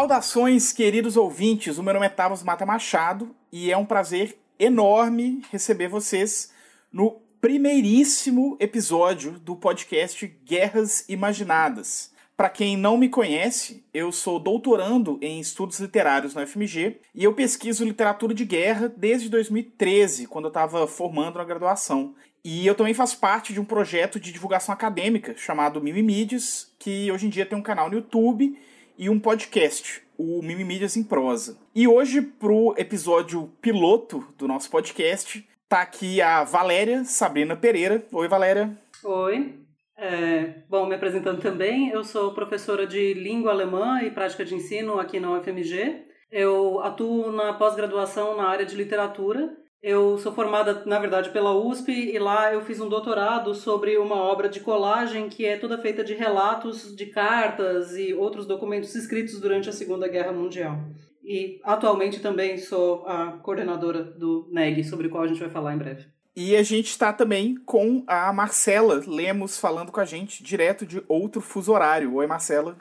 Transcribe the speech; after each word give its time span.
Saudações, 0.00 0.72
queridos 0.72 1.14
ouvintes. 1.14 1.76
O 1.76 1.82
meu 1.82 1.92
nome 1.92 2.06
é 2.06 2.08
Tavos 2.08 2.42
Mata 2.42 2.64
Machado 2.64 3.36
e 3.52 3.70
é 3.70 3.76
um 3.76 3.84
prazer 3.84 4.34
enorme 4.58 5.42
receber 5.52 5.88
vocês 5.88 6.50
no 6.90 7.20
primeiríssimo 7.38 8.56
episódio 8.58 9.32
do 9.32 9.54
podcast 9.54 10.26
Guerras 10.42 11.04
Imaginadas. 11.06 12.14
Para 12.34 12.48
quem 12.48 12.78
não 12.78 12.96
me 12.96 13.10
conhece, 13.10 13.84
eu 13.92 14.10
sou 14.10 14.40
doutorando 14.40 15.18
em 15.20 15.38
estudos 15.38 15.78
literários 15.78 16.34
na 16.34 16.44
UFMG 16.44 17.02
e 17.14 17.22
eu 17.22 17.34
pesquiso 17.34 17.84
literatura 17.84 18.32
de 18.32 18.46
guerra 18.46 18.90
desde 18.96 19.28
2013, 19.28 20.26
quando 20.26 20.46
eu 20.46 20.50
estava 20.50 20.86
formando 20.86 21.36
na 21.36 21.44
graduação. 21.44 22.14
E 22.42 22.66
eu 22.66 22.74
também 22.74 22.94
faço 22.94 23.18
parte 23.18 23.52
de 23.52 23.60
um 23.60 23.66
projeto 23.66 24.18
de 24.18 24.32
divulgação 24.32 24.72
acadêmica 24.72 25.34
chamado 25.36 25.78
Mimimídias, 25.78 26.72
que 26.78 27.12
hoje 27.12 27.26
em 27.26 27.28
dia 27.28 27.44
tem 27.44 27.58
um 27.58 27.62
canal 27.62 27.90
no 27.90 27.96
YouTube 27.96 28.58
e 29.00 29.08
um 29.08 29.18
podcast, 29.18 30.02
o 30.18 30.42
Mimimídias 30.42 30.94
em 30.94 31.02
Prosa. 31.02 31.56
E 31.74 31.88
hoje, 31.88 32.20
pro 32.20 32.74
episódio 32.76 33.50
piloto 33.58 34.22
do 34.36 34.46
nosso 34.46 34.70
podcast, 34.70 35.42
tá 35.66 35.80
aqui 35.80 36.20
a 36.20 36.44
Valéria 36.44 37.02
Sabrina 37.04 37.56
Pereira. 37.56 38.04
Oi, 38.12 38.28
Valéria. 38.28 38.76
Oi. 39.02 39.54
É, 39.96 40.64
bom, 40.68 40.86
me 40.86 40.94
apresentando 40.94 41.40
também, 41.40 41.88
eu 41.88 42.04
sou 42.04 42.34
professora 42.34 42.86
de 42.86 43.14
língua 43.14 43.52
alemã 43.52 44.02
e 44.02 44.10
prática 44.10 44.44
de 44.44 44.54
ensino 44.54 45.00
aqui 45.00 45.18
na 45.18 45.32
UFMG. 45.32 46.04
Eu 46.30 46.80
atuo 46.80 47.32
na 47.32 47.54
pós-graduação 47.54 48.36
na 48.36 48.50
área 48.50 48.66
de 48.66 48.76
literatura. 48.76 49.56
Eu 49.82 50.18
sou 50.18 50.30
formada, 50.32 50.82
na 50.84 50.98
verdade, 50.98 51.30
pela 51.30 51.54
USP 51.54 51.90
e 51.90 52.18
lá 52.18 52.52
eu 52.52 52.60
fiz 52.60 52.80
um 52.80 52.88
doutorado 52.88 53.54
sobre 53.54 53.96
uma 53.96 54.16
obra 54.16 54.46
de 54.46 54.60
colagem 54.60 55.30
que 55.30 55.46
é 55.46 55.56
toda 55.56 55.78
feita 55.78 56.04
de 56.04 56.12
relatos 56.12 56.94
de 56.94 57.06
cartas 57.06 57.96
e 57.96 58.12
outros 58.12 58.46
documentos 58.46 58.94
escritos 58.94 59.40
durante 59.40 59.70
a 59.70 59.72
Segunda 59.72 60.06
Guerra 60.06 60.32
Mundial. 60.32 60.78
E 61.24 61.60
atualmente 61.64 62.20
também 62.20 62.58
sou 62.58 63.06
a 63.06 63.38
coordenadora 63.42 64.04
do 64.04 64.48
NEG, 64.52 64.84
sobre 64.84 65.06
o 65.06 65.10
qual 65.10 65.24
a 65.24 65.26
gente 65.26 65.40
vai 65.40 65.48
falar 65.48 65.74
em 65.74 65.78
breve. 65.78 66.06
E 66.36 66.54
a 66.54 66.62
gente 66.62 66.88
está 66.88 67.12
também 67.12 67.56
com 67.64 68.04
a 68.06 68.32
Marcela 68.32 69.02
Lemos 69.06 69.58
falando 69.58 69.90
com 69.90 70.00
a 70.00 70.04
gente 70.04 70.42
direto 70.42 70.84
de 70.84 71.02
outro 71.08 71.40
fuso 71.40 71.72
horário. 71.72 72.14
Oi, 72.14 72.26
Marcela. 72.26 72.76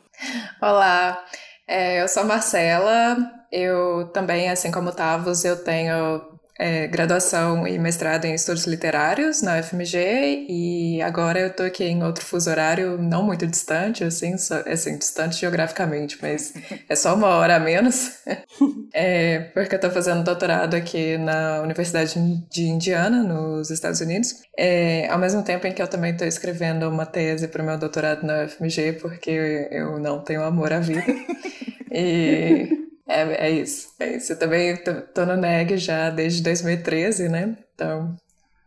Olá, 0.61 1.25
é, 1.67 2.01
eu 2.01 2.07
sou 2.07 2.23
a 2.23 2.25
Marcela. 2.25 3.17
Eu 3.51 4.09
também, 4.13 4.49
assim 4.49 4.71
como 4.71 4.89
o 4.89 4.95
Tavos, 4.95 5.43
eu 5.43 5.63
tenho 5.63 6.28
é, 6.59 6.87
graduação 6.87 7.65
e 7.65 7.79
mestrado 7.79 8.25
em 8.25 8.33
estudos 8.33 8.65
literários 8.65 9.41
na 9.41 9.57
UFMG 9.59 10.45
e 10.49 11.01
agora 11.01 11.39
eu 11.39 11.47
estou 11.47 11.65
aqui 11.65 11.85
em 11.85 12.03
outro 12.03 12.25
fuso 12.25 12.49
horário 12.49 12.97
não 12.97 13.23
muito 13.23 13.47
distante, 13.47 14.03
assim, 14.03 14.37
só, 14.37 14.55
assim 14.67 14.97
distante 14.97 15.39
geograficamente, 15.39 16.17
mas 16.21 16.53
é 16.89 16.95
só 16.97 17.15
uma 17.15 17.27
hora 17.27 17.55
a 17.55 17.59
menos, 17.61 18.11
é, 18.93 19.39
porque 19.53 19.75
eu 19.75 19.77
estou 19.77 19.89
fazendo 19.89 20.21
doutorado 20.21 20.75
aqui 20.75 21.17
na 21.17 21.61
Universidade 21.61 22.19
de 22.51 22.63
Indiana, 22.63 23.23
nos 23.23 23.71
Estados 23.71 24.01
Unidos, 24.01 24.35
é, 24.57 25.07
ao 25.07 25.17
mesmo 25.17 25.41
tempo 25.41 25.65
em 25.65 25.71
que 25.71 25.81
eu 25.81 25.87
também 25.87 26.11
estou 26.11 26.27
escrevendo 26.27 26.89
uma 26.89 27.05
tese 27.05 27.47
para 27.47 27.63
o 27.63 27.65
meu 27.65 27.77
doutorado 27.77 28.25
na 28.25 28.43
UFMG, 28.43 28.99
porque 29.01 29.69
eu 29.71 29.97
não 29.97 30.21
tenho 30.21 30.43
amor 30.43 30.73
à 30.73 30.79
vida. 30.79 31.05
E 31.91 32.78
é, 33.09 33.47
é 33.47 33.51
isso, 33.51 33.93
é 33.99 34.15
isso. 34.15 34.33
Eu 34.33 34.39
também 34.39 34.77
tô 35.13 35.25
no 35.25 35.35
NEG 35.35 35.77
já 35.77 36.09
desde 36.09 36.43
2013, 36.43 37.27
né? 37.27 37.57
Então, 37.73 38.15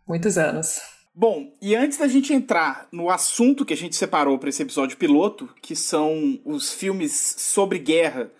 muitos 0.07 0.37
anos. 0.37 0.81
Bom, 1.15 1.55
e 1.61 1.77
antes 1.77 1.99
da 1.99 2.09
gente 2.09 2.33
entrar 2.33 2.89
no 2.91 3.11
assunto 3.11 3.65
que 3.65 3.75
a 3.75 3.77
gente 3.77 3.95
separou 3.95 4.39
para 4.39 4.49
esse 4.49 4.63
episódio 4.63 4.97
piloto, 4.97 5.49
que 5.61 5.77
são 5.77 6.41
os 6.45 6.73
filmes 6.73 7.35
sobre 7.39 7.79
guerra 7.79 8.31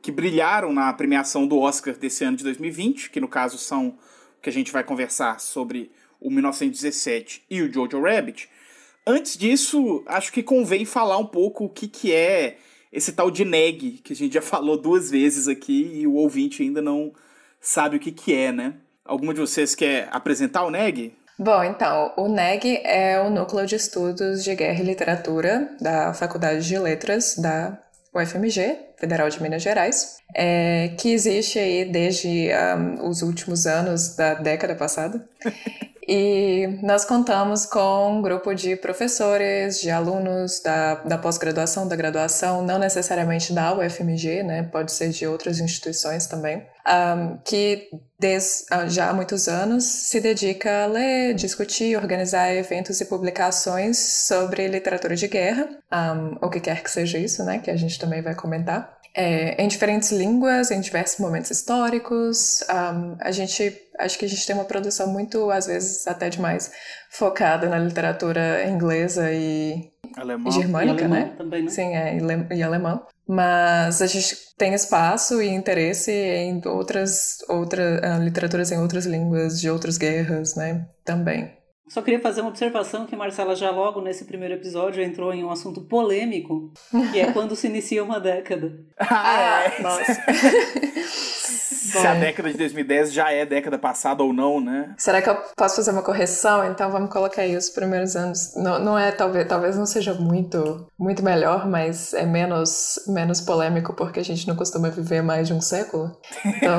que 0.00 0.10
brilharam 0.10 0.72
na 0.72 0.92
premiação 0.92 1.46
do 1.46 1.58
Oscar 1.60 1.96
desse 1.96 2.24
ano 2.24 2.36
de 2.36 2.44
2020, 2.44 3.10
que 3.10 3.20
no 3.20 3.28
caso 3.28 3.56
são 3.56 3.96
que 4.42 4.48
a 4.48 4.52
gente 4.52 4.72
vai 4.72 4.82
conversar 4.82 5.38
sobre 5.38 5.92
o 6.20 6.28
1917 6.30 7.44
e 7.48 7.62
o 7.62 7.72
Jojo 7.72 8.02
Rabbit. 8.02 8.48
Antes 9.06 9.36
disso, 9.36 10.02
acho 10.06 10.32
que 10.32 10.42
convém 10.42 10.84
falar 10.84 11.18
um 11.18 11.26
pouco 11.26 11.66
o 11.66 11.68
que, 11.68 11.86
que 11.86 12.12
é 12.12 12.58
esse 12.92 13.12
tal 13.12 13.30
de 13.30 13.44
neg, 13.44 14.00
que 14.04 14.12
a 14.12 14.16
gente 14.16 14.34
já 14.34 14.42
falou 14.42 14.76
duas 14.76 15.10
vezes 15.10 15.48
aqui 15.48 15.90
e 15.94 16.06
o 16.06 16.14
ouvinte 16.14 16.62
ainda 16.62 16.82
não 16.82 17.12
sabe 17.60 17.96
o 17.96 18.00
que, 18.00 18.12
que 18.12 18.34
é, 18.34 18.52
né? 18.52 18.74
Alguma 19.04 19.32
de 19.34 19.40
vocês 19.40 19.74
quer 19.74 20.08
apresentar 20.12 20.64
o 20.64 20.70
neg? 20.70 21.14
Bom, 21.38 21.64
então, 21.64 22.12
o 22.16 22.28
NEG 22.28 22.80
é 22.84 23.20
o 23.20 23.30
Núcleo 23.30 23.66
de 23.66 23.74
Estudos 23.74 24.44
de 24.44 24.54
Guerra 24.54 24.80
e 24.80 24.84
Literatura 24.84 25.74
da 25.80 26.14
Faculdade 26.14 26.64
de 26.64 26.78
Letras 26.78 27.36
da 27.36 27.78
UFMG, 28.14 28.78
Federal 28.96 29.28
de 29.28 29.42
Minas 29.42 29.62
Gerais, 29.62 30.18
é, 30.36 30.94
que 30.98 31.12
existe 31.12 31.58
aí 31.58 31.84
desde 31.84 32.50
um, 32.76 33.08
os 33.08 33.22
últimos 33.22 33.66
anos 33.66 34.14
da 34.14 34.34
década 34.34 34.76
passada. 34.76 35.26
E 36.06 36.78
nós 36.82 37.04
contamos 37.04 37.64
com 37.64 38.18
um 38.18 38.22
grupo 38.22 38.52
de 38.54 38.74
professores, 38.74 39.80
de 39.80 39.88
alunos 39.88 40.60
da, 40.60 40.96
da 40.96 41.16
pós-graduação, 41.16 41.86
da 41.86 41.94
graduação, 41.94 42.62
não 42.62 42.78
necessariamente 42.78 43.52
da 43.52 43.72
UFMG, 43.72 44.42
né? 44.42 44.62
Pode 44.64 44.90
ser 44.90 45.10
de 45.10 45.26
outras 45.26 45.60
instituições 45.60 46.26
também, 46.26 46.66
um, 46.88 47.38
que 47.44 47.88
desde 48.18 48.64
ah, 48.70 48.86
já 48.88 49.10
há 49.10 49.12
muitos 49.12 49.46
anos 49.46 49.84
se 49.84 50.20
dedica 50.20 50.84
a 50.84 50.86
ler, 50.86 51.34
discutir, 51.34 51.96
organizar 51.96 52.52
eventos 52.52 53.00
e 53.00 53.04
publicações 53.04 53.98
sobre 53.98 54.66
literatura 54.66 55.14
de 55.14 55.28
guerra, 55.28 55.68
um, 55.92 56.46
o 56.46 56.50
que 56.50 56.58
quer 56.58 56.82
que 56.82 56.90
seja 56.90 57.18
isso, 57.18 57.44
né? 57.44 57.58
Que 57.58 57.70
a 57.70 57.76
gente 57.76 57.98
também 57.98 58.20
vai 58.22 58.34
comentar 58.34 59.01
é, 59.14 59.62
em 59.62 59.68
diferentes 59.68 60.10
línguas, 60.10 60.70
em 60.70 60.80
diversos 60.80 61.18
momentos 61.18 61.50
históricos. 61.50 62.64
Um, 62.68 63.16
a 63.20 63.30
gente, 63.30 63.76
acho 63.98 64.18
que 64.18 64.24
a 64.24 64.28
gente 64.28 64.46
tem 64.46 64.54
uma 64.54 64.64
produção 64.64 65.06
muito, 65.08 65.50
às 65.50 65.66
vezes, 65.66 66.06
até 66.06 66.28
demais 66.28 66.70
focada 67.10 67.68
na 67.68 67.78
literatura 67.78 68.66
inglesa 68.68 69.30
e, 69.32 69.90
alemão. 70.16 70.48
e 70.48 70.52
germânica, 70.52 71.04
e 71.04 71.08
né? 71.08 71.34
Também, 71.36 71.62
né? 71.64 71.70
Sim, 71.70 71.94
é, 71.94 72.16
e, 72.16 72.56
e 72.56 72.62
alemão. 72.62 73.06
Mas 73.26 74.02
a 74.02 74.06
gente 74.06 74.36
tem 74.56 74.74
espaço 74.74 75.40
e 75.40 75.48
interesse 75.48 76.10
em 76.10 76.60
outras, 76.66 77.38
outras 77.48 78.00
uh, 78.00 78.22
literaturas 78.22 78.72
em 78.72 78.78
outras 78.78 79.06
línguas, 79.06 79.60
de 79.60 79.70
outras 79.70 79.96
guerras, 79.96 80.54
né? 80.54 80.86
Também. 81.04 81.61
Só 81.92 82.00
queria 82.00 82.20
fazer 82.20 82.40
uma 82.40 82.48
observação 82.48 83.04
que 83.04 83.14
Marcela 83.14 83.54
já 83.54 83.70
logo 83.70 84.00
nesse 84.00 84.24
primeiro 84.24 84.54
episódio 84.54 85.02
entrou 85.02 85.30
em 85.30 85.44
um 85.44 85.50
assunto 85.50 85.82
polêmico, 85.82 86.72
que 87.12 87.20
é 87.20 87.30
quando 87.32 87.54
se 87.54 87.66
inicia 87.66 88.02
uma 88.02 88.18
década. 88.18 88.72
Ah, 89.14 89.64
é. 89.64 89.82
Nossa. 89.82 90.14
Se 91.92 92.06
a 92.06 92.14
década 92.14 92.50
de 92.50 92.56
2010 92.56 93.12
já 93.12 93.30
é 93.30 93.44
década 93.44 93.78
passada 93.78 94.22
ou 94.22 94.32
não, 94.32 94.60
né? 94.60 94.94
Será 94.96 95.20
que 95.20 95.28
eu 95.28 95.36
posso 95.56 95.76
fazer 95.76 95.90
uma 95.90 96.02
correção? 96.02 96.64
Então 96.64 96.90
vamos 96.90 97.10
colocar 97.10 97.42
aí 97.42 97.56
os 97.56 97.68
primeiros 97.68 98.16
anos. 98.16 98.54
Não, 98.56 98.78
não 98.78 98.98
é 98.98 99.10
talvez, 99.10 99.46
talvez 99.46 99.76
não 99.76 99.84
seja 99.84 100.14
muito 100.14 100.86
muito 100.98 101.22
melhor, 101.22 101.68
mas 101.68 102.14
é 102.14 102.24
menos 102.24 103.00
menos 103.08 103.40
polêmico 103.40 103.92
porque 103.94 104.20
a 104.20 104.24
gente 104.24 104.48
não 104.48 104.56
costuma 104.56 104.88
viver 104.88 105.22
mais 105.22 105.48
de 105.48 105.54
um 105.54 105.60
século. 105.60 106.16
Então, 106.46 106.78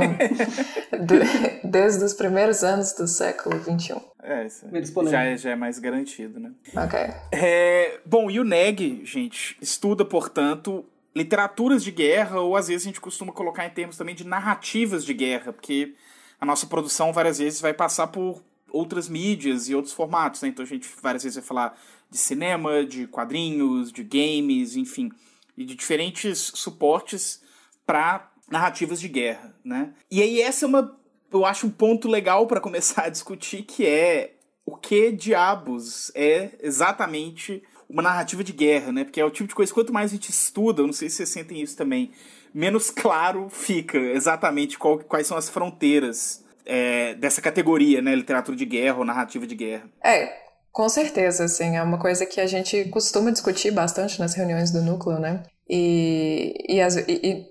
de, 1.05 1.67
desde 1.67 2.03
os 2.03 2.13
primeiros 2.13 2.63
anos 2.63 2.93
do 2.93 3.07
século 3.07 3.59
21. 3.59 4.12
É, 4.23 4.45
isso 4.45 4.65
já 5.09 5.23
é, 5.23 5.37
já 5.37 5.51
é 5.51 5.55
mais 5.55 5.77
garantido, 5.79 6.39
né? 6.39 6.51
Ok. 6.75 6.99
É, 7.31 7.99
bom, 8.05 8.31
e 8.31 8.39
o 8.39 8.43
NEG, 8.43 9.01
gente, 9.03 9.57
estuda, 9.61 10.05
portanto, 10.05 10.85
literaturas 11.13 11.83
de 11.83 11.91
guerra, 11.91 12.39
ou 12.39 12.55
às 12.55 12.69
vezes 12.69 12.83
a 12.83 12.89
gente 12.89 13.01
costuma 13.01 13.33
colocar 13.33 13.65
em 13.65 13.69
termos 13.69 13.97
também 13.97 14.15
de 14.15 14.25
narrativas 14.25 15.03
de 15.03 15.13
guerra, 15.13 15.51
porque 15.51 15.93
a 16.39 16.45
nossa 16.45 16.65
produção 16.65 17.11
várias 17.11 17.37
vezes 17.37 17.59
vai 17.59 17.73
passar 17.73 18.07
por 18.07 18.41
outras 18.71 19.07
mídias 19.07 19.69
e 19.69 19.75
outros 19.75 19.93
formatos, 19.93 20.41
né? 20.41 20.47
Então 20.47 20.63
a 20.63 20.67
gente 20.67 20.89
várias 21.01 21.23
vezes 21.23 21.35
vai 21.35 21.45
falar 21.45 21.79
de 22.09 22.17
cinema, 22.17 22.85
de 22.85 23.05
quadrinhos, 23.07 23.91
de 23.91 24.03
games, 24.03 24.75
enfim, 24.75 25.11
e 25.57 25.65
de 25.65 25.75
diferentes 25.75 26.51
suportes 26.55 27.41
para 27.85 28.31
narrativas 28.49 28.99
de 28.99 29.07
guerra, 29.07 29.55
né? 29.63 29.93
E 30.09 30.21
aí 30.21 30.41
essa 30.41 30.65
é 30.65 30.67
uma 30.67 30.97
eu 31.33 31.45
acho 31.45 31.67
um 31.67 31.69
ponto 31.69 32.07
legal 32.07 32.47
para 32.47 32.61
começar 32.61 33.05
a 33.05 33.09
discutir 33.09 33.63
que 33.63 33.85
é 33.85 34.35
o 34.65 34.77
que 34.77 35.11
diabos 35.11 36.11
é 36.15 36.51
exatamente 36.61 37.61
uma 37.89 38.01
narrativa 38.01 38.43
de 38.43 38.53
guerra, 38.53 38.91
né? 38.91 39.03
Porque 39.03 39.19
é 39.19 39.25
o 39.25 39.29
tipo 39.29 39.49
de 39.49 39.55
coisa 39.55 39.73
quanto 39.73 39.91
mais 39.91 40.11
a 40.11 40.15
gente 40.15 40.29
estuda, 40.29 40.81
eu 40.81 40.87
não 40.87 40.93
sei 40.93 41.09
se 41.09 41.17
vocês 41.17 41.29
sentem 41.29 41.61
isso 41.61 41.75
também, 41.75 42.11
menos 42.53 42.89
claro 42.89 43.49
fica 43.49 43.97
exatamente 43.97 44.77
qual, 44.77 44.99
quais 44.99 45.27
são 45.27 45.37
as 45.37 45.49
fronteiras 45.49 46.43
é, 46.65 47.13
dessa 47.15 47.41
categoria, 47.41 48.01
né? 48.01 48.15
Literatura 48.15 48.55
de 48.55 48.65
guerra 48.65 48.99
ou 48.99 49.05
narrativa 49.05 49.45
de 49.45 49.55
guerra. 49.55 49.89
É, 50.03 50.43
com 50.71 50.87
certeza, 50.89 51.43
assim, 51.43 51.75
é 51.75 51.83
uma 51.83 51.99
coisa 51.99 52.25
que 52.25 52.39
a 52.39 52.47
gente 52.47 52.85
costuma 52.85 53.31
discutir 53.31 53.71
bastante 53.71 54.19
nas 54.19 54.33
reuniões 54.33 54.71
do 54.71 54.81
núcleo, 54.81 55.19
né? 55.19 55.43
E, 55.69 56.53
e, 56.67 56.81
as, 56.81 56.95
e, 56.95 57.03
e 57.07 57.45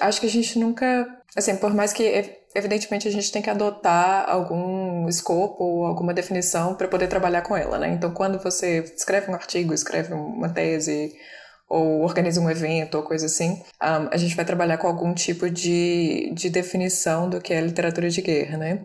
acho 0.00 0.20
que 0.20 0.26
a 0.26 0.30
gente 0.30 0.58
nunca, 0.58 1.21
assim, 1.36 1.56
por 1.56 1.72
mais 1.74 1.92
que 1.92 2.38
evidentemente 2.54 3.08
a 3.08 3.10
gente 3.10 3.32
tem 3.32 3.40
que 3.42 3.50
adotar 3.50 4.28
algum 4.28 5.08
escopo 5.08 5.64
ou 5.64 5.86
alguma 5.86 6.12
definição 6.12 6.74
para 6.74 6.88
poder 6.88 7.08
trabalhar 7.08 7.42
com 7.42 7.56
ela, 7.56 7.78
né? 7.78 7.90
Então, 7.92 8.12
quando 8.12 8.38
você 8.38 8.80
escreve 8.96 9.30
um 9.30 9.34
artigo, 9.34 9.72
escreve 9.72 10.12
uma 10.12 10.48
tese 10.48 11.12
ou 11.68 12.02
organiza 12.02 12.38
um 12.38 12.50
evento 12.50 12.96
ou 12.96 13.02
coisa 13.02 13.24
assim, 13.26 13.62
um, 13.82 14.08
a 14.12 14.16
gente 14.18 14.36
vai 14.36 14.44
trabalhar 14.44 14.76
com 14.76 14.86
algum 14.86 15.14
tipo 15.14 15.48
de, 15.48 16.30
de 16.34 16.50
definição 16.50 17.30
do 17.30 17.40
que 17.40 17.54
é 17.54 17.60
literatura 17.62 18.10
de 18.10 18.20
guerra, 18.20 18.58
né? 18.58 18.84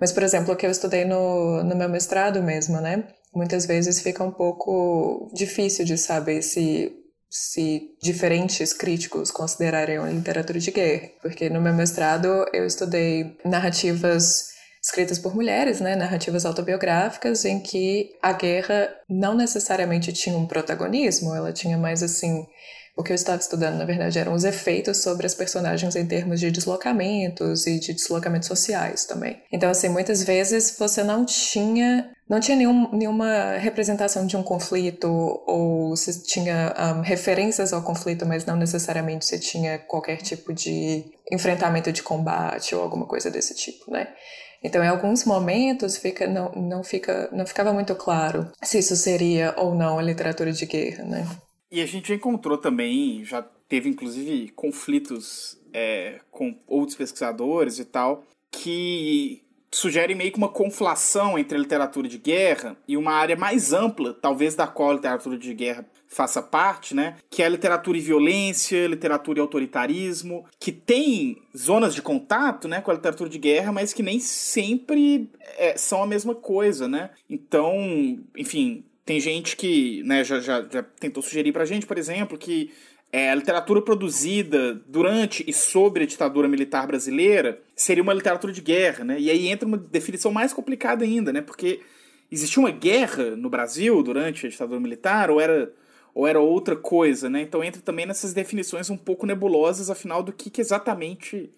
Mas, 0.00 0.10
por 0.10 0.24
exemplo, 0.24 0.52
o 0.52 0.56
que 0.56 0.66
eu 0.66 0.70
estudei 0.70 1.04
no, 1.04 1.62
no 1.62 1.76
meu 1.76 1.88
mestrado 1.88 2.42
mesmo, 2.42 2.80
né? 2.80 3.04
Muitas 3.32 3.66
vezes 3.66 4.00
fica 4.00 4.24
um 4.24 4.32
pouco 4.32 5.30
difícil 5.32 5.84
de 5.84 5.96
saber 5.96 6.42
se, 6.42 6.92
se 7.34 7.96
diferentes 8.00 8.72
críticos 8.72 9.32
considerariam 9.32 10.08
literatura 10.08 10.60
de 10.60 10.70
guerra. 10.70 11.08
Porque 11.20 11.50
no 11.50 11.60
meu 11.60 11.74
mestrado 11.74 12.46
eu 12.52 12.64
estudei 12.64 13.36
narrativas 13.44 14.54
escritas 14.80 15.18
por 15.18 15.34
mulheres, 15.34 15.80
né, 15.80 15.96
narrativas 15.96 16.44
autobiográficas 16.44 17.44
em 17.44 17.58
que 17.58 18.10
a 18.22 18.32
guerra 18.32 18.88
não 19.08 19.34
necessariamente 19.34 20.12
tinha 20.12 20.36
um 20.36 20.46
protagonismo, 20.46 21.34
ela 21.34 21.52
tinha 21.52 21.76
mais 21.76 22.02
assim 22.02 22.46
o 22.96 23.02
que 23.02 23.10
eu 23.10 23.16
estava 23.16 23.40
estudando, 23.40 23.76
na 23.76 23.84
verdade, 23.84 24.18
eram 24.18 24.34
os 24.34 24.44
efeitos 24.44 25.02
sobre 25.02 25.26
as 25.26 25.34
personagens 25.34 25.96
em 25.96 26.06
termos 26.06 26.38
de 26.38 26.50
deslocamentos 26.50 27.66
e 27.66 27.80
de 27.80 27.92
deslocamentos 27.92 28.46
sociais 28.46 29.04
também. 29.04 29.42
Então, 29.50 29.68
assim, 29.68 29.88
muitas 29.88 30.22
vezes 30.22 30.76
você 30.78 31.02
não 31.02 31.24
tinha 31.24 32.13
não 32.28 32.40
tinha 32.40 32.56
nenhum, 32.56 32.90
nenhuma 32.92 33.56
representação 33.58 34.26
de 34.26 34.36
um 34.36 34.42
conflito 34.42 35.06
ou 35.46 35.90
você 35.90 36.22
tinha 36.22 36.74
um, 36.96 37.00
referências 37.02 37.72
ao 37.72 37.82
conflito, 37.82 38.24
mas 38.24 38.46
não 38.46 38.56
necessariamente 38.56 39.26
você 39.26 39.38
tinha 39.38 39.78
qualquer 39.78 40.16
tipo 40.16 40.52
de 40.52 41.04
enfrentamento 41.30 41.92
de 41.92 42.02
combate 42.02 42.74
ou 42.74 42.82
alguma 42.82 43.06
coisa 43.06 43.30
desse 43.30 43.54
tipo, 43.54 43.90
né? 43.90 44.08
Então, 44.62 44.82
em 44.82 44.88
alguns 44.88 45.26
momentos, 45.26 45.98
fica, 45.98 46.26
não, 46.26 46.50
não, 46.52 46.82
fica, 46.82 47.28
não 47.30 47.46
ficava 47.46 47.70
muito 47.74 47.94
claro 47.94 48.50
se 48.62 48.78
isso 48.78 48.96
seria 48.96 49.54
ou 49.58 49.74
não 49.74 49.98
a 49.98 50.02
literatura 50.02 50.50
de 50.52 50.64
guerra, 50.64 51.04
né? 51.04 51.28
E 51.70 51.82
a 51.82 51.86
gente 51.86 52.14
encontrou 52.14 52.56
também, 52.56 53.22
já 53.24 53.42
teve 53.68 53.90
inclusive 53.90 54.48
conflitos 54.52 55.60
é, 55.74 56.20
com 56.30 56.58
outros 56.66 56.96
pesquisadores 56.96 57.78
e 57.78 57.84
tal, 57.84 58.24
que 58.50 59.43
sugere 59.74 60.14
meio 60.14 60.30
que 60.30 60.38
uma 60.38 60.48
conflação 60.48 61.38
entre 61.38 61.56
a 61.56 61.60
literatura 61.60 62.08
de 62.08 62.16
guerra 62.16 62.76
e 62.86 62.96
uma 62.96 63.12
área 63.12 63.36
mais 63.36 63.72
ampla, 63.72 64.14
talvez 64.14 64.54
da 64.54 64.66
qual 64.66 64.90
a 64.90 64.94
literatura 64.94 65.36
de 65.36 65.52
guerra 65.52 65.84
faça 66.06 66.40
parte, 66.40 66.94
né? 66.94 67.16
Que 67.28 67.42
é 67.42 67.46
a 67.46 67.48
literatura 67.48 67.98
e 67.98 68.00
violência, 68.00 68.86
literatura 68.86 69.40
e 69.40 69.42
autoritarismo, 69.42 70.44
que 70.60 70.70
tem 70.70 71.42
zonas 71.56 71.92
de 71.92 72.00
contato, 72.00 72.68
né, 72.68 72.80
com 72.80 72.92
a 72.92 72.94
literatura 72.94 73.28
de 73.28 73.38
guerra, 73.38 73.72
mas 73.72 73.92
que 73.92 74.02
nem 74.02 74.20
sempre 74.20 75.28
é, 75.58 75.76
são 75.76 76.02
a 76.02 76.06
mesma 76.06 76.34
coisa, 76.34 76.86
né? 76.86 77.10
Então, 77.28 77.74
enfim, 78.36 78.84
tem 79.04 79.18
gente 79.18 79.56
que, 79.56 80.02
né, 80.04 80.22
já, 80.22 80.38
já, 80.40 80.62
já 80.62 80.82
tentou 80.82 81.22
sugerir 81.22 81.52
pra 81.52 81.64
gente, 81.64 81.84
por 81.84 81.98
exemplo, 81.98 82.38
que 82.38 82.72
é, 83.14 83.30
a 83.30 83.34
literatura 83.36 83.80
produzida 83.80 84.74
durante 84.88 85.44
e 85.46 85.52
sobre 85.52 86.02
a 86.02 86.06
ditadura 86.06 86.48
militar 86.48 86.84
brasileira 86.84 87.62
seria 87.76 88.02
uma 88.02 88.12
literatura 88.12 88.52
de 88.52 88.60
guerra, 88.60 89.04
né? 89.04 89.20
E 89.20 89.30
aí 89.30 89.46
entra 89.46 89.68
uma 89.68 89.78
definição 89.78 90.32
mais 90.32 90.52
complicada 90.52 91.04
ainda, 91.04 91.32
né? 91.32 91.40
Porque 91.40 91.78
existia 92.28 92.60
uma 92.60 92.72
guerra 92.72 93.36
no 93.36 93.48
Brasil 93.48 94.02
durante 94.02 94.48
a 94.48 94.50
ditadura 94.50 94.80
militar 94.80 95.30
ou 95.30 95.40
era 95.40 95.72
ou 96.12 96.26
era 96.26 96.40
outra 96.40 96.74
coisa, 96.74 97.30
né? 97.30 97.42
Então 97.42 97.62
entra 97.62 97.80
também 97.80 98.04
nessas 98.04 98.32
definições 98.32 98.90
um 98.90 98.96
pouco 98.96 99.26
nebulosas, 99.26 99.90
afinal, 99.90 100.20
do 100.20 100.32
que, 100.32 100.50
que 100.50 100.60
exatamente 100.60 101.52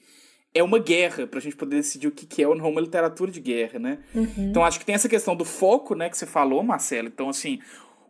é 0.53 0.63
uma 0.63 0.79
guerra, 0.79 1.27
pra 1.27 1.41
gente 1.41 1.57
poder 1.57 1.77
decidir 1.77 2.09
o 2.09 2.13
que, 2.13 2.27
que 2.27 2.43
é 2.43 2.47
ou 2.47 2.55
não 2.55 2.69
uma 2.69 2.83
literatura 2.83 3.31
de 3.31 3.41
guerra, 3.41 3.79
né? 3.79 3.99
Uhum. 4.15 4.51
Então 4.51 4.63
acho 4.63 4.79
que 4.79 4.85
tem 4.85 4.95
essa 4.95 5.09
questão 5.09 5.35
do 5.35 5.45
foco, 5.45 5.95
né, 5.95 6.11
que 6.11 6.19
você 6.19 6.27
falou, 6.27 6.63
Marcelo. 6.63 7.09
Então, 7.09 7.31
assim, 7.31 7.61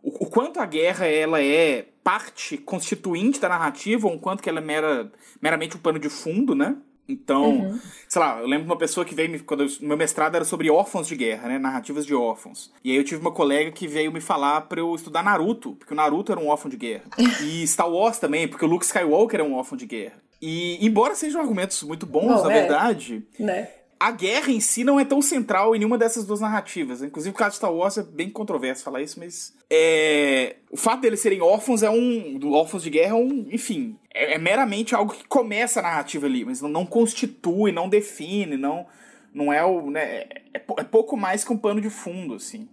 o, 0.03 0.25
o, 0.25 0.29
quanto 0.29 0.59
a 0.59 0.65
guerra 0.65 1.05
ela 1.05 1.41
é 1.41 1.85
parte 2.07 2.55
constituinte 2.55 3.37
da 3.37 3.49
narrativa, 3.49 4.07
ou 4.07 4.15
o 4.15 4.19
quanto 4.19 4.41
que 4.41 4.47
ela 4.47 4.59
é 4.59 4.63
mera, 4.63 5.11
meramente 5.41 5.75
um 5.75 5.79
pano 5.79 5.99
de 5.99 6.07
fundo, 6.07 6.55
né? 6.55 6.77
Então, 7.05 7.49
uhum. 7.49 7.79
sei 8.07 8.21
lá, 8.21 8.39
eu 8.39 8.47
lembro 8.47 8.63
de 8.63 8.71
uma 8.71 8.77
pessoa 8.77 9.05
que 9.05 9.13
veio 9.13 9.29
me. 9.29 9.39
Quando 9.39 9.63
eu, 9.63 9.69
meu 9.81 9.97
mestrado 9.97 10.33
era 10.35 10.45
sobre 10.45 10.71
órfãos 10.71 11.05
de 11.05 11.17
guerra, 11.17 11.49
né? 11.49 11.59
Narrativas 11.59 12.05
de 12.05 12.15
órfãos. 12.15 12.71
E 12.81 12.91
aí 12.91 12.97
eu 12.97 13.03
tive 13.03 13.19
uma 13.19 13.31
colega 13.31 13.71
que 13.71 13.89
veio 13.89 14.09
me 14.09 14.21
falar 14.21 14.61
para 14.61 14.79
eu 14.79 14.95
estudar 14.95 15.21
Naruto, 15.21 15.75
porque 15.75 15.93
o 15.93 15.97
Naruto 15.97 16.31
era 16.31 16.39
um 16.39 16.47
órfão 16.47 16.71
de 16.71 16.77
guerra. 16.77 17.03
e 17.43 17.67
Star 17.67 17.89
Wars 17.89 18.19
também, 18.19 18.47
porque 18.47 18.63
o 18.63 18.69
Luke 18.69 18.85
Skywalker 18.85 19.41
era 19.41 19.49
um 19.49 19.55
órfão 19.55 19.77
de 19.77 19.85
guerra. 19.85 20.15
E, 20.41 20.77
embora 20.85 21.13
sejam 21.13 21.41
argumentos 21.41 21.83
muito 21.83 22.05
bons, 22.05 22.41
Bom, 22.41 22.47
na 22.47 22.53
é, 22.53 22.61
verdade, 22.61 23.27
né? 23.37 23.67
A 23.99 24.11
guerra 24.11 24.51
em 24.51 24.59
si 24.59 24.83
não 24.83 24.99
é 24.99 25.05
tão 25.05 25.21
central 25.21 25.75
em 25.75 25.79
nenhuma 25.79 25.97
dessas 25.97 26.25
duas 26.25 26.39
narrativas. 26.39 27.01
Inclusive, 27.01 27.33
o 27.33 27.37
caso 27.37 27.51
de 27.51 27.57
Star 27.57 27.73
Wars 27.73 27.97
é 27.97 28.03
bem 28.03 28.29
controverso 28.29 28.83
falar 28.83 29.01
isso, 29.01 29.19
mas. 29.19 29.53
É... 29.69 30.57
O 30.71 30.77
fato 30.77 31.01
deles 31.01 31.19
serem 31.19 31.41
órfãos 31.41 31.83
é 31.83 31.89
um. 31.89 32.37
Do 32.37 32.51
órfãos 32.53 32.83
de 32.83 32.89
guerra 32.89 33.11
é 33.11 33.15
um. 33.15 33.47
Enfim. 33.51 33.97
É, 34.13 34.35
é 34.35 34.37
meramente 34.37 34.93
algo 34.93 35.13
que 35.13 35.25
começa 35.25 35.79
a 35.79 35.83
narrativa 35.83 36.25
ali, 36.25 36.45
mas 36.45 36.61
não, 36.61 36.69
não 36.69 36.85
constitui, 36.85 37.71
não 37.71 37.89
define, 37.89 38.57
não. 38.57 38.85
Não 39.33 39.51
é 39.51 39.63
o. 39.65 39.89
Né, 39.89 40.01
é, 40.03 40.41
é, 40.53 40.61
é 40.77 40.83
pouco 40.83 41.17
mais 41.17 41.43
que 41.43 41.51
um 41.51 41.57
pano 41.57 41.81
de 41.81 41.89
fundo, 41.89 42.35
assim. 42.35 42.67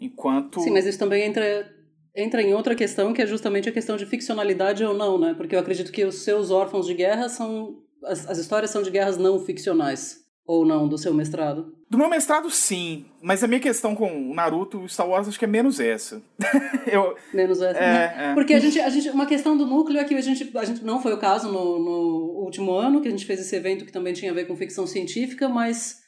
Enquanto. 0.00 0.60
Sim, 0.60 0.70
mas 0.70 0.86
isso 0.86 0.98
também 0.98 1.22
entra 1.22 1.74
entra 2.14 2.40
em 2.40 2.54
outra 2.54 2.74
questão, 2.74 3.12
que 3.12 3.20
é 3.20 3.26
justamente 3.26 3.68
a 3.68 3.72
questão 3.72 3.96
de 3.96 4.06
ficcionalidade 4.06 4.82
ou 4.82 4.94
não, 4.94 5.18
né? 5.18 5.34
Porque 5.36 5.54
eu 5.54 5.60
acredito 5.60 5.92
que 5.92 6.04
os 6.04 6.22
seus 6.22 6.50
órfãos 6.50 6.86
de 6.86 6.94
guerra 6.94 7.28
são. 7.28 7.76
As, 8.04 8.28
as 8.28 8.38
histórias 8.38 8.70
são 8.70 8.82
de 8.82 8.90
guerras 8.90 9.16
não 9.18 9.38
ficcionais. 9.38 10.25
Ou 10.46 10.64
não, 10.64 10.86
do 10.86 10.96
seu 10.96 11.12
mestrado? 11.12 11.74
Do 11.90 11.98
meu 11.98 12.08
mestrado, 12.08 12.48
sim. 12.50 13.06
Mas 13.20 13.42
a 13.42 13.48
minha 13.48 13.60
questão 13.60 13.94
com 13.94 14.30
o 14.30 14.34
Naruto 14.34 14.84
e 14.84 14.88
Star 14.88 15.08
Wars 15.08 15.26
acho 15.26 15.38
que 15.38 15.44
é 15.44 15.48
menos 15.48 15.80
essa. 15.80 16.22
eu... 16.86 17.16
Menos 17.34 17.60
essa. 17.60 17.78
É, 17.78 17.92
né? 17.92 18.30
é. 18.30 18.34
Porque 18.34 18.54
a 18.54 18.60
gente, 18.60 18.80
a 18.80 18.88
gente. 18.88 19.08
Uma 19.10 19.26
questão 19.26 19.56
do 19.56 19.66
núcleo 19.66 19.98
é 19.98 20.04
que 20.04 20.14
a 20.14 20.20
gente, 20.20 20.56
a 20.56 20.64
gente 20.64 20.84
não 20.84 21.02
foi 21.02 21.12
o 21.12 21.18
caso 21.18 21.50
no, 21.50 21.78
no 21.78 22.44
último 22.44 22.72
ano, 22.72 23.00
que 23.00 23.08
a 23.08 23.10
gente 23.10 23.26
fez 23.26 23.40
esse 23.40 23.54
evento 23.56 23.84
que 23.84 23.92
também 23.92 24.12
tinha 24.12 24.30
a 24.30 24.34
ver 24.34 24.46
com 24.46 24.56
ficção 24.56 24.86
científica, 24.86 25.48
mas 25.48 26.05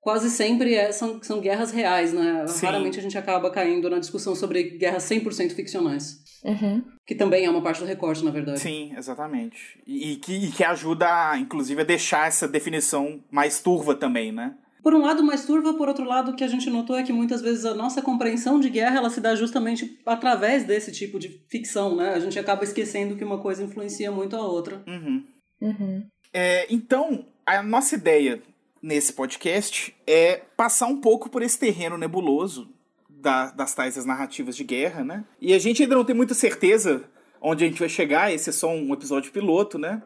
quase 0.00 0.30
sempre 0.30 0.74
é, 0.74 0.90
são, 0.92 1.22
são 1.22 1.40
guerras 1.40 1.70
reais, 1.70 2.12
né? 2.12 2.46
Sim. 2.46 2.66
Raramente 2.66 2.98
a 2.98 3.02
gente 3.02 3.18
acaba 3.18 3.50
caindo 3.50 3.88
na 3.88 3.98
discussão 3.98 4.34
sobre 4.34 4.78
guerras 4.78 5.04
100% 5.04 5.52
ficcionais. 5.52 6.18
Uhum. 6.42 6.82
Que 7.06 7.14
também 7.14 7.44
é 7.44 7.50
uma 7.50 7.62
parte 7.62 7.80
do 7.80 7.86
recorte, 7.86 8.24
na 8.24 8.30
verdade. 8.30 8.60
Sim, 8.60 8.94
exatamente. 8.96 9.78
E, 9.86 10.12
e, 10.12 10.16
que, 10.16 10.32
e 10.32 10.50
que 10.50 10.64
ajuda, 10.64 11.36
inclusive, 11.36 11.82
a 11.82 11.84
deixar 11.84 12.28
essa 12.28 12.48
definição 12.48 13.22
mais 13.30 13.60
turva 13.60 13.94
também, 13.94 14.32
né? 14.32 14.54
Por 14.82 14.94
um 14.94 15.02
lado, 15.02 15.22
mais 15.22 15.44
turva, 15.44 15.74
por 15.74 15.88
outro 15.88 16.04
lado, 16.04 16.30
o 16.30 16.34
que 16.34 16.42
a 16.42 16.48
gente 16.48 16.70
notou 16.70 16.96
é 16.96 17.02
que 17.02 17.12
muitas 17.12 17.42
vezes 17.42 17.66
a 17.66 17.74
nossa 17.74 18.00
compreensão 18.00 18.58
de 18.58 18.70
guerra 18.70 18.96
ela 18.96 19.10
se 19.10 19.20
dá 19.20 19.34
justamente 19.34 19.98
através 20.06 20.64
desse 20.64 20.90
tipo 20.90 21.18
de 21.18 21.44
ficção, 21.50 21.94
né? 21.94 22.14
A 22.14 22.20
gente 22.20 22.38
acaba 22.38 22.64
esquecendo 22.64 23.14
que 23.14 23.24
uma 23.24 23.38
coisa 23.38 23.62
influencia 23.62 24.10
muito 24.10 24.36
a 24.36 24.40
outra. 24.40 24.82
Uhum. 24.86 25.24
Uhum. 25.60 26.06
É, 26.32 26.66
então, 26.72 27.26
a 27.44 27.62
nossa 27.62 27.94
ideia 27.94 28.40
nesse 28.82 29.12
podcast 29.12 29.94
é 30.06 30.42
passar 30.56 30.86
um 30.86 31.00
pouco 31.00 31.28
por 31.28 31.42
esse 31.42 31.58
terreno 31.58 31.98
nebuloso 31.98 32.68
da, 33.08 33.50
das 33.50 33.74
tais 33.74 33.96
das 33.96 34.04
narrativas 34.04 34.56
de 34.56 34.64
guerra, 34.64 35.04
né? 35.04 35.24
E 35.40 35.52
a 35.52 35.58
gente 35.58 35.82
ainda 35.82 35.94
não 35.94 36.04
tem 36.04 36.14
muita 36.14 36.34
certeza 36.34 37.04
onde 37.40 37.64
a 37.64 37.68
gente 37.68 37.78
vai 37.78 37.88
chegar, 37.88 38.32
esse 38.32 38.50
é 38.50 38.52
só 38.52 38.70
um 38.70 38.92
episódio 38.92 39.32
piloto, 39.32 39.78
né? 39.78 40.02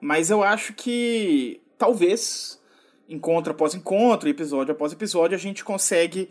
Mas 0.00 0.30
eu 0.30 0.42
acho 0.42 0.74
que 0.74 1.60
talvez, 1.78 2.60
encontro 3.08 3.52
após 3.52 3.74
encontro, 3.74 4.28
episódio 4.28 4.72
após 4.72 4.92
episódio, 4.92 5.34
a 5.34 5.38
gente 5.38 5.64
consegue 5.64 6.28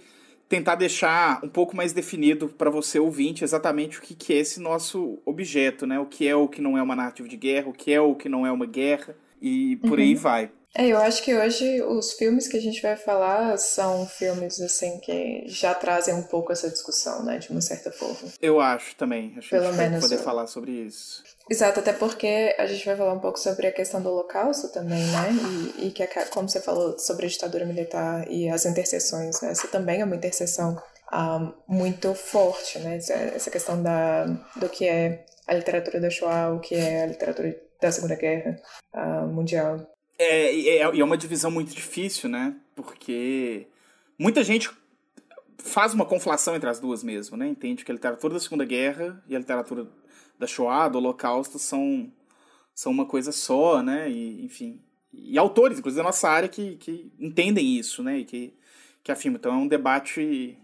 tentar 0.47 0.75
deixar 0.75 1.43
um 1.43 1.49
pouco 1.49 1.75
mais 1.75 1.91
definido 1.91 2.47
para 2.47 2.69
você 2.69 2.99
ouvinte 2.99 3.43
exatamente 3.43 3.97
o 3.97 4.01
que, 4.01 4.13
que 4.13 4.33
é 4.33 4.37
esse 4.37 4.59
nosso 4.59 5.17
objeto, 5.25 5.87
né? 5.87 5.99
O 5.99 6.05
que 6.05 6.27
é 6.27 6.35
o 6.35 6.47
que 6.47 6.61
não 6.61 6.77
é 6.77 6.83
uma 6.83 6.95
narrativa 6.95 7.27
de 7.27 7.37
guerra, 7.37 7.69
o 7.69 7.73
que 7.73 7.91
é 7.91 7.99
o 7.99 8.13
que 8.13 8.29
não 8.29 8.45
é 8.45 8.51
uma 8.51 8.65
guerra 8.65 9.15
e 9.41 9.77
por 9.77 9.93
uhum. 9.93 10.05
aí 10.05 10.15
vai. 10.15 10.51
É, 10.77 10.87
eu 10.87 10.97
acho 10.97 11.23
que 11.23 11.33
hoje 11.33 11.81
os 11.81 12.13
filmes 12.13 12.49
que 12.49 12.57
a 12.57 12.61
gente 12.61 12.81
vai 12.81 12.97
falar 12.97 13.57
são 13.57 14.05
filmes 14.05 14.59
assim 14.59 14.99
que 14.99 15.45
já 15.47 15.73
trazem 15.73 16.13
um 16.13 16.23
pouco 16.23 16.51
essa 16.51 16.69
discussão, 16.69 17.23
né, 17.23 17.37
de 17.37 17.49
uma 17.49 17.61
certa 17.61 17.91
forma. 17.91 18.29
Eu 18.41 18.59
acho 18.59 18.93
também. 18.97 19.33
Acho 19.37 19.49
Pelo 19.49 19.63
que 19.63 19.67
a 19.69 19.71
gente 19.71 19.81
menos 19.81 20.03
poder 20.03 20.15
eu... 20.15 20.23
falar 20.23 20.47
sobre 20.47 20.71
isso. 20.71 21.23
Exato, 21.49 21.79
até 21.79 21.93
porque 21.93 22.53
a 22.57 22.65
gente 22.65 22.85
vai 22.85 22.95
falar 22.95 23.13
um 23.13 23.19
pouco 23.19 23.39
sobre 23.39 23.67
a 23.67 23.71
questão 23.71 24.01
do 24.01 24.09
Holocausto 24.09 24.67
também, 24.69 25.01
né? 25.01 25.29
E, 25.77 25.87
e 25.87 25.91
que, 25.91 26.05
como 26.31 26.49
você 26.49 26.59
falou 26.59 26.99
sobre 26.99 27.25
a 27.25 27.29
ditadura 27.29 27.65
militar 27.65 28.29
e 28.29 28.49
as 28.49 28.65
interseções, 28.65 29.39
né? 29.41 29.51
essa 29.51 29.67
também 29.67 30.01
é 30.01 30.05
uma 30.05 30.15
interseção 30.15 30.73
um, 30.73 30.77
ah, 31.07 31.53
muito 31.67 32.13
forte, 32.15 32.79
né? 32.79 32.97
Essa 32.97 33.49
questão 33.49 33.81
da, 33.81 34.25
do 34.57 34.67
que 34.67 34.87
é 34.87 35.23
a 35.47 35.53
literatura 35.53 36.01
da 36.01 36.09
Shoah, 36.09 36.51
o 36.51 36.59
que 36.59 36.75
é 36.75 37.03
a 37.03 37.05
literatura 37.05 37.55
da 37.79 37.91
Segunda 37.91 38.15
Guerra 38.15 38.59
uh, 38.93 39.27
Mundial. 39.27 39.94
É, 40.17 40.77
é, 40.77 40.77
é 40.79 41.03
uma 41.03 41.17
divisão 41.17 41.51
muito 41.51 41.73
difícil, 41.73 42.29
né? 42.29 42.55
Porque 42.75 43.67
muita 44.17 44.43
gente 44.43 44.69
faz 45.57 45.93
uma 45.93 46.05
conflação 46.05 46.55
entre 46.55 46.69
as 46.69 46.79
duas 46.79 47.03
mesmo, 47.03 47.35
né? 47.35 47.47
Entende 47.47 47.83
que 47.83 47.91
a 47.91 47.95
literatura 47.95 48.33
da 48.33 48.39
Segunda 48.39 48.65
Guerra 48.65 49.23
e 49.27 49.35
a 49.35 49.39
literatura 49.39 49.87
da 50.37 50.47
Shoah, 50.47 50.89
do 50.89 50.97
Holocausto, 50.97 51.57
são, 51.57 52.11
são 52.73 52.91
uma 52.91 53.05
coisa 53.05 53.31
só, 53.31 53.81
né? 53.81 54.09
E, 54.09 54.45
enfim. 54.45 54.81
E 55.11 55.37
autores, 55.37 55.79
inclusive 55.79 56.01
da 56.01 56.07
nossa 56.07 56.29
área, 56.29 56.47
que, 56.47 56.75
que 56.75 57.11
entendem 57.19 57.77
isso, 57.77 58.03
né? 58.03 58.19
E 58.19 58.25
que, 58.25 58.53
que 59.03 59.11
afirmam. 59.11 59.37
Então 59.37 59.53
é 59.53 59.57
um 59.57 59.67
debate 59.67 60.57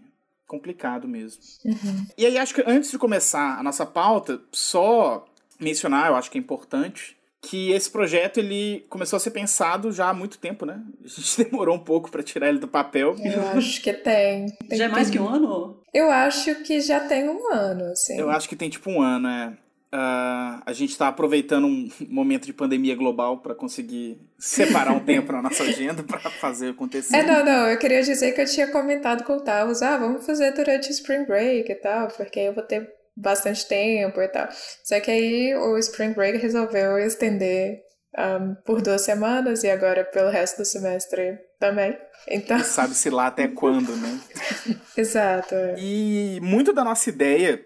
complicado 0.46 1.08
mesmo. 1.08 1.42
Uhum. 1.64 2.06
E 2.16 2.26
aí, 2.26 2.38
acho 2.38 2.54
que 2.54 2.62
antes 2.66 2.90
de 2.90 2.98
começar 2.98 3.58
a 3.58 3.62
nossa 3.62 3.86
pauta, 3.86 4.40
só 4.52 5.24
mencionar, 5.58 6.08
eu 6.08 6.14
acho 6.14 6.30
que 6.30 6.36
é 6.36 6.40
importante, 6.40 7.16
que 7.42 7.72
esse 7.72 7.90
projeto 7.90 8.38
ele 8.38 8.86
começou 8.88 9.16
a 9.16 9.20
ser 9.20 9.32
pensado 9.32 9.90
já 9.90 10.08
há 10.08 10.14
muito 10.14 10.38
tempo, 10.38 10.64
né? 10.64 10.80
A 11.04 11.08
gente 11.08 11.42
demorou 11.44 11.74
um 11.74 11.84
pouco 11.84 12.10
para 12.10 12.22
tirar 12.22 12.48
ele 12.48 12.58
do 12.58 12.68
papel. 12.68 13.16
Eu 13.18 13.48
acho 13.48 13.82
que 13.82 13.92
tem. 13.92 14.46
tem 14.68 14.78
já 14.78 14.84
é 14.84 14.88
mais 14.88 15.10
que 15.10 15.18
um 15.18 15.28
ano? 15.28 15.80
Eu 15.92 16.10
acho 16.10 16.54
que 16.62 16.80
já 16.80 17.00
tem 17.00 17.28
um 17.28 17.52
ano, 17.52 17.84
assim. 17.86 18.18
Eu 18.18 18.30
acho 18.30 18.48
que 18.48 18.56
tem 18.56 18.70
tipo 18.70 18.88
um 18.88 19.02
ano, 19.02 19.28
é. 19.28 19.52
Uh, 19.94 20.62
a 20.64 20.72
gente 20.72 20.92
está 20.92 21.08
aproveitando 21.08 21.66
um 21.66 21.90
momento 22.08 22.46
de 22.46 22.52
pandemia 22.54 22.96
global 22.96 23.38
para 23.38 23.54
conseguir 23.54 24.18
separar 24.38 24.92
um 24.92 25.00
tempo 25.04 25.32
na 25.32 25.42
nossa 25.42 25.64
agenda 25.64 26.02
para 26.02 26.18
fazer 26.30 26.70
acontecer. 26.70 27.16
É, 27.16 27.22
não, 27.22 27.44
não. 27.44 27.66
Eu 27.66 27.76
queria 27.76 28.02
dizer 28.02 28.32
que 28.32 28.40
eu 28.40 28.46
tinha 28.46 28.68
comentado 28.68 29.24
com 29.24 29.36
o 29.36 29.40
Tavos, 29.40 29.82
ah, 29.82 29.98
vamos 29.98 30.24
fazer 30.24 30.52
durante 30.52 30.88
o 30.88 30.92
Spring 30.92 31.26
Break 31.26 31.70
e 31.70 31.74
tal, 31.74 32.08
porque 32.08 32.40
eu 32.40 32.54
vou 32.54 32.62
ter 32.62 33.01
bastante 33.16 33.66
tempo 33.66 34.20
e 34.20 34.28
tal. 34.28 34.48
Só 34.82 34.98
que 35.00 35.10
aí 35.10 35.54
o 35.54 35.76
Spring 35.78 36.14
Break 36.14 36.38
resolveu 36.38 36.98
estender 36.98 37.82
um, 38.18 38.54
por 38.66 38.82
duas 38.82 39.02
semanas 39.02 39.62
e 39.64 39.70
agora 39.70 40.04
pelo 40.04 40.30
resto 40.30 40.58
do 40.58 40.64
semestre 40.64 41.38
também. 41.58 41.96
Então... 42.28 42.58
Sabe-se 42.60 43.10
lá 43.10 43.26
até 43.26 43.48
quando, 43.48 43.96
né? 43.96 44.20
Exato. 44.96 45.54
E 45.78 46.38
muito 46.42 46.72
da 46.72 46.84
nossa 46.84 47.08
ideia 47.08 47.64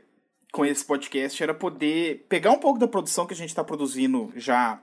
com 0.52 0.64
esse 0.64 0.84
podcast 0.84 1.42
era 1.42 1.52
poder 1.52 2.26
pegar 2.28 2.50
um 2.50 2.58
pouco 2.58 2.78
da 2.78 2.88
produção 2.88 3.26
que 3.26 3.34
a 3.34 3.36
gente 3.36 3.50
está 3.50 3.62
produzindo 3.62 4.32
já 4.36 4.80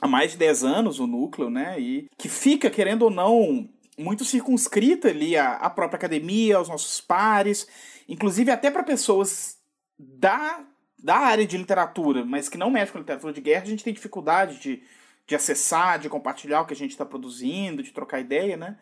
há 0.00 0.06
mais 0.06 0.32
de 0.32 0.38
10 0.38 0.64
anos, 0.64 1.00
o 1.00 1.06
núcleo, 1.06 1.50
né? 1.50 1.78
E 1.80 2.08
que 2.16 2.28
fica, 2.28 2.70
querendo 2.70 3.02
ou 3.02 3.10
não, 3.10 3.68
muito 3.98 4.24
circunscrita 4.24 5.08
ali 5.08 5.36
à, 5.36 5.54
à 5.54 5.68
própria 5.68 5.96
academia, 5.96 6.56
aos 6.56 6.68
nossos 6.68 7.00
pares, 7.00 7.66
inclusive 8.08 8.50
até 8.50 8.70
para 8.70 8.82
pessoas 8.82 9.59
da, 10.00 10.64
da 10.98 11.16
área 11.16 11.46
de 11.46 11.58
literatura, 11.58 12.24
mas 12.24 12.48
que 12.48 12.56
não 12.56 12.70
mexe 12.70 12.92
com 12.92 12.98
literatura 12.98 13.32
de 13.32 13.40
guerra, 13.40 13.62
a 13.62 13.66
gente 13.66 13.84
tem 13.84 13.92
dificuldade 13.92 14.58
de, 14.58 14.82
de 15.26 15.34
acessar, 15.34 15.98
de 15.98 16.08
compartilhar 16.08 16.62
o 16.62 16.66
que 16.66 16.72
a 16.72 16.76
gente 16.76 16.92
está 16.92 17.04
produzindo, 17.04 17.82
de 17.82 17.92
trocar 17.92 18.20
ideia, 18.20 18.56
né? 18.56 18.78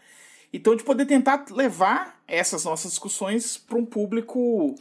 Então, 0.52 0.74
de 0.74 0.82
poder 0.82 1.04
tentar 1.06 1.44
levar 1.50 2.22
essas 2.26 2.64
nossas 2.64 2.92
discussões 2.92 3.58
para 3.58 3.76
um 3.76 3.84
público 3.84 4.74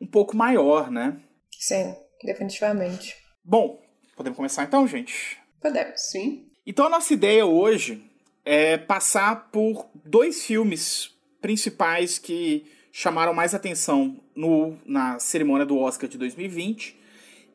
um 0.00 0.06
pouco 0.06 0.36
maior, 0.36 0.90
né? 0.90 1.18
Sim, 1.50 1.94
definitivamente. 2.22 3.16
Bom, 3.42 3.80
podemos 4.16 4.36
começar 4.36 4.64
então, 4.64 4.86
gente? 4.86 5.38
Podemos. 5.62 6.10
Sim. 6.10 6.46
Então, 6.66 6.86
a 6.86 6.90
nossa 6.90 7.14
ideia 7.14 7.46
hoje 7.46 8.04
é 8.44 8.76
passar 8.76 9.48
por 9.50 9.88
dois 9.94 10.44
filmes 10.44 11.14
principais 11.40 12.18
que 12.18 12.70
chamaram 12.96 13.34
mais 13.34 13.52
atenção 13.56 14.20
no, 14.36 14.78
na 14.86 15.18
cerimônia 15.18 15.66
do 15.66 15.76
Oscar 15.76 16.08
de 16.08 16.16
2020 16.16 16.96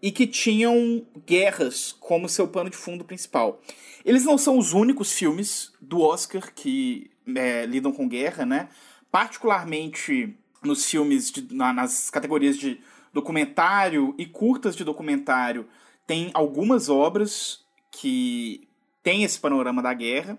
e 0.02 0.12
que 0.12 0.28
tinham 0.28 1.08
guerras 1.26 1.94
como 1.98 2.28
seu 2.28 2.46
pano 2.46 2.70
de 2.70 2.76
fundo 2.76 3.06
principal. 3.06 3.62
Eles 4.04 4.26
não 4.26 4.38
são 4.38 4.58
os 4.58 4.74
únicos 4.74 5.14
filmes 5.14 5.72
do 5.80 6.02
Oscar 6.02 6.54
que 6.54 7.10
é, 7.34 7.66
lidam 7.66 7.94
com 7.94 8.06
guerra, 8.06 8.46
né? 8.46 8.68
Particularmente 9.10 10.36
nos 10.62 10.86
filmes, 10.86 11.32
de, 11.32 11.56
na, 11.56 11.72
nas 11.72 12.10
categorias 12.10 12.58
de 12.58 12.82
documentário 13.14 14.14
e 14.18 14.26
curtas 14.26 14.76
de 14.76 14.84
documentário, 14.84 15.66
tem 16.06 16.32
algumas 16.34 16.90
obras 16.90 17.66
que 17.92 18.68
têm 19.02 19.24
esse 19.24 19.40
panorama 19.40 19.82
da 19.82 19.94
guerra, 19.94 20.38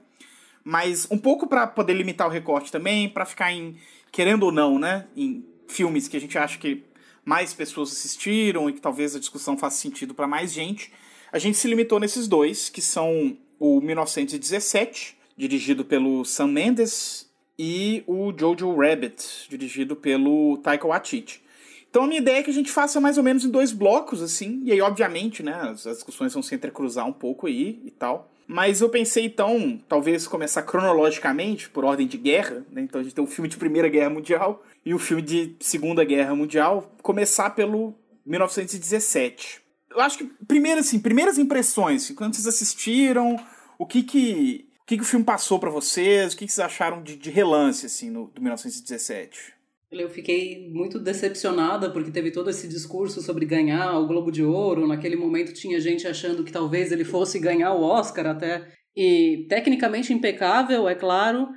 mas 0.63 1.11
um 1.11 1.17
pouco 1.17 1.47
para 1.47 1.67
poder 1.67 1.95
limitar 1.95 2.27
o 2.27 2.31
recorte 2.31 2.71
também, 2.71 3.09
para 3.09 3.25
ficar 3.25 3.51
em 3.51 3.79
querendo 4.11 4.45
ou 4.45 4.53
não, 4.53 4.79
né, 4.79 5.07
em 5.17 5.45
filmes 5.69 6.09
que 6.09 6.17
a 6.17 6.21
gente 6.21 6.37
acha 6.37 6.59
que 6.59 6.83
mais 7.25 7.55
pessoas 7.55 7.93
assistiram 7.93 8.69
e 8.69 8.73
que 8.73 8.81
talvez 8.81 9.15
a 9.15 9.21
discussão 9.21 9.57
faça 9.57 9.77
sentido 9.77 10.15
para 10.15 10.27
mais 10.27 10.53
gente, 10.53 10.93
a 11.33 11.39
gente 11.39 11.57
se 11.57 11.69
limitou 11.69 12.01
nesses 12.01 12.27
dois, 12.27 12.69
que 12.69 12.81
são 12.81 13.37
o 13.59 13.81
1917, 13.81 15.17
dirigido 15.37 15.85
pelo 15.85 16.25
Sam 16.25 16.49
Mendes, 16.49 17.31
e 17.63 18.03
o 18.07 18.33
Jojo 18.35 18.75
Rabbit, 18.75 19.47
dirigido 19.51 19.95
pelo 19.95 20.57
Taika 20.63 20.89
Waititi. 20.89 21.43
Então 21.91 22.05
a 22.05 22.07
minha 22.07 22.21
ideia 22.21 22.39
é 22.39 22.43
que 22.43 22.49
a 22.49 22.55
gente 22.55 22.71
faça 22.71 22.99
mais 23.01 23.19
ou 23.19 23.23
menos 23.23 23.45
em 23.45 23.51
dois 23.51 23.71
blocos, 23.71 24.23
assim, 24.23 24.63
e 24.65 24.73
aí, 24.73 24.81
obviamente, 24.81 25.43
né, 25.43 25.55
as, 25.55 25.83
discussões 25.83 26.33
vão 26.33 26.43
se 26.43 26.55
entrecruzar 26.55 27.07
um 27.07 27.13
pouco 27.13 27.47
aí 27.47 27.83
e 27.85 27.91
tal. 27.91 28.30
Mas 28.53 28.81
eu 28.81 28.89
pensei, 28.89 29.27
então, 29.27 29.81
talvez 29.89 30.27
começar 30.27 30.63
cronologicamente, 30.63 31.71
por 31.71 31.85
ordem 31.85 32.05
de 32.05 32.19
guerra, 32.19 32.67
né? 32.73 32.83
Então 32.83 33.01
a 33.01 33.05
gente 33.05 33.15
tem 33.15 33.23
um 33.23 33.27
filme 33.29 33.49
de 33.49 33.57
Primeira 33.57 33.89
Guerra 33.89 34.11
Mundial 34.11 34.65
e 34.85 34.93
um 34.93 34.99
filme 34.99 35.23
de 35.23 35.55
Segunda 35.61 36.03
Guerra 36.03 36.35
Mundial. 36.35 36.93
Começar 37.01 37.51
pelo 37.51 37.95
1917. 38.27 39.61
Eu 39.89 40.01
acho 40.01 40.19
que, 40.19 40.25
primeiro, 40.49 40.81
assim, 40.81 40.99
primeiras 40.99 41.39
impressões, 41.39 42.11
quando 42.11 42.35
vocês 42.35 42.49
assistiram, 42.49 43.37
o 43.79 43.87
que 43.87 44.03
que, 44.03 44.69
o, 44.83 44.85
que, 44.85 44.97
que 44.97 45.03
o 45.05 45.07
filme 45.07 45.25
passou 45.25 45.61
para 45.61 45.71
vocês, 45.71 46.35
o 46.35 46.37
que, 46.37 46.45
que 46.45 46.53
vocês 46.53 46.67
acharam 46.67 47.05
de, 47.05 47.15
de 47.15 47.31
relance, 47.31 47.87
assim, 47.87 48.11
no, 48.11 48.27
do 48.35 48.43
1917? 48.43 49.55
Eu 49.91 50.09
fiquei 50.09 50.71
muito 50.73 51.01
decepcionada 51.01 51.91
porque 51.91 52.13
teve 52.13 52.31
todo 52.31 52.49
esse 52.49 52.69
discurso 52.69 53.21
sobre 53.21 53.45
ganhar 53.45 53.99
o 53.99 54.07
Globo 54.07 54.31
de 54.31 54.45
Ouro. 54.45 54.87
Naquele 54.87 55.17
momento 55.17 55.53
tinha 55.53 55.81
gente 55.81 56.07
achando 56.07 56.45
que 56.45 56.53
talvez 56.53 56.93
ele 56.93 57.05
fosse 57.05 57.41
ganhar 57.41 57.75
o 57.75 57.83
Oscar 57.83 58.27
até. 58.27 58.69
E 58.95 59.47
tecnicamente 59.49 60.13
impecável, 60.13 60.89
é 60.89 60.95
claro, 60.95 61.49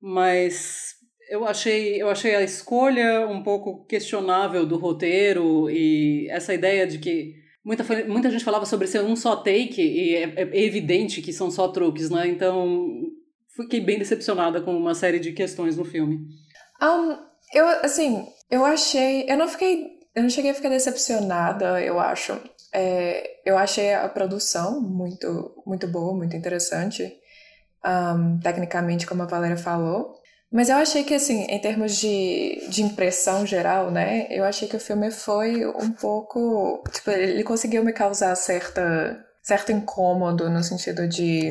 mas 0.00 0.94
eu 1.28 1.46
achei, 1.46 2.00
eu 2.00 2.08
achei 2.08 2.34
a 2.34 2.42
escolha 2.42 3.26
um 3.26 3.42
pouco 3.42 3.84
questionável 3.86 4.66
do 4.66 4.76
roteiro 4.76 5.70
e 5.70 6.28
essa 6.30 6.52
ideia 6.52 6.86
de 6.86 6.98
que 6.98 7.34
muita, 7.64 7.84
muita 8.04 8.30
gente 8.30 8.44
falava 8.44 8.66
sobre 8.66 8.86
ser 8.86 9.02
um 9.02 9.16
só 9.16 9.36
take 9.36 9.80
e 9.80 10.14
é, 10.14 10.34
é 10.36 10.64
evidente 10.64 11.22
que 11.22 11.32
são 11.32 11.50
só 11.50 11.68
truques, 11.68 12.10
né? 12.10 12.26
Então 12.26 13.02
fiquei 13.54 13.80
bem 13.80 13.98
decepcionada 13.98 14.60
com 14.60 14.76
uma 14.76 14.94
série 14.94 15.18
de 15.18 15.32
questões 15.32 15.76
no 15.76 15.84
filme. 15.84 16.20
Um, 16.82 17.31
eu, 17.52 17.66
assim, 17.84 18.26
eu 18.50 18.64
achei. 18.64 19.26
Eu 19.28 19.36
não 19.36 19.48
fiquei. 19.48 20.00
Eu 20.14 20.22
não 20.22 20.30
cheguei 20.30 20.50
a 20.50 20.54
ficar 20.54 20.68
decepcionada, 20.68 21.80
eu 21.80 21.98
acho. 21.98 22.38
É, 22.72 23.40
eu 23.44 23.56
achei 23.58 23.94
a 23.94 24.08
produção 24.08 24.80
muito, 24.80 25.62
muito 25.66 25.86
boa, 25.86 26.14
muito 26.14 26.36
interessante. 26.36 27.12
Um, 27.84 28.38
tecnicamente, 28.40 29.06
como 29.06 29.22
a 29.22 29.26
Valéria 29.26 29.56
falou. 29.56 30.14
Mas 30.50 30.68
eu 30.68 30.76
achei 30.76 31.02
que, 31.02 31.14
assim, 31.14 31.44
em 31.44 31.58
termos 31.58 31.96
de, 31.96 32.66
de 32.68 32.82
impressão 32.82 33.46
geral, 33.46 33.90
né? 33.90 34.26
Eu 34.30 34.44
achei 34.44 34.68
que 34.68 34.76
o 34.76 34.80
filme 34.80 35.10
foi 35.10 35.66
um 35.66 35.90
pouco. 35.92 36.84
Tipo, 36.92 37.10
ele 37.10 37.42
conseguiu 37.42 37.82
me 37.82 37.92
causar 37.92 38.34
certa, 38.36 39.24
certo 39.42 39.72
incômodo 39.72 40.50
no 40.50 40.62
sentido 40.62 41.08
de, 41.08 41.50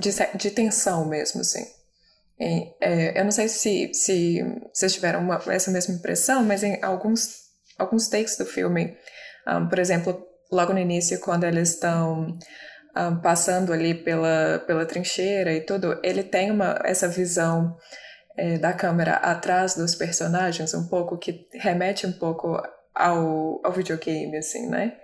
de, 0.00 0.10
de 0.36 0.50
tensão 0.50 1.06
mesmo, 1.06 1.42
assim. 1.42 1.64
É, 2.40 3.20
eu 3.20 3.24
não 3.24 3.30
sei 3.30 3.48
se, 3.48 3.90
se 3.92 4.40
vocês 4.72 4.94
tiveram 4.94 5.20
uma, 5.20 5.42
essa 5.48 5.70
mesma 5.70 5.94
impressão, 5.94 6.42
mas 6.42 6.62
em 6.62 6.82
alguns, 6.82 7.34
alguns 7.78 8.08
takes 8.08 8.38
do 8.38 8.46
filme, 8.46 8.96
um, 9.46 9.68
por 9.68 9.78
exemplo, 9.78 10.26
logo 10.50 10.72
no 10.72 10.78
início, 10.78 11.20
quando 11.20 11.44
eles 11.44 11.74
estão 11.74 12.38
um, 12.96 13.20
passando 13.20 13.74
ali 13.74 13.94
pela, 13.94 14.58
pela 14.66 14.86
trincheira 14.86 15.52
e 15.52 15.60
tudo, 15.60 16.00
ele 16.02 16.22
tem 16.22 16.50
uma, 16.50 16.80
essa 16.82 17.06
visão 17.08 17.76
é, 18.38 18.56
da 18.56 18.72
câmera 18.72 19.16
atrás 19.16 19.74
dos 19.74 19.94
personagens, 19.94 20.72
um 20.72 20.88
pouco 20.88 21.18
que 21.18 21.46
remete 21.52 22.06
um 22.06 22.12
pouco 22.12 22.56
ao, 22.94 23.60
ao 23.62 23.72
videogame, 23.72 24.38
assim, 24.38 24.66
né? 24.66 24.96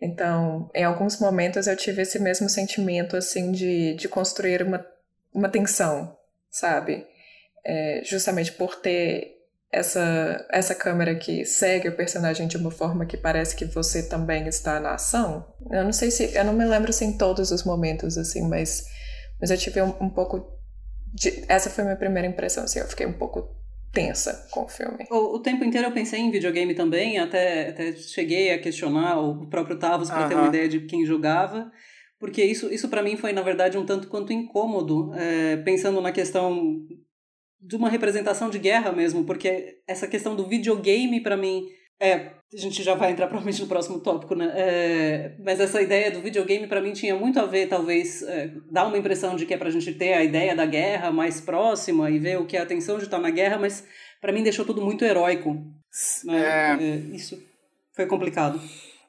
Então, 0.00 0.70
em 0.74 0.84
alguns 0.84 1.20
momentos 1.20 1.66
eu 1.66 1.76
tive 1.76 2.02
esse 2.02 2.18
mesmo 2.18 2.48
sentimento, 2.48 3.14
assim, 3.14 3.52
de, 3.52 3.94
de 3.94 4.08
construir 4.08 4.62
uma, 4.62 4.86
uma 5.34 5.48
tensão 5.50 6.16
sabe? 6.50 7.06
É, 7.64 8.02
justamente 8.04 8.52
por 8.52 8.76
ter 8.76 9.38
essa, 9.70 10.46
essa 10.50 10.74
câmera 10.74 11.14
que 11.14 11.44
segue 11.44 11.88
o 11.88 11.96
personagem 11.96 12.46
de 12.48 12.56
uma 12.56 12.70
forma 12.70 13.04
que 13.04 13.16
parece 13.16 13.54
que 13.54 13.66
você 13.66 14.08
também 14.08 14.46
está 14.46 14.80
na 14.80 14.94
ação. 14.94 15.46
Eu 15.70 15.84
não 15.84 15.92
sei 15.92 16.10
se. 16.10 16.34
Eu 16.34 16.44
não 16.44 16.54
me 16.54 16.64
lembro 16.64 16.92
se 16.92 17.04
em 17.04 17.16
todos 17.16 17.50
os 17.50 17.64
momentos, 17.64 18.16
assim, 18.16 18.48
mas, 18.48 18.84
mas 19.40 19.50
eu 19.50 19.58
tive 19.58 19.82
um, 19.82 19.94
um 20.00 20.08
pouco. 20.08 20.56
De, 21.14 21.44
essa 21.48 21.70
foi 21.70 21.82
a 21.82 21.86
minha 21.86 21.96
primeira 21.96 22.28
impressão, 22.28 22.64
assim, 22.64 22.80
eu 22.80 22.86
fiquei 22.86 23.06
um 23.06 23.12
pouco 23.12 23.56
tensa 23.92 24.46
com 24.50 24.64
o 24.64 24.68
filme. 24.68 25.06
O, 25.10 25.36
o 25.36 25.40
tempo 25.40 25.64
inteiro 25.64 25.88
eu 25.88 25.92
pensei 25.92 26.20
em 26.20 26.30
videogame 26.30 26.74
também, 26.74 27.18
até, 27.18 27.70
até 27.70 27.92
cheguei 27.92 28.52
a 28.52 28.58
questionar 28.58 29.18
o 29.18 29.46
próprio 29.48 29.78
Tavos 29.78 30.10
para 30.10 30.28
ter 30.28 30.34
uma 30.34 30.48
ideia 30.48 30.68
de 30.68 30.80
quem 30.80 31.04
jogava 31.04 31.70
porque 32.18 32.44
isso, 32.44 32.72
isso 32.72 32.88
para 32.88 33.02
mim 33.02 33.16
foi, 33.16 33.32
na 33.32 33.42
verdade, 33.42 33.78
um 33.78 33.86
tanto 33.86 34.08
quanto 34.08 34.32
incômodo, 34.32 35.12
é, 35.14 35.56
pensando 35.58 36.00
na 36.00 36.12
questão 36.12 36.86
de 37.60 37.76
uma 37.76 37.88
representação 37.88 38.50
de 38.50 38.58
guerra 38.58 38.92
mesmo, 38.92 39.24
porque 39.24 39.78
essa 39.86 40.06
questão 40.06 40.36
do 40.36 40.46
videogame, 40.46 41.20
para 41.20 41.36
mim, 41.36 41.66
é, 42.00 42.30
a 42.52 42.56
gente 42.56 42.82
já 42.82 42.94
vai 42.94 43.10
entrar 43.10 43.26
provavelmente 43.26 43.60
no 43.60 43.68
próximo 43.68 44.00
tópico, 44.00 44.34
né? 44.34 44.52
É, 44.54 45.36
mas 45.40 45.60
essa 45.60 45.82
ideia 45.82 46.10
do 46.10 46.20
videogame 46.20 46.66
para 46.66 46.80
mim 46.80 46.92
tinha 46.92 47.14
muito 47.16 47.38
a 47.38 47.46
ver, 47.46 47.68
talvez, 47.68 48.22
é, 48.22 48.50
dar 48.70 48.86
uma 48.86 48.96
impressão 48.96 49.36
de 49.36 49.44
que 49.44 49.52
é 49.52 49.58
pra 49.58 49.70
gente 49.70 49.92
ter 49.94 50.14
a 50.14 50.22
ideia 50.22 50.54
da 50.54 50.64
guerra 50.64 51.10
mais 51.10 51.40
próxima 51.40 52.10
e 52.10 52.18
ver 52.18 52.38
o 52.38 52.46
que 52.46 52.56
é 52.56 52.60
a 52.60 52.66
tensão 52.66 52.98
de 52.98 53.04
estar 53.04 53.18
na 53.18 53.30
guerra, 53.30 53.58
mas 53.58 53.84
para 54.20 54.32
mim 54.32 54.42
deixou 54.42 54.64
tudo 54.64 54.80
muito 54.80 55.04
heróico. 55.04 55.54
Né? 56.24 56.40
É... 56.40 56.84
É, 56.84 56.96
isso 57.14 57.42
foi 57.92 58.06
complicado. 58.06 58.60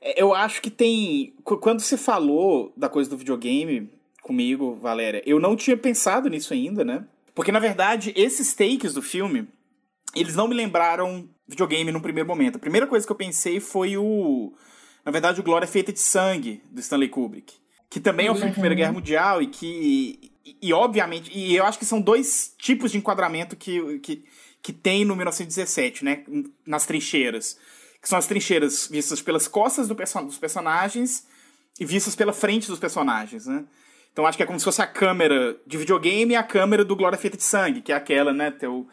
É, 0.02 0.22
eu 0.22 0.34
acho 0.34 0.62
que 0.62 0.70
tem. 0.70 1.34
Quando 1.44 1.80
você 1.80 1.98
falou 1.98 2.72
da 2.76 2.90
coisa 2.90 3.10
do 3.10 3.18
videogame 3.18 3.90
comigo, 4.22 4.78
Valéria, 4.82 5.22
eu 5.26 5.40
não 5.40 5.56
tinha 5.56 5.76
pensado 5.76 6.30
nisso 6.30 6.54
ainda, 6.54 6.84
né? 6.84 7.06
Porque, 7.34 7.52
na 7.52 7.60
verdade, 7.60 8.14
esses 8.16 8.54
takes 8.54 8.94
do 8.94 9.02
filme, 9.02 9.48
eles 10.16 10.36
não 10.36 10.48
me 10.48 10.56
lembraram 10.56 11.28
videogame 11.48 11.92
no 11.92 12.02
primeiro 12.02 12.28
momento. 12.28 12.58
A 12.58 12.60
primeira 12.60 12.86
coisa 12.86 13.06
que 13.06 13.12
eu 13.12 13.16
pensei 13.16 13.60
foi 13.60 13.98
o. 13.98 14.54
Na 15.04 15.12
verdade, 15.12 15.40
o 15.40 15.44
Glória 15.44 15.68
Feita 15.68 15.92
de 15.92 16.00
Sangue, 16.00 16.62
do 16.70 16.80
Stanley 16.80 17.10
Kubrick. 17.10 17.54
Que 17.90 18.00
também 18.00 18.28
é 18.28 18.32
um 18.32 18.36
filme 18.36 18.50
de 18.50 18.54
Primeira 18.54 18.76
Guerra 18.76 18.92
Mundial 18.92 19.42
e 19.42 19.48
que. 19.48 20.32
E, 20.46 20.58
e, 20.62 20.74
obviamente. 20.74 21.32
E 21.34 21.56
eu 21.56 21.66
acho 21.66 21.80
que 21.80 21.86
são 21.86 22.00
dois 22.00 22.54
tipos 22.58 22.92
de 22.92 22.98
enquadramento 22.98 23.56
que, 23.56 24.00
que, 24.00 24.24
que 24.62 24.72
tem 24.72 25.04
no 25.04 25.16
1917, 25.16 26.06
né? 26.06 26.24
Nas 26.66 26.86
trincheiras. 26.86 27.58
Que 28.02 28.08
são 28.08 28.18
as 28.18 28.28
trincheiras 28.28 28.88
vistas 28.88 29.22
pelas 29.22 29.48
costas 29.48 29.88
do 29.88 29.96
perso 29.96 30.22
dos 30.22 30.38
personagens 30.38 31.28
e 31.80 31.86
vistas 31.86 32.16
pela 32.16 32.34
frente 32.34 32.68
dos 32.68 32.80
personagens, 32.80 33.46
né? 33.46 33.66
Então 34.12 34.26
acho 34.26 34.38
que 34.38 34.44
é 34.44 34.46
como 34.46 34.60
se 34.60 34.66
fosse 34.66 34.82
a 34.82 34.88
câmera 34.88 35.58
de 35.66 35.78
videogame 35.78 36.34
e 36.34 36.36
a 36.36 36.44
câmera 36.44 36.84
do 36.84 36.96
Glória 36.96 37.18
Feita 37.18 37.38
de 37.38 37.44
Sangue, 37.44 37.82
que 37.82 37.92
é 37.92 37.96
aquela, 37.96 38.34
né? 38.34 38.52
Tem 38.52 38.68
o, 38.68 38.88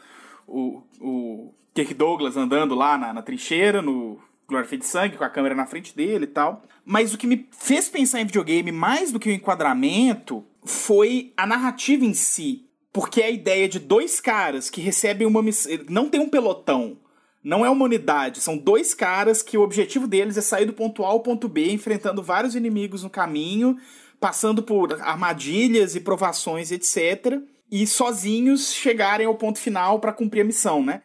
o, 0.46 0.82
o 1.00 1.54
Kirk 1.74 1.94
Douglas 1.94 2.36
andando 2.36 2.74
lá 2.74 2.96
na, 2.96 3.12
na 3.12 3.22
trincheira, 3.22 3.82
no 3.82 4.20
Glória 4.46 4.68
Feita 4.68 4.84
de 4.84 4.90
Sangue, 4.90 5.16
com 5.16 5.24
a 5.24 5.30
câmera 5.30 5.54
na 5.54 5.66
frente 5.66 5.96
dele 5.96 6.24
e 6.24 6.28
tal. 6.28 6.62
Mas 6.84 7.12
o 7.12 7.18
que 7.18 7.26
me 7.26 7.48
fez 7.50 7.88
pensar 7.88 8.20
em 8.20 8.26
videogame 8.26 8.70
mais 8.70 9.10
do 9.10 9.18
que 9.18 9.28
o 9.28 9.32
enquadramento 9.32 10.44
foi 10.64 11.32
a 11.36 11.46
narrativa 11.46 12.04
em 12.04 12.14
si. 12.14 12.64
Porque 12.92 13.20
é 13.20 13.26
a 13.26 13.30
ideia 13.30 13.68
de 13.68 13.78
dois 13.78 14.20
caras 14.20 14.70
que 14.70 14.80
recebem 14.80 15.26
uma 15.26 15.42
missão. 15.42 15.72
Não 15.88 16.08
tem 16.08 16.20
um 16.20 16.28
pelotão. 16.28 16.96
Não 17.46 17.64
é 17.64 17.70
uma 17.70 17.84
unidade. 17.84 18.40
São 18.40 18.58
dois 18.58 18.92
caras 18.92 19.40
que 19.40 19.56
o 19.56 19.62
objetivo 19.62 20.08
deles 20.08 20.36
é 20.36 20.40
sair 20.40 20.64
do 20.64 20.72
ponto 20.72 21.04
A 21.04 21.08
ao 21.10 21.20
ponto 21.20 21.48
B, 21.48 21.70
enfrentando 21.70 22.20
vários 22.20 22.56
inimigos 22.56 23.04
no 23.04 23.08
caminho, 23.08 23.76
passando 24.18 24.64
por 24.64 25.00
armadilhas 25.00 25.94
e 25.94 26.00
provações, 26.00 26.72
etc. 26.72 27.40
E 27.70 27.86
sozinhos 27.86 28.72
chegarem 28.74 29.28
ao 29.28 29.36
ponto 29.36 29.60
final 29.60 30.00
para 30.00 30.12
cumprir 30.12 30.40
a 30.40 30.44
missão, 30.44 30.84
né? 30.84 31.02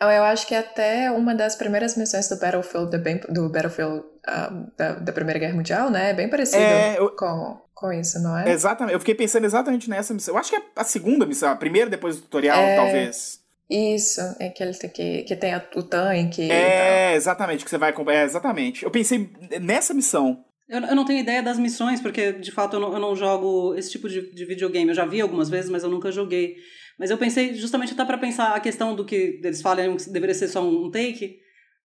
Eu 0.00 0.24
acho 0.24 0.46
que 0.46 0.54
até 0.54 1.10
uma 1.10 1.34
das 1.34 1.54
primeiras 1.54 1.98
missões 1.98 2.30
do 2.30 2.38
Battlefield, 2.38 2.96
do 3.28 3.50
Battlefield 3.50 3.98
uh, 3.98 4.72
da, 4.78 4.92
da, 4.94 5.12
Primeira 5.12 5.38
Guerra 5.38 5.54
Mundial, 5.54 5.90
né? 5.90 6.10
É 6.10 6.14
bem 6.14 6.30
parecido 6.30 6.62
é, 6.62 6.98
eu... 6.98 7.14
com, 7.14 7.60
com 7.74 7.92
isso, 7.92 8.22
não 8.22 8.38
é? 8.38 8.50
Exatamente. 8.50 8.94
Eu 8.94 9.00
fiquei 9.00 9.14
pensando 9.14 9.44
exatamente 9.44 9.90
nessa 9.90 10.14
missão. 10.14 10.34
Eu 10.34 10.38
acho 10.38 10.48
que 10.48 10.56
é 10.56 10.62
a 10.76 10.84
segunda 10.84 11.26
missão, 11.26 11.50
a 11.50 11.56
primeira 11.56 11.90
depois 11.90 12.16
do 12.16 12.22
tutorial, 12.22 12.58
é... 12.58 12.74
talvez. 12.74 13.43
Isso, 13.68 14.20
é 14.38 14.50
que 14.50 14.62
ele 14.62 14.74
tem 14.74 14.90
que, 14.90 15.22
que 15.22 15.36
tem 15.36 15.54
o 15.56 15.82
tanque. 15.82 16.50
É, 16.50 17.14
exatamente, 17.14 17.64
que 17.64 17.70
você 17.70 17.78
vai 17.78 17.94
É, 18.08 18.24
exatamente. 18.24 18.84
Eu 18.84 18.90
pensei 18.90 19.30
nessa 19.60 19.94
missão. 19.94 20.44
Eu, 20.68 20.80
eu 20.80 20.94
não 20.94 21.04
tenho 21.04 21.20
ideia 21.20 21.42
das 21.42 21.58
missões, 21.58 22.00
porque 22.00 22.32
de 22.32 22.52
fato 22.52 22.76
eu 22.76 22.80
não, 22.80 22.92
eu 22.92 23.00
não 23.00 23.16
jogo 23.16 23.74
esse 23.74 23.90
tipo 23.90 24.08
de, 24.08 24.32
de 24.32 24.44
videogame. 24.44 24.90
Eu 24.90 24.94
já 24.94 25.06
vi 25.06 25.20
algumas 25.20 25.48
vezes, 25.48 25.70
mas 25.70 25.82
eu 25.82 25.90
nunca 25.90 26.12
joguei. 26.12 26.56
Mas 26.98 27.10
eu 27.10 27.18
pensei 27.18 27.54
justamente 27.54 27.92
até 27.92 28.04
para 28.04 28.18
pensar 28.18 28.54
a 28.54 28.60
questão 28.60 28.94
do 28.94 29.04
que 29.04 29.40
eles 29.42 29.60
falam 29.60 29.96
que 29.96 30.10
deveria 30.10 30.34
ser 30.34 30.48
só 30.48 30.62
um 30.62 30.90
take, 30.90 31.38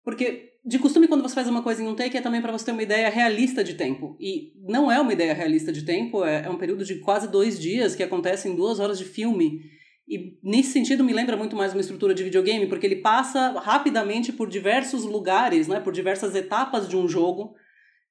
porque 0.03 0.55
de 0.65 0.79
costume 0.79 1.07
quando 1.07 1.23
você 1.23 1.35
faz 1.35 1.47
uma 1.47 1.63
coisa 1.63 1.83
em 1.83 1.87
um 1.87 1.95
take 1.95 2.17
é 2.17 2.23
também 2.23 2.41
para 2.41 2.53
você 2.53 2.65
ter 2.65 2.73
uma 2.73 2.83
ideia 2.83 3.11
realista 3.11 3.63
de 3.63 3.75
tempo. 3.75 4.17
E 4.19 4.53
não 4.67 4.91
é 4.91 4.99
uma 4.99 5.13
ideia 5.13 5.35
realista 5.35 5.71
de 5.71 5.85
tempo, 5.85 6.25
é, 6.25 6.47
é 6.47 6.51
um 6.51 6.57
período 6.57 6.85
de 6.85 7.01
quase 7.01 7.29
dois 7.29 7.61
dias 7.61 7.95
que 7.95 8.03
acontece 8.03 8.49
em 8.49 8.57
duas 8.57 8.81
horas 8.81 8.99
de 8.99 9.05
filme. 9.05 9.61
E 10.07 10.39
nesse 10.43 10.73
sentido 10.73 11.03
me 11.03 11.13
lembra 11.13 11.37
muito 11.37 11.57
mais 11.57 11.73
uma 11.73 11.81
estrutura 11.81 12.15
de 12.15 12.23
videogame, 12.23 12.67
porque 12.67 12.87
ele 12.87 12.97
passa 12.97 13.59
rapidamente 13.59 14.33
por 14.33 14.49
diversos 14.49 15.05
lugares, 15.05 15.67
né, 15.67 15.81
por 15.81 15.93
diversas 15.93 16.35
etapas 16.35 16.89
de 16.89 16.97
um 16.97 17.09
jogo. 17.09 17.55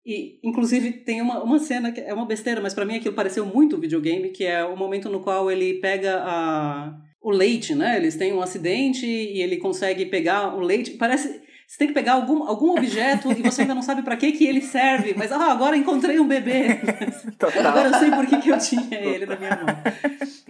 E, 0.06 0.40
inclusive, 0.44 0.92
tem 0.92 1.22
uma, 1.22 1.42
uma 1.44 1.60
cena 1.60 1.92
que 1.92 2.02
é 2.02 2.14
uma 2.14 2.26
besteira, 2.26 2.60
mas 2.60 2.74
para 2.74 2.84
mim 2.84 2.96
aquilo 2.96 3.16
pareceu 3.16 3.46
muito 3.46 3.78
videogame, 3.78 4.32
que 4.32 4.44
é 4.44 4.66
o 4.66 4.76
momento 4.76 5.08
no 5.10 5.22
qual 5.22 5.50
ele 5.50 5.76
pega 5.76 6.22
a, 6.26 6.94
o 7.22 7.32
leite, 7.32 7.74
né? 7.74 7.96
Eles 7.96 8.18
têm 8.18 8.34
um 8.34 8.42
acidente 8.42 9.06
e 9.06 9.42
ele 9.42 9.58
consegue 9.58 10.06
pegar 10.08 10.56
o 10.56 10.60
leite. 10.60 10.92
Parece. 10.92 11.42
Você 11.66 11.78
tem 11.78 11.88
que 11.88 11.94
pegar 11.94 12.14
algum, 12.14 12.44
algum 12.44 12.72
objeto 12.72 13.32
e 13.32 13.42
você 13.42 13.62
ainda 13.62 13.74
não 13.74 13.82
sabe 13.82 14.04
para 14.04 14.18
que, 14.18 14.34
que 14.34 14.46
ele 14.46 14.62
serve. 14.62 15.16
Mas, 15.18 15.32
ah, 15.32 15.50
agora 15.50 15.78
encontrei 15.78 16.20
um 16.20 16.28
bebê. 16.28 16.76
Total. 17.40 17.66
Agora 17.66 17.88
eu 17.88 17.94
sei 17.96 18.12
por 18.12 18.28
que, 18.28 18.38
que 18.40 18.50
eu 18.50 18.60
tinha 18.60 19.00
ele 19.00 19.26
na 19.26 19.38
minha 19.38 19.56
mão. 19.56 19.66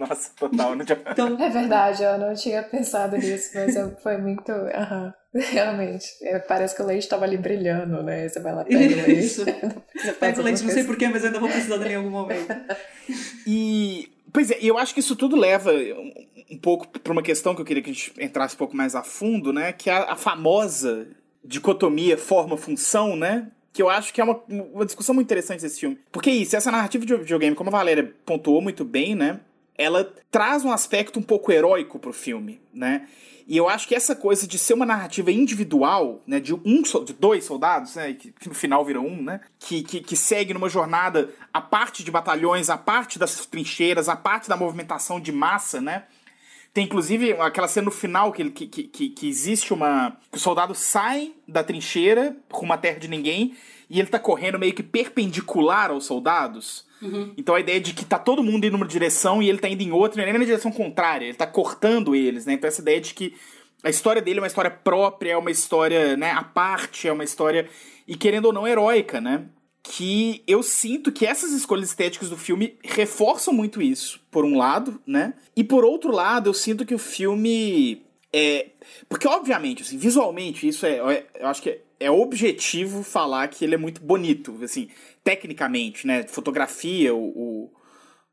Nossa, 0.08 0.30
total. 0.36 0.74
Não 0.74 0.84
tinha... 0.84 0.98
então, 1.06 1.42
é 1.42 1.48
verdade, 1.48 2.02
eu 2.02 2.18
não 2.18 2.34
tinha 2.34 2.62
pensado 2.62 3.16
nisso, 3.16 3.50
mas 3.54 3.74
foi 4.02 4.18
muito... 4.18 4.50
Uhum. 4.52 5.12
Realmente. 5.34 6.06
É, 6.22 6.38
parece 6.38 6.76
que 6.76 6.82
o 6.82 6.86
leite 6.86 7.02
estava 7.02 7.24
ali 7.24 7.36
brilhando, 7.36 8.02
né? 8.02 8.28
Você 8.28 8.40
vai 8.40 8.54
lá, 8.54 8.64
pega 8.64 8.78
o 8.78 9.06
leite. 9.06 9.10
Isso. 9.18 9.44
Pega 10.20 10.40
o 10.40 10.44
leite, 10.44 10.62
não 10.62 10.70
sei 10.70 10.84
porquê, 10.84 11.08
mas 11.08 11.24
ainda 11.24 11.40
vou 11.40 11.48
precisar 11.48 11.76
dele 11.78 11.94
em 11.94 11.96
algum 11.96 12.10
momento. 12.10 12.54
E... 13.46 14.10
Pois 14.32 14.50
é, 14.50 14.58
eu 14.60 14.76
acho 14.78 14.92
que 14.92 14.98
isso 14.98 15.14
tudo 15.14 15.36
leva 15.36 15.72
um 16.50 16.58
pouco 16.58 16.88
para 16.98 17.12
uma 17.12 17.22
questão 17.22 17.54
que 17.54 17.60
eu 17.60 17.64
queria 17.64 17.80
que 17.80 17.90
a 17.90 17.92
gente 17.92 18.12
entrasse 18.18 18.56
um 18.56 18.58
pouco 18.58 18.76
mais 18.76 18.96
a 18.96 19.02
fundo, 19.04 19.52
né? 19.52 19.72
Que 19.72 19.88
é 19.88 19.92
a, 19.92 20.16
famosa 20.16 21.06
dicotomia 21.44 22.18
forma-função, 22.18 23.14
né? 23.14 23.46
Que 23.72 23.80
eu 23.80 23.88
acho 23.88 24.12
que 24.12 24.20
é 24.20 24.24
uma, 24.24 24.40
uma 24.48 24.84
discussão 24.84 25.14
muito 25.14 25.28
interessante 25.28 25.60
desse 25.60 25.78
filme. 25.78 26.00
Porque 26.10 26.32
isso, 26.32 26.56
essa 26.56 26.72
narrativa 26.72 27.06
de 27.06 27.14
videogame, 27.14 27.54
como 27.54 27.70
a 27.70 27.78
Valéria 27.78 28.12
pontuou 28.26 28.60
muito 28.60 28.84
bem, 28.84 29.14
né? 29.14 29.38
Ela 29.76 30.12
traz 30.30 30.64
um 30.64 30.72
aspecto 30.72 31.18
um 31.18 31.22
pouco 31.22 31.50
heróico 31.50 31.98
pro 31.98 32.12
filme, 32.12 32.60
né? 32.72 33.08
E 33.46 33.56
eu 33.56 33.68
acho 33.68 33.86
que 33.86 33.94
essa 33.94 34.16
coisa 34.16 34.46
de 34.46 34.58
ser 34.58 34.72
uma 34.72 34.86
narrativa 34.86 35.30
individual, 35.30 36.22
né, 36.26 36.40
de 36.40 36.54
um 36.54 36.82
de 37.04 37.12
dois 37.12 37.44
soldados, 37.44 37.94
né, 37.94 38.14
que, 38.14 38.32
que 38.32 38.48
no 38.48 38.54
final 38.54 38.82
vira 38.84 38.98
um, 39.00 39.22
né, 39.22 39.40
que, 39.58 39.82
que, 39.82 40.00
que, 40.00 40.16
segue 40.16 40.54
numa 40.54 40.68
jornada 40.68 41.28
a 41.52 41.60
parte 41.60 42.02
de 42.02 42.10
batalhões, 42.10 42.70
a 42.70 42.78
parte 42.78 43.18
das 43.18 43.44
trincheiras, 43.44 44.08
a 44.08 44.16
parte 44.16 44.48
da 44.48 44.56
movimentação 44.56 45.20
de 45.20 45.30
massa, 45.30 45.78
né, 45.78 46.04
tem 46.74 46.84
inclusive 46.84 47.34
aquela 47.34 47.68
cena 47.68 47.84
no 47.84 47.92
final 47.92 48.32
que, 48.32 48.50
que, 48.50 48.66
que, 48.66 49.08
que 49.08 49.28
existe 49.28 49.72
uma. 49.72 50.16
que 50.32 50.36
o 50.36 50.40
soldado 50.40 50.74
sai 50.74 51.32
da 51.46 51.62
trincheira 51.62 52.36
com 52.50 52.66
uma 52.66 52.76
terra 52.76 52.98
de 52.98 53.06
ninguém 53.06 53.54
e 53.88 54.00
ele 54.00 54.08
tá 54.08 54.18
correndo 54.18 54.58
meio 54.58 54.74
que 54.74 54.82
perpendicular 54.82 55.92
aos 55.92 56.04
soldados. 56.04 56.84
Uhum. 57.04 57.34
Então 57.36 57.54
a 57.54 57.60
ideia 57.60 57.80
de 57.80 57.92
que 57.92 58.04
tá 58.04 58.18
todo 58.18 58.42
mundo 58.42 58.64
indo 58.66 58.72
numa 58.72 58.86
direção 58.86 59.42
e 59.42 59.48
ele 59.48 59.58
tá 59.58 59.68
indo 59.68 59.82
em 59.82 59.92
outra, 59.92 60.24
nem 60.24 60.32
na 60.32 60.44
direção 60.44 60.72
contrária, 60.72 61.26
ele 61.26 61.34
tá 61.34 61.46
cortando 61.46 62.14
eles, 62.14 62.46
né? 62.46 62.54
Então 62.54 62.66
essa 62.66 62.80
ideia 62.80 63.00
de 63.00 63.12
que 63.12 63.34
a 63.82 63.90
história 63.90 64.22
dele 64.22 64.38
é 64.38 64.42
uma 64.42 64.46
história 64.46 64.70
própria, 64.70 65.32
é 65.32 65.36
uma 65.36 65.50
história, 65.50 66.16
né, 66.16 66.30
à 66.30 66.42
parte, 66.42 67.06
é 67.06 67.12
uma 67.12 67.24
história, 67.24 67.68
e 68.08 68.16
querendo 68.16 68.46
ou 68.46 68.52
não, 68.52 68.66
heróica, 68.66 69.20
né? 69.20 69.44
que 69.86 70.42
eu 70.46 70.62
sinto 70.62 71.12
que 71.12 71.26
essas 71.26 71.52
escolhas 71.52 71.90
estéticas 71.90 72.30
do 72.30 72.38
filme 72.38 72.78
reforçam 72.82 73.52
muito 73.52 73.82
isso, 73.82 74.18
por 74.30 74.42
um 74.42 74.56
lado, 74.56 74.98
né? 75.06 75.34
E 75.54 75.62
por 75.62 75.84
outro 75.84 76.10
lado, 76.10 76.48
eu 76.48 76.54
sinto 76.54 76.86
que 76.86 76.94
o 76.94 76.98
filme 76.98 78.02
é. 78.32 78.70
Porque, 79.10 79.28
obviamente, 79.28 79.82
assim, 79.82 79.98
visualmente, 79.98 80.66
isso 80.66 80.86
é. 80.86 80.96
é 80.96 81.26
eu 81.38 81.46
acho 81.46 81.60
que 81.60 81.68
é, 81.68 81.80
é 82.00 82.10
objetivo 82.10 83.02
falar 83.02 83.46
que 83.48 83.62
ele 83.62 83.74
é 83.74 83.78
muito 83.78 84.00
bonito, 84.00 84.58
assim, 84.62 84.88
tecnicamente, 85.24 86.06
né? 86.06 86.24
Fotografia, 86.28 87.14
o, 87.14 87.24
o, 87.24 87.70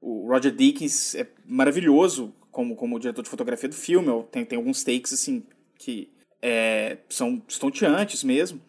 o 0.02 0.28
Roger 0.28 0.54
Dickens 0.54 1.16
é 1.16 1.28
maravilhoso 1.46 2.36
como, 2.52 2.76
como 2.76 3.00
diretor 3.00 3.24
de 3.24 3.30
fotografia 3.30 3.70
do 3.70 3.76
filme. 3.76 4.08
Tem, 4.30 4.46
tem 4.46 4.58
alguns 4.58 4.84
takes, 4.84 5.14
assim, 5.14 5.44
que 5.80 6.12
é, 6.42 6.98
são 7.10 7.42
estonteantes 7.48 8.24
mesmo. 8.24 8.62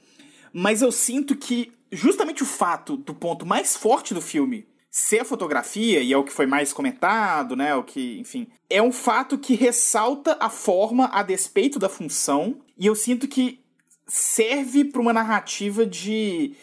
Mas 0.52 0.80
eu 0.80 0.92
sinto 0.92 1.36
que 1.36 1.72
justamente 1.90 2.42
o 2.42 2.46
fato 2.46 2.96
do 2.96 3.14
ponto 3.14 3.44
mais 3.44 3.76
forte 3.76 4.14
do 4.14 4.22
filme 4.22 4.66
ser 4.90 5.20
a 5.20 5.24
fotografia, 5.24 6.00
e 6.00 6.12
é 6.12 6.16
o 6.18 6.22
que 6.22 6.32
foi 6.32 6.44
mais 6.44 6.70
comentado, 6.70 7.56
né? 7.56 7.74
O 7.74 7.82
que, 7.82 8.18
enfim, 8.20 8.46
é 8.68 8.82
um 8.82 8.92
fato 8.92 9.38
que 9.38 9.54
ressalta 9.54 10.36
a 10.38 10.50
forma 10.50 11.08
a 11.12 11.22
despeito 11.22 11.78
da 11.78 11.88
função, 11.88 12.60
e 12.78 12.86
eu 12.86 12.94
sinto 12.94 13.26
que 13.26 13.58
serve 14.06 14.84
para 14.84 15.00
uma 15.00 15.12
narrativa 15.14 15.86
de 15.86 16.54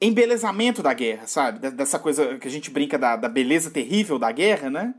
embelezamento 0.00 0.82
da 0.82 0.94
guerra, 0.94 1.26
sabe? 1.26 1.70
Dessa 1.70 1.98
coisa 1.98 2.38
que 2.38 2.48
a 2.48 2.50
gente 2.50 2.70
brinca 2.70 2.98
da, 2.98 3.16
da 3.16 3.28
beleza 3.28 3.70
terrível 3.70 4.18
da 4.18 4.32
guerra, 4.32 4.70
né? 4.70 4.94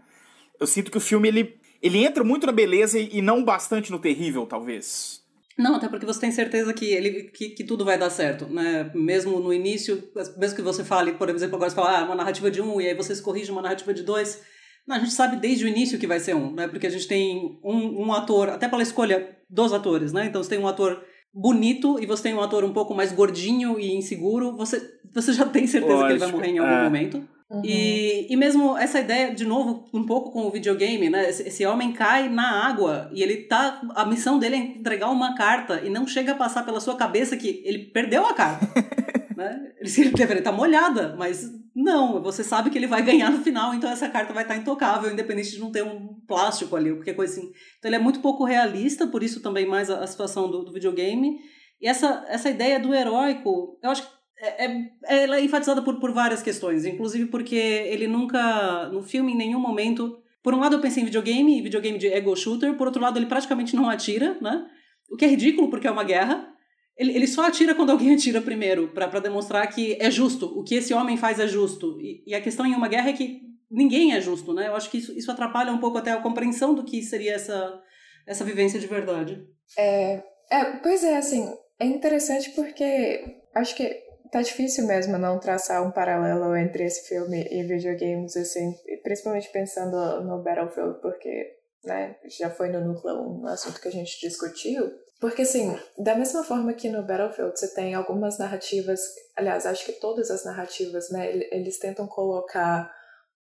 Eu 0.60 0.68
sinto 0.68 0.92
que 0.92 0.98
o 0.98 1.02
filme 1.02 1.28
ele, 1.28 1.60
ele 1.82 2.06
entra 2.06 2.24
muito 2.24 2.46
na 2.46 2.52
beleza 2.52 3.00
e 3.00 3.22
não 3.22 3.44
bastante 3.44 3.92
no 3.92 4.00
terrível, 4.00 4.46
talvez. 4.46 5.22
Não, 5.58 5.76
até 5.76 5.88
porque 5.88 6.06
você 6.06 6.20
tem 6.20 6.32
certeza 6.32 6.74
que, 6.74 6.86
ele, 6.86 7.24
que, 7.24 7.50
que 7.50 7.64
tudo 7.64 7.84
vai 7.84 7.98
dar 7.98 8.10
certo, 8.10 8.46
né? 8.48 8.92
Mesmo 8.94 9.40
no 9.40 9.54
início, 9.54 10.04
mesmo 10.38 10.56
que 10.56 10.62
você 10.62 10.84
fale, 10.84 11.14
por 11.14 11.30
exemplo, 11.30 11.56
agora 11.56 11.70
você 11.70 11.76
fala, 11.76 12.00
ah, 12.00 12.04
uma 12.04 12.16
narrativa 12.16 12.50
de 12.50 12.62
um, 12.62 12.80
e 12.80 12.88
aí 12.88 12.96
você 12.96 13.16
se 13.16 13.22
corrige 13.22 13.52
uma 13.52 13.62
narrativa 13.62 13.94
de 13.94 14.04
dois. 14.04 14.42
Não, 14.88 14.96
a 14.96 15.00
gente 15.00 15.14
sabe 15.14 15.38
desde 15.38 15.66
o 15.66 15.68
início 15.68 16.00
que 16.00 16.08
vai 16.08 16.20
ser 16.20 16.36
um, 16.36 16.54
né? 16.54 16.68
Porque 16.68 16.88
a 16.88 16.90
gente 16.90 17.08
tem 17.08 17.60
um, 17.64 18.06
um 18.06 18.14
ator, 18.14 18.50
até 18.50 18.68
pela 18.68 18.82
escolha 18.82 19.38
dos 19.50 19.74
atores, 19.74 20.14
né? 20.14 20.26
Então 20.26 20.42
você 20.42 20.50
tem 20.50 20.60
um 20.60 20.68
ator 20.68 21.04
bonito 21.34 21.98
e 22.00 22.06
você 22.06 22.24
tem 22.24 22.34
um 22.34 22.41
ator 22.41 22.63
um 22.63 22.74
pouco 22.74 22.94
mais 22.94 23.12
gordinho 23.12 23.80
e 23.80 23.96
inseguro, 23.96 24.56
você, 24.56 24.82
você 25.13 25.34
já 25.34 25.46
tem 25.46 25.65
certeza 25.67 25.94
Lógico, 25.94 26.08
que 26.08 26.13
ele 26.13 26.20
vai 26.20 26.32
morrer 26.32 26.50
em 26.50 26.60
algum 26.60 26.74
é. 26.74 26.84
momento. 26.84 27.24
Uhum. 27.52 27.62
E, 27.65 28.28
e 28.30 28.38
mesmo 28.38 28.78
essa 28.78 29.02
ideia, 29.02 29.36
de 29.36 29.44
novo, 29.44 29.86
um 29.94 30.06
pouco 30.06 30.32
com 30.32 30.48
o 30.48 30.52
videogame, 30.52 31.10
né? 31.10 31.30
Esse, 31.30 31.50
esse, 31.50 31.65
homem 31.65 31.91
cai 31.91 32.30
na 32.30 32.65
água 32.65 33.10
e 33.13 33.22
ele 33.22 33.44
tá. 33.44 33.82
A 33.94 34.06
missão 34.06 34.39
dele 34.39 34.56
é 34.56 34.60
entregar 34.60 35.10
uma 35.10 35.36
carta 35.36 35.82
e 35.84 35.89
não 35.89 36.08
chega 36.08 36.32
a 36.32 36.36
passar 36.36 36.63
pela 36.63 36.80
sua 36.80 36.96
cabeça 36.96 37.36
que 37.36 37.62
ele 37.65 37.80
perdeu 37.80 38.26
a 38.26 38.34
carta. 38.34 38.65
né? 39.41 39.73
Ele 39.80 40.10
deveria 40.15 40.39
estar 40.39 40.51
molhada, 40.51 41.15
mas 41.17 41.51
não, 41.75 42.21
você 42.21 42.43
sabe 42.43 42.69
que 42.69 42.77
ele 42.77 42.88
vai 42.88 43.01
ganhar 43.01 43.32
no 43.32 43.43
final, 43.43 43.73
então 43.73 43.89
essa 43.89 44.10
carta 44.10 44.34
vai 44.34 44.43
estar 44.43 44.56
intocável, 44.56 45.12
independente 45.12 45.51
de 45.51 45.60
não 45.60 45.71
ter 45.71 45.84
um 45.84 46.19
plástico 46.27 46.75
ali 46.75 46.91
ou 46.91 46.97
qualquer 46.97 47.15
coisa 47.15 47.34
assim. 47.34 47.51
Então 47.80 47.89
ele 47.89 47.95
é 47.95 47.99
muito 47.99 48.19
pouco 48.19 48.45
realista, 48.45 49.08
por 49.08 49.23
isso 49.23 49.41
também 49.41 49.65
mais 49.65 49.89
a, 49.89 50.04
a 50.04 50.08
situação 50.08 50.49
do, 50.49 50.63
do 50.63 50.73
videogame. 50.73 51.39
E 51.82 51.88
essa, 51.88 52.25
essa 52.27 52.49
ideia 52.49 52.80
do 52.80 52.93
heróico, 52.93 53.80
eu 53.82 53.89
acho 53.89 54.04
que 54.04 54.21
é, 54.41 54.65
é, 54.65 55.23
ela 55.23 55.38
é 55.38 55.43
enfatizada 55.43 55.82
por, 55.82 55.99
por 55.99 56.12
várias 56.12 56.41
questões, 56.41 56.84
inclusive 56.86 57.27
porque 57.27 57.56
ele 57.56 58.08
nunca, 58.08 58.89
no 58.89 59.04
filme, 59.04 59.34
em 59.34 59.38
nenhum 59.38 59.60
momento. 59.60 60.17
Por 60.43 60.54
um 60.54 60.60
lado, 60.60 60.75
eu 60.75 60.82
pensei 60.82 61.04
em 61.04 61.06
videogame, 61.06 61.62
videogame 61.62 61.99
de 61.99 62.08
ego 62.08 62.36
shooter, 62.36 62.75
por 62.75 62.88
outro 62.88 63.01
lado, 63.01 63.19
ele 63.19 63.27
praticamente 63.27 63.75
não 63.75 63.88
atira, 63.88 64.38
né? 64.41 64.65
O 65.12 65.15
que 65.15 65.25
é 65.25 65.27
ridículo 65.27 65.69
porque 65.69 65.88
é 65.88 65.91
uma 65.91 66.04
guerra. 66.04 66.51
Ele, 66.97 67.15
ele 67.15 67.27
só 67.27 67.47
atira 67.47 67.73
quando 67.73 67.89
alguém 67.89 68.13
atira 68.13 68.41
primeiro, 68.41 68.89
para 68.89 69.19
demonstrar 69.19 69.67
que 69.67 69.97
é 69.99 70.12
justo, 70.12 70.45
o 70.45 70.63
que 70.63 70.75
esse 70.75 70.93
homem 70.93 71.17
faz 71.17 71.39
é 71.39 71.47
justo. 71.47 71.99
E, 71.99 72.23
e, 72.27 72.36
a 72.36 72.41
questão 72.41 72.65
em 72.65 72.75
uma 72.75 72.88
guerra 72.88 73.10
é 73.10 73.13
que 73.13 73.41
ninguém 73.69 74.13
é 74.13 74.21
justo, 74.21 74.54
né? 74.54 74.67
Eu 74.67 74.75
acho 74.75 74.89
que 74.89 74.97
isso, 74.97 75.17
isso 75.17 75.32
atrapalha 75.32 75.71
um 75.71 75.80
pouco 75.80 75.97
até 75.97 76.12
a 76.12 76.21
compreensão 76.21 76.75
do 76.75 76.84
que 76.84 77.01
seria 77.01 77.34
essa, 77.34 77.82
essa 78.27 78.43
vivência 78.43 78.80
de 78.80 78.88
verdade. 78.88 79.41
É, 79.77 80.21
é, 80.51 80.65
pois 80.84 81.04
é, 81.04 81.17
assim, 81.17 81.49
é 81.80 81.86
interessante 81.86 82.51
porque 82.51 83.41
acho 83.56 83.75
que 83.75 84.12
tá 84.32 84.41
difícil 84.41 84.88
mesmo 84.88 85.17
não 85.17 85.39
traçar 85.39 85.86
um 85.86 85.91
paralelo 85.91 86.56
entre 86.56 86.86
esse 86.86 87.08
filme 87.08 87.45
e 87.51 87.63
videogames, 87.63 88.36
assim, 88.38 88.73
principalmente 89.04 89.51
pensando 89.51 90.23
no 90.23 90.41
Battlefield, 90.41 90.99
porque, 91.01 91.58
né, 91.84 92.15
já 92.39 92.49
foi 92.49 92.69
no 92.69 92.80
núcleo 92.80 93.15
um 93.15 93.45
assunto 93.47 93.82
que 93.82 93.89
a 93.89 93.91
gente 93.91 94.19
discutiu. 94.21 94.89
Porque, 95.22 95.44
assim, 95.44 95.78
da 95.98 96.16
mesma 96.16 96.44
forma 96.44 96.74
que 96.74 96.90
no 96.90 97.04
Battlefield 97.04 97.58
você 97.58 97.74
tem 97.74 97.94
algumas 97.94 98.38
narrativas, 98.38 99.00
aliás, 99.38 99.66
acho 99.66 99.86
que 99.86 99.94
todas 99.94 100.30
as 100.30 100.44
narrativas, 100.44 101.10
né, 101.12 101.32
eles 101.52 101.80
tentam 101.80 102.08
colocar 102.08 102.92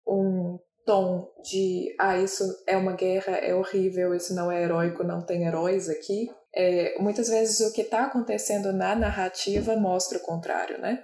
um 0.07 0.59
tom 0.87 1.33
de, 1.43 1.97
ah, 1.99 2.19
isso 2.19 2.45
é 2.67 2.77
uma 2.77 2.93
guerra, 2.93 3.33
é 3.39 3.55
horrível, 3.55 4.15
isso 4.15 4.35
não 4.35 4.53
é 4.53 4.63
heróico, 4.63 5.03
não 5.03 5.25
tem 5.25 5.45
heróis 5.47 5.89
aqui 5.89 6.31
é, 6.55 6.99
muitas 6.99 7.29
vezes 7.29 7.61
o 7.61 7.73
que 7.73 7.83
está 7.83 8.05
acontecendo 8.07 8.73
na 8.73 8.95
narrativa 8.95 9.77
mostra 9.77 10.19
o 10.19 10.23
contrário, 10.23 10.81
né? 10.81 11.03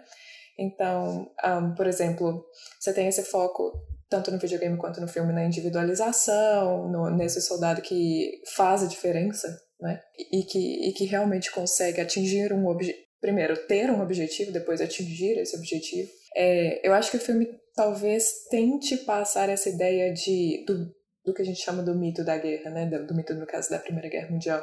Então, 0.59 1.31
um, 1.45 1.75
por 1.75 1.87
exemplo, 1.87 2.45
você 2.81 2.93
tem 2.93 3.07
esse 3.07 3.23
foco 3.23 3.73
tanto 4.09 4.31
no 4.31 4.39
videogame 4.39 4.77
quanto 4.77 5.01
no 5.01 5.09
filme 5.09 5.33
na 5.33 5.45
individualização, 5.45 6.89
no, 6.89 7.11
nesse 7.11 7.41
soldado 7.43 7.83
que 7.83 8.41
faz 8.55 8.83
a 8.83 8.87
diferença, 8.87 9.49
né? 9.81 10.01
E 10.33 10.43
que, 10.43 10.89
e 10.89 10.93
que 10.93 11.05
realmente 11.05 11.51
consegue 11.51 12.01
atingir 12.01 12.53
um 12.53 12.67
objetivo. 12.67 13.07
Primeiro, 13.21 13.57
ter 13.67 13.91
um 13.91 14.03
objetivo, 14.03 14.53
depois 14.53 14.81
atingir 14.81 15.39
esse 15.39 15.57
objetivo. 15.57 16.09
É, 16.37 16.87
eu 16.87 16.93
acho 16.93 17.11
que 17.11 17.17
o 17.17 17.21
filme 17.21 17.49
talvez 17.75 18.45
tente 18.51 18.97
passar 18.99 19.49
essa 19.49 19.69
ideia 19.69 20.13
de, 20.13 20.65
do, 20.67 20.95
do 21.25 21.35
que 21.35 21.43
a 21.43 21.45
gente 21.45 21.61
chama 21.61 21.83
do 21.83 21.95
mito 21.95 22.23
da 22.23 22.37
guerra, 22.37 22.71
né? 22.71 22.87
Do, 22.87 23.07
do 23.07 23.15
mito, 23.15 23.35
no 23.35 23.47
caso, 23.47 23.71
da 23.71 23.79
Primeira 23.79 24.09
Guerra 24.09 24.31
Mundial 24.31 24.63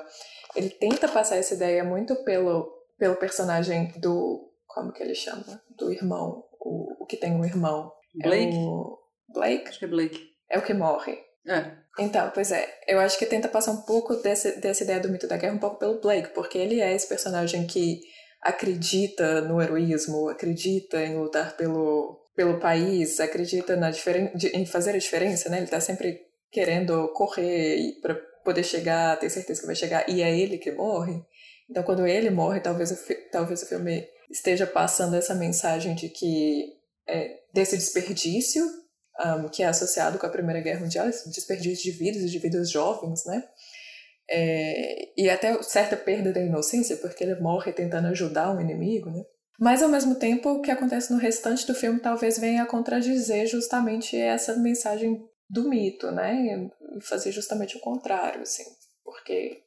ele 0.56 0.70
tenta 0.70 1.08
passar 1.08 1.38
essa 1.38 1.54
ideia 1.54 1.84
muito 1.84 2.16
pelo, 2.24 2.72
pelo 2.98 3.16
personagem 3.16 3.92
do. 4.00 4.52
Como 4.68 4.92
que 4.92 5.04
ele 5.04 5.16
chama? 5.16 5.62
Do 5.78 5.92
irmão. 5.92 6.44
O, 6.60 7.04
o 7.04 7.06
que 7.06 7.18
tem 7.18 7.34
um 7.34 7.46
irmão. 7.46 7.92
Blake? 8.16 8.56
É 8.56 8.60
o 8.60 9.00
Blake? 9.30 9.68
Acho 9.68 9.80
que 9.80 9.86
é 9.86 9.88
Blake. 9.88 10.20
É 10.50 10.58
o 10.58 10.64
que 10.64 10.74
morre. 10.74 11.20
É. 11.48 11.83
Então, 12.00 12.32
pois 12.34 12.52
é. 12.52 12.68
Eu 12.88 13.00
acho 13.00 13.18
que 13.18 13.26
tenta 13.26 13.48
passar 13.48 13.72
um 13.72 13.82
pouco 13.82 14.16
desse, 14.16 14.60
dessa 14.60 14.84
ideia 14.84 15.00
do 15.00 15.10
mito 15.10 15.28
da 15.28 15.38
guerra 15.38 15.54
um 15.54 15.60
pouco 15.60 15.78
pelo 15.78 16.02
Blake, 16.02 16.30
porque 16.34 16.58
ele 16.58 16.82
é 16.82 16.94
esse 16.94 17.08
personagem 17.08 17.68
que 17.68 18.02
acredita 18.42 19.42
no 19.42 19.62
heroísmo, 19.62 20.28
acredita 20.28 21.02
em 21.02 21.18
lutar 21.18 21.56
pelo, 21.56 22.20
pelo 22.36 22.60
país, 22.60 23.20
acredita 23.20 23.76
na 23.76 23.92
diferen 23.92 24.32
em 24.54 24.66
fazer 24.66 24.92
a 24.92 24.98
diferença, 24.98 25.50
né? 25.50 25.58
Ele 25.60 25.68
tá 25.68 25.80
sempre 25.80 26.20
querendo 26.52 27.08
correr 27.14 28.00
para 28.02 28.16
poder 28.44 28.64
chegar, 28.64 29.18
ter 29.18 29.30
certeza 29.30 29.62
que 29.62 29.68
vai 29.68 29.76
chegar, 29.76 30.10
e 30.10 30.22
é 30.22 30.38
ele 30.38 30.58
que 30.58 30.72
morre. 30.72 31.24
Então, 31.70 31.84
quando 31.84 32.06
ele 32.06 32.30
morre, 32.30 32.60
talvez 32.60 32.92
o, 32.92 32.98
talvez 33.32 33.64
o 33.64 33.66
filme 33.66 34.06
esteja 34.30 34.68
passando 34.68 35.16
essa 35.16 35.34
mensagem 35.34 35.96
de 35.96 36.10
que 36.10 36.66
é, 37.08 37.40
desse 37.54 37.78
desperdício 37.78 38.64
um, 39.20 39.48
que 39.48 39.64
é 39.64 39.68
associado 39.68 40.18
com 40.18 40.26
a 40.26 40.30
Primeira 40.30 40.62
Guerra 40.62 40.82
Mundial, 40.82 41.08
esse 41.08 41.30
desperdício 41.30 41.84
de 41.84 41.98
vidas, 41.98 42.32
de 42.32 42.40
vidas 42.40 42.70
jovens, 42.70 43.26
né? 43.26 43.44
É, 44.30 45.10
e 45.18 45.30
até 45.30 45.62
certa 45.62 45.98
perda 45.98 46.32
da 46.32 46.42
inocência, 46.42 46.98
porque 46.98 47.24
ele 47.24 47.36
morre 47.36 47.72
tentando 47.74 48.08
ajudar 48.08 48.52
um 48.52 48.62
inimigo, 48.62 49.10
né? 49.10 49.24
Mas, 49.60 49.84
ao 49.84 49.90
mesmo 49.90 50.16
tempo, 50.16 50.50
o 50.50 50.62
que 50.62 50.72
acontece 50.72 51.14
no 51.14 51.20
restante 51.20 51.68
do 51.68 51.76
filme 51.76 52.00
talvez 52.00 52.40
venha 52.40 52.64
a 52.64 52.66
contradizer 52.66 53.46
justamente 53.48 54.18
essa 54.18 54.56
mensagem 54.56 55.24
do 55.50 55.70
mito, 55.70 56.12
né? 56.12 56.36
E 56.36 57.02
fazer 57.02 57.32
justamente 57.32 57.78
o 57.78 57.80
contrário, 57.80 58.42
assim. 58.42 58.64
Porque 59.04 59.62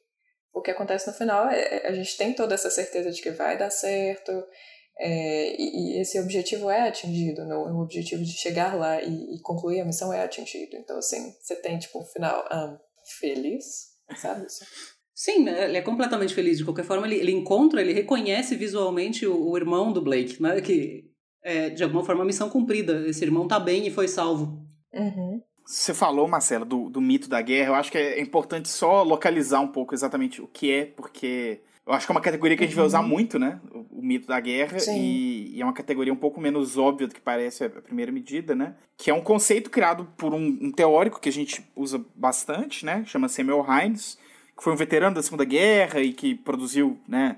o 0.53 0.61
que 0.61 0.71
acontece 0.71 1.07
no 1.07 1.13
final 1.13 1.49
é, 1.49 1.83
é 1.83 1.87
a 1.87 1.93
gente 1.93 2.17
tem 2.17 2.33
toda 2.33 2.55
essa 2.55 2.69
certeza 2.69 3.11
de 3.11 3.21
que 3.21 3.31
vai 3.31 3.57
dar 3.57 3.69
certo, 3.69 4.31
é, 4.99 5.61
e, 5.61 5.97
e, 5.97 6.01
esse 6.01 6.19
objetivo 6.19 6.69
é 6.69 6.87
atingido, 6.87 7.45
no, 7.45 7.55
o 7.71 7.81
objetivo 7.81 8.23
de 8.23 8.31
chegar 8.31 8.75
lá 8.75 9.01
e, 9.01 9.35
e, 9.35 9.41
concluir 9.41 9.81
a 9.81 9.85
missão 9.85 10.11
é 10.11 10.23
atingido. 10.23 10.75
Então, 10.75 10.97
assim, 10.97 11.33
você 11.39 11.55
tem, 11.55 11.77
tipo, 11.77 11.99
um 11.99 12.05
final 12.05 12.43
um, 12.51 12.77
feliz, 13.19 13.65
sabe? 14.17 14.47
Sim, 15.13 15.47
ele 15.47 15.77
é 15.77 15.81
completamente 15.81 16.33
feliz. 16.33 16.57
De 16.57 16.65
qualquer 16.65 16.85
forma, 16.85 17.05
ele, 17.05 17.15
ele 17.15 17.31
encontra, 17.31 17.81
ele 17.81 17.93
reconhece 17.93 18.55
visualmente 18.55 19.25
o, 19.25 19.49
o 19.49 19.57
irmão 19.57 19.93
do 19.93 20.01
Blake, 20.01 20.41
né? 20.41 20.59
Que 20.61 21.05
é, 21.43 21.69
de 21.69 21.83
alguma 21.83 22.03
forma, 22.03 22.23
a 22.23 22.25
missão 22.25 22.49
cumprida. 22.49 23.07
Esse 23.07 23.23
irmão 23.23 23.47
tá 23.47 23.59
bem 23.59 23.87
e 23.87 23.91
foi 23.91 24.07
salvo. 24.07 24.65
Uhum. 24.93 25.41
Você 25.65 25.93
falou, 25.93 26.27
Marcela, 26.27 26.65
do, 26.65 26.89
do 26.89 27.01
mito 27.01 27.27
da 27.29 27.41
guerra. 27.41 27.69
Eu 27.69 27.75
acho 27.75 27.91
que 27.91 27.97
é 27.97 28.21
importante 28.21 28.69
só 28.69 29.03
localizar 29.03 29.59
um 29.59 29.67
pouco 29.67 29.93
exatamente 29.93 30.41
o 30.41 30.47
que 30.47 30.71
é, 30.71 30.85
porque 30.85 31.61
eu 31.87 31.93
acho 31.93 32.05
que 32.05 32.11
é 32.11 32.15
uma 32.15 32.21
categoria 32.21 32.57
que 32.57 32.63
a 32.63 32.67
gente 32.67 32.75
vai 32.75 32.85
usar 32.85 32.99
uhum. 32.99 33.07
muito, 33.07 33.39
né? 33.39 33.61
O, 33.71 33.99
o 33.99 34.01
mito 34.01 34.27
da 34.27 34.37
guerra. 34.41 34.77
E, 34.89 35.55
e, 35.55 35.61
é 35.61 35.63
uma 35.63 35.73
categoria 35.73 36.11
um 36.11 36.17
pouco 36.17 36.41
menos 36.41 36.77
óbvia 36.77 37.07
do 37.07 37.13
que 37.13 37.21
parece 37.21 37.63
a 37.63 37.69
primeira 37.69 38.11
medida, 38.11 38.53
né? 38.53 38.75
Que 38.97 39.09
é 39.09 39.13
um 39.13 39.21
conceito 39.21 39.69
criado 39.69 40.05
por 40.17 40.33
um, 40.33 40.57
um 40.61 40.69
teórico 40.69 41.19
que 41.21 41.29
a 41.29 41.31
gente 41.31 41.65
usa 41.73 42.03
bastante, 42.13 42.85
né? 42.85 43.05
Chama 43.05 43.29
Samuel 43.29 43.65
Hines, 43.65 44.19
que 44.57 44.63
foi 44.63 44.73
um 44.73 44.75
veterano 44.75 45.15
da 45.15 45.23
Segunda 45.23 45.45
Guerra 45.45 46.01
e 46.01 46.11
que 46.11 46.35
produziu, 46.35 46.99
né? 47.07 47.37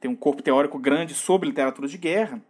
Tem 0.00 0.10
um 0.10 0.16
corpo 0.16 0.42
teórico 0.42 0.78
grande 0.78 1.12
sobre 1.12 1.50
literatura 1.50 1.86
de 1.86 1.98
guerra. 1.98 2.40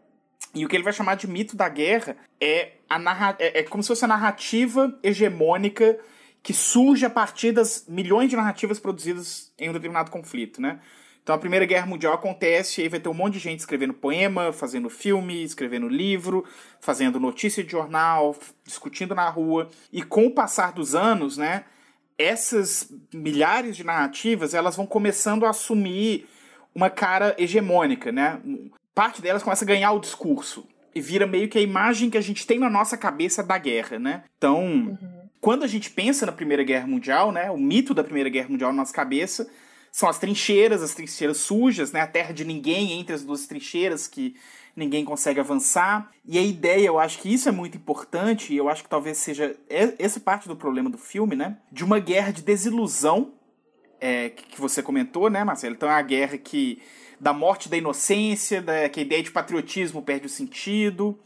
E 0.54 0.64
o 0.64 0.68
que 0.68 0.76
ele 0.76 0.84
vai 0.84 0.92
chamar 0.92 1.16
de 1.16 1.26
mito 1.26 1.56
da 1.56 1.68
guerra 1.68 2.16
é, 2.40 2.74
a 2.88 3.00
narra 3.00 3.34
é, 3.40 3.60
é 3.60 3.62
como 3.64 3.82
se 3.82 3.88
fosse 3.88 4.04
a 4.04 4.08
narrativa 4.08 4.96
hegemônica 5.02 5.98
que 6.40 6.52
surge 6.52 7.04
a 7.04 7.10
partir 7.10 7.50
das 7.50 7.84
milhões 7.88 8.30
de 8.30 8.36
narrativas 8.36 8.78
produzidas 8.78 9.52
em 9.58 9.70
um 9.70 9.72
determinado 9.72 10.10
conflito, 10.10 10.60
né? 10.60 10.78
Então 11.22 11.34
a 11.34 11.38
Primeira 11.38 11.64
Guerra 11.64 11.86
Mundial 11.86 12.14
acontece 12.14 12.80
e 12.80 12.82
aí 12.82 12.88
vai 12.88 12.98
ter 12.98 13.08
um 13.08 13.14
monte 13.14 13.34
de 13.34 13.38
gente 13.38 13.60
escrevendo 13.60 13.94
poema, 13.94 14.52
fazendo 14.52 14.90
filme, 14.90 15.44
escrevendo 15.44 15.88
livro, 15.88 16.44
fazendo 16.80 17.20
notícia 17.20 17.62
de 17.62 17.70
jornal, 17.70 18.36
discutindo 18.64 19.14
na 19.14 19.28
rua. 19.28 19.70
E 19.92 20.02
com 20.02 20.26
o 20.26 20.30
passar 20.30 20.72
dos 20.72 20.94
anos, 20.94 21.36
né, 21.36 21.64
essas 22.18 22.92
milhares 23.14 23.76
de 23.76 23.84
narrativas, 23.84 24.52
elas 24.52 24.74
vão 24.74 24.86
começando 24.86 25.46
a 25.46 25.50
assumir 25.50 26.26
uma 26.74 26.90
cara 26.90 27.36
hegemônica, 27.38 28.10
né? 28.10 28.40
parte 28.94 29.22
delas 29.22 29.42
começa 29.42 29.64
a 29.64 29.68
ganhar 29.68 29.92
o 29.92 30.00
discurso. 30.00 30.66
E 30.94 31.00
vira 31.00 31.26
meio 31.26 31.48
que 31.48 31.58
a 31.58 31.62
imagem 31.62 32.10
que 32.10 32.18
a 32.18 32.22
gente 32.22 32.46
tem 32.46 32.58
na 32.58 32.68
nossa 32.68 32.98
cabeça 32.98 33.42
da 33.42 33.56
guerra, 33.56 33.98
né? 33.98 34.24
Então, 34.36 34.62
uhum. 34.62 34.98
quando 35.40 35.64
a 35.64 35.66
gente 35.66 35.88
pensa 35.90 36.26
na 36.26 36.32
Primeira 36.32 36.62
Guerra 36.62 36.86
Mundial, 36.86 37.32
né? 37.32 37.50
O 37.50 37.56
mito 37.56 37.94
da 37.94 38.04
Primeira 38.04 38.28
Guerra 38.28 38.50
Mundial 38.50 38.72
na 38.72 38.78
nossa 38.78 38.92
cabeça 38.92 39.48
são 39.92 40.08
as 40.08 40.18
trincheiras, 40.18 40.82
as 40.82 40.94
trincheiras 40.94 41.36
sujas, 41.36 41.92
né? 41.92 42.00
A 42.00 42.06
terra 42.06 42.32
de 42.32 42.46
ninguém 42.46 42.92
entre 42.92 43.14
as 43.14 43.22
duas 43.22 43.46
trincheiras 43.46 44.08
que 44.08 44.34
ninguém 44.74 45.04
consegue 45.04 45.38
avançar. 45.38 46.10
E 46.24 46.38
a 46.38 46.42
ideia, 46.42 46.86
eu 46.86 46.98
acho 46.98 47.18
que 47.18 47.32
isso 47.32 47.46
é 47.46 47.52
muito 47.52 47.76
importante, 47.76 48.54
e 48.54 48.56
eu 48.56 48.70
acho 48.70 48.82
que 48.82 48.88
talvez 48.88 49.18
seja 49.18 49.54
essa 49.68 50.18
parte 50.18 50.48
do 50.48 50.56
problema 50.56 50.88
do 50.88 50.96
filme, 50.96 51.36
né? 51.36 51.58
De 51.70 51.84
uma 51.84 51.98
guerra 51.98 52.32
de 52.32 52.40
desilusão, 52.40 53.34
é, 54.00 54.30
que 54.30 54.58
você 54.58 54.82
comentou, 54.82 55.28
né, 55.28 55.44
Marcelo? 55.44 55.74
Então 55.74 55.88
é 55.88 55.94
a 55.94 56.02
guerra 56.02 56.38
que 56.38 56.80
da 57.20 57.34
morte 57.34 57.68
da 57.68 57.76
inocência, 57.76 58.60
da, 58.62 58.88
que 58.88 58.98
a 58.98 59.02
ideia 59.02 59.22
de 59.22 59.30
patriotismo 59.30 60.02
perde 60.02 60.26
o 60.26 60.30
sentido, 60.30 61.20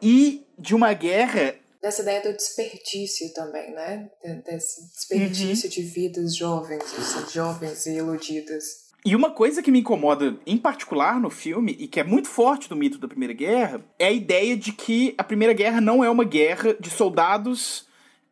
e 0.00 0.46
de 0.56 0.74
uma 0.74 0.92
guerra. 0.92 1.56
Dessa 1.80 2.02
ideia 2.02 2.22
do 2.22 2.32
desperdício 2.32 3.32
também, 3.32 3.72
né? 3.72 4.10
Desse 4.44 4.88
desperdício 4.92 5.68
uhum. 5.68 5.74
de 5.74 5.82
vidas 5.82 6.36
jovens, 6.36 6.84
jovens 7.32 7.86
e 7.86 7.96
iludidas. 7.96 8.88
E 9.04 9.14
uma 9.14 9.30
coisa 9.30 9.62
que 9.62 9.70
me 9.70 9.78
incomoda 9.78 10.36
em 10.44 10.58
particular 10.58 11.20
no 11.20 11.30
filme, 11.30 11.76
e 11.78 11.86
que 11.86 12.00
é 12.00 12.04
muito 12.04 12.28
forte 12.28 12.68
do 12.68 12.76
mito 12.76 12.98
da 12.98 13.06
Primeira 13.06 13.32
Guerra, 13.32 13.80
é 13.98 14.08
a 14.08 14.12
ideia 14.12 14.56
de 14.56 14.72
que 14.72 15.14
a 15.16 15.22
Primeira 15.22 15.54
Guerra 15.54 15.80
não 15.80 16.02
é 16.02 16.10
uma 16.10 16.24
guerra 16.24 16.74
de 16.80 16.90
soldados 16.90 17.86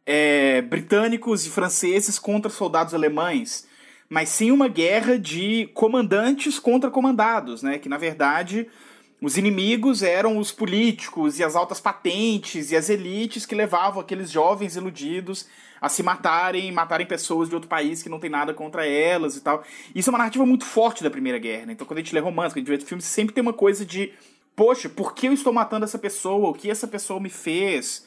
é, 0.05 0.61
britânicos 0.63 1.47
e 1.47 1.51
franceses 1.51 2.19
contra 2.19 2.51
soldados 2.51 2.95
alemães, 2.95 3.67
mas 4.09 4.29
sim 4.29 4.51
uma 4.51 4.69
guerra 4.69 5.19
de 5.19 5.69
comandantes 5.73 6.59
contra 6.59 6.91
comandados, 6.91 7.63
né? 7.63 7.79
Que 7.79 7.89
na 7.89 7.97
verdade 7.97 8.69
os 9.21 9.39
inimigos 9.39 10.03
eram 10.03 10.39
os 10.39 10.53
políticos 10.53 11.39
e 11.39 11.45
as 11.45 11.57
altas 11.57 11.81
patentes 11.81 12.71
e 12.71 12.77
as 12.77 12.91
elites 12.91 13.47
que 13.47 13.55
levavam 13.55 14.01
aqueles 14.01 14.31
jovens 14.31 14.77
iludidos 14.77 15.47
a 15.81 15.89
se 15.89 16.03
matarem, 16.03 16.71
matarem 16.73 17.07
pessoas 17.07 17.49
de 17.49 17.55
outro 17.55 17.69
país 17.69 18.03
que 18.03 18.09
não 18.09 18.19
tem 18.19 18.31
nada 18.31 18.53
contra 18.53 18.87
elas 18.87 19.37
e 19.37 19.41
tal. 19.41 19.65
Isso 19.95 20.11
é 20.11 20.13
uma 20.13 20.19
narrativa 20.19 20.45
muito 20.45 20.65
forte 20.65 21.03
da 21.03 21.11
Primeira 21.11 21.39
Guerra, 21.39 21.67
né? 21.67 21.73
Então 21.73 21.87
quando 21.87 21.99
a 21.99 22.03
gente 22.03 22.15
lê 22.15 22.21
romance, 22.21 22.55
quando 22.55 22.69
a 22.69 22.73
gente 22.73 22.81
vê 22.81 22.87
filmes, 22.87 23.05
sempre 23.05 23.35
tem 23.35 23.43
uma 23.43 23.53
coisa 23.53 23.85
de, 23.87 24.13
poxa, 24.55 24.89
por 24.89 25.15
que 25.15 25.29
eu 25.29 25.33
estou 25.33 25.53
matando 25.53 25.85
essa 25.85 25.99
pessoa? 25.99 26.51
O 26.51 26.55
que 26.55 26.71
essa 26.71 26.87
pessoa 26.87 27.21
me 27.21 27.31
fez? 27.31 28.05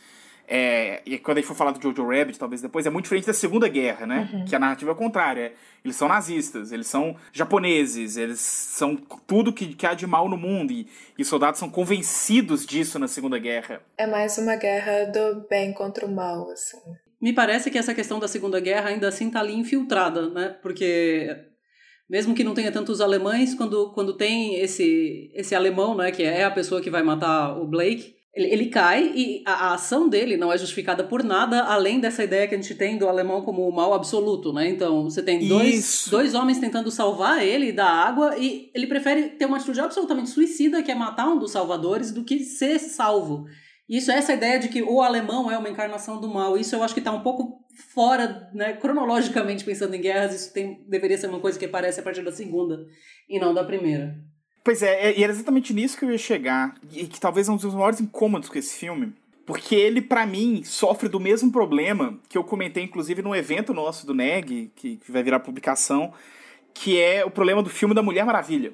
É, 0.52 1.04
e 1.06 1.20
quando 1.20 1.38
a 1.38 1.42
gente 1.42 1.48
for 1.48 1.56
falar 1.56 1.72
do 1.72 1.80
Jojo 1.80 2.10
Rabbit, 2.10 2.40
talvez 2.40 2.60
depois, 2.60 2.84
é 2.88 2.90
muito 2.90 3.04
diferente 3.04 3.28
da 3.28 3.34
Segunda 3.34 3.68
Guerra, 3.68 4.08
né? 4.08 4.28
Uhum. 4.34 4.46
Que 4.46 4.56
a 4.56 4.60
narrativa 4.60 4.90
é 4.90 4.94
o 4.94 4.98
contrário. 4.98 5.44
É, 5.44 5.52
eles 5.86 5.96
são 5.96 6.08
nazistas, 6.08 6.72
eles 6.72 6.88
são 6.88 7.16
japoneses, 7.32 8.18
eles 8.18 8.40
são 8.40 8.96
tudo 8.96 9.54
que, 9.54 9.76
que 9.76 9.86
há 9.86 9.94
de 9.94 10.08
mal 10.08 10.28
no 10.28 10.36
mundo. 10.36 10.74
E, 10.74 10.88
e 11.16 11.22
os 11.22 11.28
soldados 11.28 11.60
são 11.60 11.70
convencidos 11.70 12.66
disso 12.66 12.98
na 12.98 13.08
Segunda 13.08 13.38
Guerra. 13.38 13.80
É 13.96 14.08
mais 14.08 14.40
uma 14.40 14.56
guerra 14.56 15.06
do 15.06 15.48
bem 15.48 15.72
contra 15.72 16.04
o 16.04 16.12
mal, 16.12 16.50
assim. 16.50 16.78
Me 17.22 17.32
parece 17.32 17.70
que 17.70 17.78
essa 17.78 17.94
questão 17.94 18.18
da 18.18 18.28
Segunda 18.28 18.60
Guerra 18.60 18.90
ainda 18.90 19.08
assim 19.08 19.28
está 19.28 19.42
ali 19.42 19.54
infiltrada, 19.54 20.32
né? 20.32 20.58
Porque 20.64 21.28
mesmo 22.10 22.34
que 22.34 22.44
não 22.44 22.56
tenha 22.56 22.72
tantos 22.72 23.02
alemães, 23.02 23.54
quando, 23.54 23.92
quando 23.94 24.18
tem 24.18 24.56
esse, 24.56 25.30
esse 25.36 25.54
alemão, 25.54 25.96
né, 25.96 26.12
que 26.12 26.24
é 26.24 26.44
a 26.44 26.50
pessoa 26.50 26.82
que 26.82 26.90
vai 26.90 27.04
matar 27.04 27.56
o 27.56 27.68
Blake, 27.68 28.16
ele, 28.40 28.54
ele 28.54 28.66
cai 28.68 29.12
e 29.14 29.44
a, 29.46 29.68
a, 29.68 29.74
ação 29.74 30.08
dele 30.08 30.38
não 30.38 30.52
é 30.52 30.58
justificada 30.58 31.04
por 31.04 31.24
nada 31.24 31.64
além 31.64 32.00
dessa 32.00 32.24
ideia 32.24 32.48
que 32.48 32.56
a 32.56 32.58
gente 32.58 32.74
tem 32.74 32.98
do 32.98 33.08
alemão 33.08 33.42
como 33.42 33.68
o 33.68 33.76
mal 33.76 33.94
absoluto, 33.94 34.54
né? 34.54 34.70
Então 34.70 35.04
você 35.04 35.22
tem 35.22 35.48
dois, 35.48 36.08
dois 36.10 36.34
homens 36.34 36.58
tentando 36.58 36.90
salvar 36.90 37.46
ele 37.46 37.72
da 37.72 37.88
água 37.88 38.38
e 38.38 38.72
ele 38.74 38.88
prefere 38.88 39.30
ter 39.30 39.46
uma 39.46 39.58
atitude 39.58 39.82
absolutamente 39.82 40.30
suicida, 40.30 40.82
que 40.82 40.92
é 40.92 40.96
matar 40.96 41.28
um 41.28 41.38
dos 41.38 41.52
salvadores, 41.52 42.12
do 42.12 42.24
que 42.24 42.40
ser 42.40 42.80
salvo. 42.80 43.46
Isso, 43.88 44.12
essa 44.12 44.34
ideia 44.34 44.60
de 44.60 44.70
que 44.70 44.84
o 44.84 45.02
alemão 45.02 45.50
é 45.50 45.58
uma 45.58 45.70
encarnação 45.70 46.22
do 46.22 46.30
mal, 46.30 46.58
isso 46.58 46.76
eu 46.76 46.84
acho 46.84 46.94
que 46.94 47.00
está 47.00 47.12
um 47.12 47.24
pouco 47.24 47.66
fora, 47.94 48.50
né, 48.54 48.74
cronologicamente 48.74 49.64
pensando 49.64 49.96
em 49.96 50.02
guerras, 50.02 50.36
isso 50.36 50.54
tem, 50.54 50.86
deveria 50.88 51.18
ser 51.18 51.28
uma 51.28 51.40
coisa 51.40 51.58
que 51.58 51.66
aparece 51.66 52.00
a 52.00 52.04
partir 52.04 52.22
da 52.22 52.32
segunda 52.32 52.86
e 53.28 53.40
não 53.40 53.54
da 53.54 53.64
primeira. 53.64 54.16
Pois 54.70 54.84
é, 54.84 55.08
é, 55.08 55.18
e 55.20 55.24
era 55.24 55.34
exatamente 55.34 55.74
nisso 55.74 55.98
que 55.98 56.06
eu 56.06 56.12
ia 56.12 56.18
chegar, 56.20 56.76
e 56.94 57.08
que 57.08 57.20
talvez 57.20 57.50
é 57.50 57.52
um 57.52 57.56
dos 57.56 57.74
maiores 57.74 58.00
incômodos 58.00 58.50
com 58.50 58.60
esse 58.60 58.78
filme, 58.78 59.16
porque 59.44 59.74
ele, 59.74 60.00
para 60.00 60.28
mim, 60.28 60.62
sofre 60.64 61.10
do 61.10 61.20
mesmo 61.20 61.52
problema 61.52 62.20
que 62.30 62.38
eu 62.38 62.44
comentei, 62.44 62.84
inclusive, 62.84 63.24
no 63.24 63.36
evento 63.36 63.74
nosso 63.74 64.06
do 64.06 64.14
NEG, 64.14 64.72
que, 64.76 64.98
que 64.98 65.12
vai 65.12 65.24
virar 65.24 65.40
publicação, 65.40 66.14
que 66.72 67.02
é 67.02 67.26
o 67.26 67.32
problema 67.32 67.64
do 67.64 67.70
filme 67.72 67.96
da 67.96 68.04
Mulher 68.04 68.24
Maravilha 68.24 68.72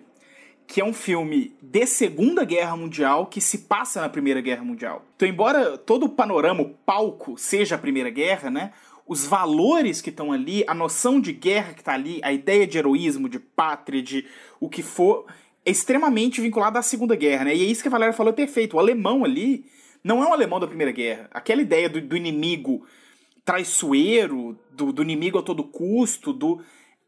que 0.68 0.82
é 0.82 0.84
um 0.86 0.94
filme 0.94 1.56
de 1.62 1.86
Segunda 1.86 2.44
Guerra 2.44 2.76
Mundial 2.76 3.28
que 3.28 3.40
se 3.40 3.60
passa 3.60 4.02
na 4.02 4.10
Primeira 4.10 4.42
Guerra 4.42 4.64
Mundial. 4.64 5.06
Então, 5.16 5.28
embora 5.28 5.78
todo 5.78 6.08
o 6.08 6.10
panorama, 6.10 6.64
o 6.64 6.70
palco, 6.70 7.38
seja 7.38 7.76
a 7.76 7.78
Primeira 7.78 8.10
Guerra, 8.10 8.50
né? 8.50 8.74
Os 9.06 9.28
valores 9.28 10.02
que 10.02 10.10
estão 10.10 10.32
ali, 10.32 10.64
a 10.66 10.74
noção 10.74 11.22
de 11.22 11.32
guerra 11.32 11.74
que 11.74 11.82
está 11.82 11.94
ali, 11.94 12.20
a 12.24 12.34
ideia 12.34 12.66
de 12.66 12.80
heroísmo, 12.80 13.30
de 13.30 13.38
pátria, 13.38 14.02
de 14.02 14.26
o 14.60 14.68
que 14.68 14.82
for, 14.82 15.28
é 15.66 15.72
extremamente 15.72 16.40
vinculada 16.40 16.78
à 16.78 16.82
Segunda 16.82 17.16
Guerra, 17.16 17.46
né? 17.46 17.56
E 17.56 17.62
é 17.62 17.66
isso 17.66 17.82
que 17.82 17.88
a 17.88 17.92
Valéria 17.92 18.14
falou, 18.14 18.32
perfeito. 18.32 18.76
O 18.76 18.80
alemão 18.80 19.26
ali 19.26 19.66
não 20.04 20.24
é 20.24 20.28
um 20.28 20.34
alemão 20.34 20.60
da 20.60 20.68
Primeira 20.68 20.92
Guerra. 20.92 21.28
Aquela 21.34 21.62
ideia 21.62 21.90
do, 21.90 22.00
do 22.00 22.16
inimigo 22.16 22.86
traiçoeiro, 23.44 24.58
do, 24.72 24.94
do 24.94 25.02
inimigo 25.02 25.40
a 25.40 25.44
todo 25.44 25.64
custo, 25.64 26.32
do 26.32 26.62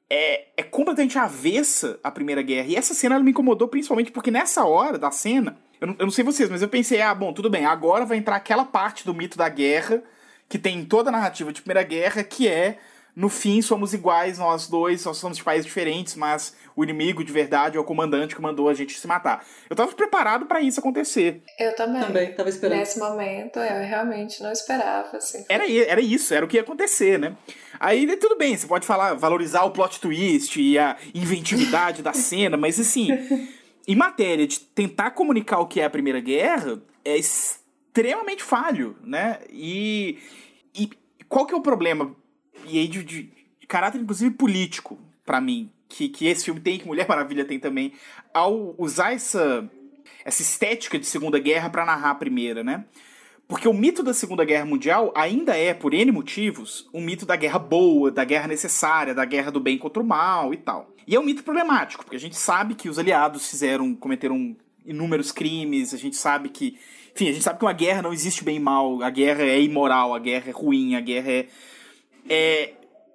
é, 0.09 0.47
é 0.57 0.63
completamente 0.63 1.17
avessa 1.19 1.99
à 2.03 2.09
Primeira 2.09 2.41
Guerra. 2.41 2.67
E 2.67 2.75
essa 2.75 2.93
cena 2.93 3.19
me 3.19 3.31
incomodou 3.31 3.67
principalmente 3.67 4.11
porque 4.11 4.31
nessa 4.31 4.65
hora 4.65 4.97
da 4.97 5.11
cena, 5.11 5.57
eu 5.79 5.87
não, 5.87 5.95
eu 5.99 6.05
não, 6.05 6.11
sei 6.11 6.23
vocês, 6.23 6.49
mas 6.49 6.61
eu 6.61 6.69
pensei, 6.69 7.01
ah, 7.01 7.13
bom, 7.13 7.31
tudo 7.33 7.49
bem, 7.49 7.65
agora 7.65 8.05
vai 8.05 8.17
entrar 8.17 8.35
aquela 8.35 8.65
parte 8.65 9.05
do 9.05 9.13
mito 9.13 9.37
da 9.37 9.47
guerra 9.49 10.03
que 10.49 10.57
tem 10.57 10.79
em 10.79 10.85
toda 10.85 11.09
a 11.09 11.11
narrativa 11.11 11.51
de 11.51 11.61
Primeira 11.61 11.83
Guerra, 11.83 12.23
que 12.23 12.47
é 12.47 12.79
no 13.17 13.29
fim 13.29 13.63
somos 13.63 13.95
iguais, 13.95 14.37
nós 14.37 14.67
dois, 14.67 15.03
nós 15.03 15.17
somos 15.17 15.39
de 15.39 15.43
países 15.43 15.65
diferentes, 15.65 16.13
mas 16.13 16.55
o 16.75 16.83
inimigo 16.83 17.23
de 17.23 17.33
verdade 17.33 17.75
é 17.75 17.79
o 17.79 17.83
comandante 17.83 18.35
que 18.35 18.41
mandou 18.43 18.69
a 18.69 18.75
gente 18.75 18.93
se 18.99 19.07
matar. 19.07 19.43
Eu 19.67 19.75
tava 19.75 19.91
preparado 19.91 20.45
para 20.45 20.61
isso 20.61 20.79
acontecer. 20.79 21.41
Eu 21.57 21.75
também. 21.75 21.99
Também, 21.99 22.35
tava 22.35 22.47
esperando. 22.47 22.77
Nesse 22.77 22.99
momento, 22.99 23.57
eu 23.57 23.83
realmente 23.87 24.43
não 24.43 24.51
esperava, 24.51 25.17
assim. 25.17 25.43
Era, 25.49 25.65
era 25.67 25.99
isso, 25.99 26.31
era 26.31 26.45
o 26.45 26.47
que 26.47 26.57
ia 26.57 26.61
acontecer, 26.61 27.17
né? 27.17 27.35
Aí 27.79 28.05
tudo 28.17 28.37
bem, 28.37 28.55
você 28.55 28.67
pode 28.67 28.85
falar, 28.85 29.15
valorizar 29.15 29.63
o 29.63 29.71
plot 29.71 29.99
twist 29.99 30.61
e 30.61 30.77
a 30.77 30.95
inventividade 31.15 32.03
da 32.03 32.13
cena, 32.13 32.55
mas 32.55 32.79
assim, 32.79 33.09
em 33.87 33.95
matéria 33.95 34.45
de 34.45 34.59
tentar 34.59 35.09
comunicar 35.09 35.57
o 35.57 35.65
que 35.65 35.81
é 35.81 35.85
a 35.85 35.89
Primeira 35.89 36.19
Guerra, 36.19 36.79
é 37.03 37.17
extremamente 37.17 38.43
falho, 38.43 38.95
né? 39.03 39.39
E, 39.49 40.19
e 40.75 40.87
qual 41.27 41.47
que 41.47 41.55
é 41.55 41.57
o 41.57 41.61
problema? 41.61 42.15
E 42.69 42.79
aí 42.79 42.87
de, 42.87 43.03
de, 43.03 43.23
de 43.59 43.67
caráter, 43.67 43.99
inclusive, 43.99 44.33
político, 44.35 44.99
para 45.25 45.41
mim, 45.41 45.69
que, 45.89 46.09
que 46.09 46.27
esse 46.27 46.45
filme 46.45 46.59
tem, 46.59 46.79
que 46.79 46.87
Mulher 46.87 47.07
Maravilha 47.07 47.45
tem 47.45 47.59
também, 47.59 47.93
ao 48.33 48.75
usar 48.77 49.13
essa, 49.13 49.69
essa 50.23 50.41
estética 50.41 50.99
de 50.99 51.05
Segunda 51.05 51.39
Guerra 51.39 51.69
para 51.69 51.85
narrar 51.85 52.11
a 52.11 52.15
Primeira, 52.15 52.63
né? 52.63 52.85
Porque 53.47 53.67
o 53.67 53.73
mito 53.73 54.03
da 54.03 54.13
Segunda 54.13 54.43
Guerra 54.43 54.65
Mundial 54.65 55.13
ainda 55.15 55.55
é, 55.55 55.73
por 55.73 55.93
N 55.93 56.11
motivos, 56.11 56.89
um 56.93 56.99
mito 56.99 57.25
da 57.25 57.37
guerra 57.37 57.57
boa, 57.57 58.11
da 58.11 58.25
guerra 58.25 58.47
necessária, 58.47 59.15
da 59.15 59.23
guerra 59.23 59.51
do 59.51 59.59
bem 59.59 59.77
contra 59.77 60.03
o 60.03 60.05
mal 60.05 60.53
e 60.53 60.57
tal. 60.57 60.91
E 61.07 61.15
é 61.15 61.19
um 61.19 61.23
mito 61.23 61.43
problemático, 61.43 62.03
porque 62.03 62.17
a 62.17 62.19
gente 62.19 62.35
sabe 62.35 62.75
que 62.75 62.89
os 62.89 62.99
aliados 62.99 63.49
fizeram, 63.49 63.95
cometeram 63.95 64.53
inúmeros 64.85 65.31
crimes, 65.31 65.93
a 65.93 65.97
gente 65.97 66.17
sabe 66.17 66.49
que. 66.49 66.77
Enfim, 67.15 67.29
a 67.29 67.31
gente 67.31 67.43
sabe 67.43 67.57
que 67.57 67.65
uma 67.65 67.73
guerra 67.73 68.01
não 68.01 68.13
existe 68.13 68.43
bem 68.43 68.57
e 68.57 68.59
mal, 68.59 69.01
a 69.01 69.09
guerra 69.09 69.43
é 69.43 69.59
imoral, 69.61 70.13
a 70.13 70.19
guerra 70.19 70.49
é 70.49 70.51
ruim, 70.51 70.95
a 70.95 70.99
guerra 70.99 71.31
é 71.31 71.47
é, 72.29 72.73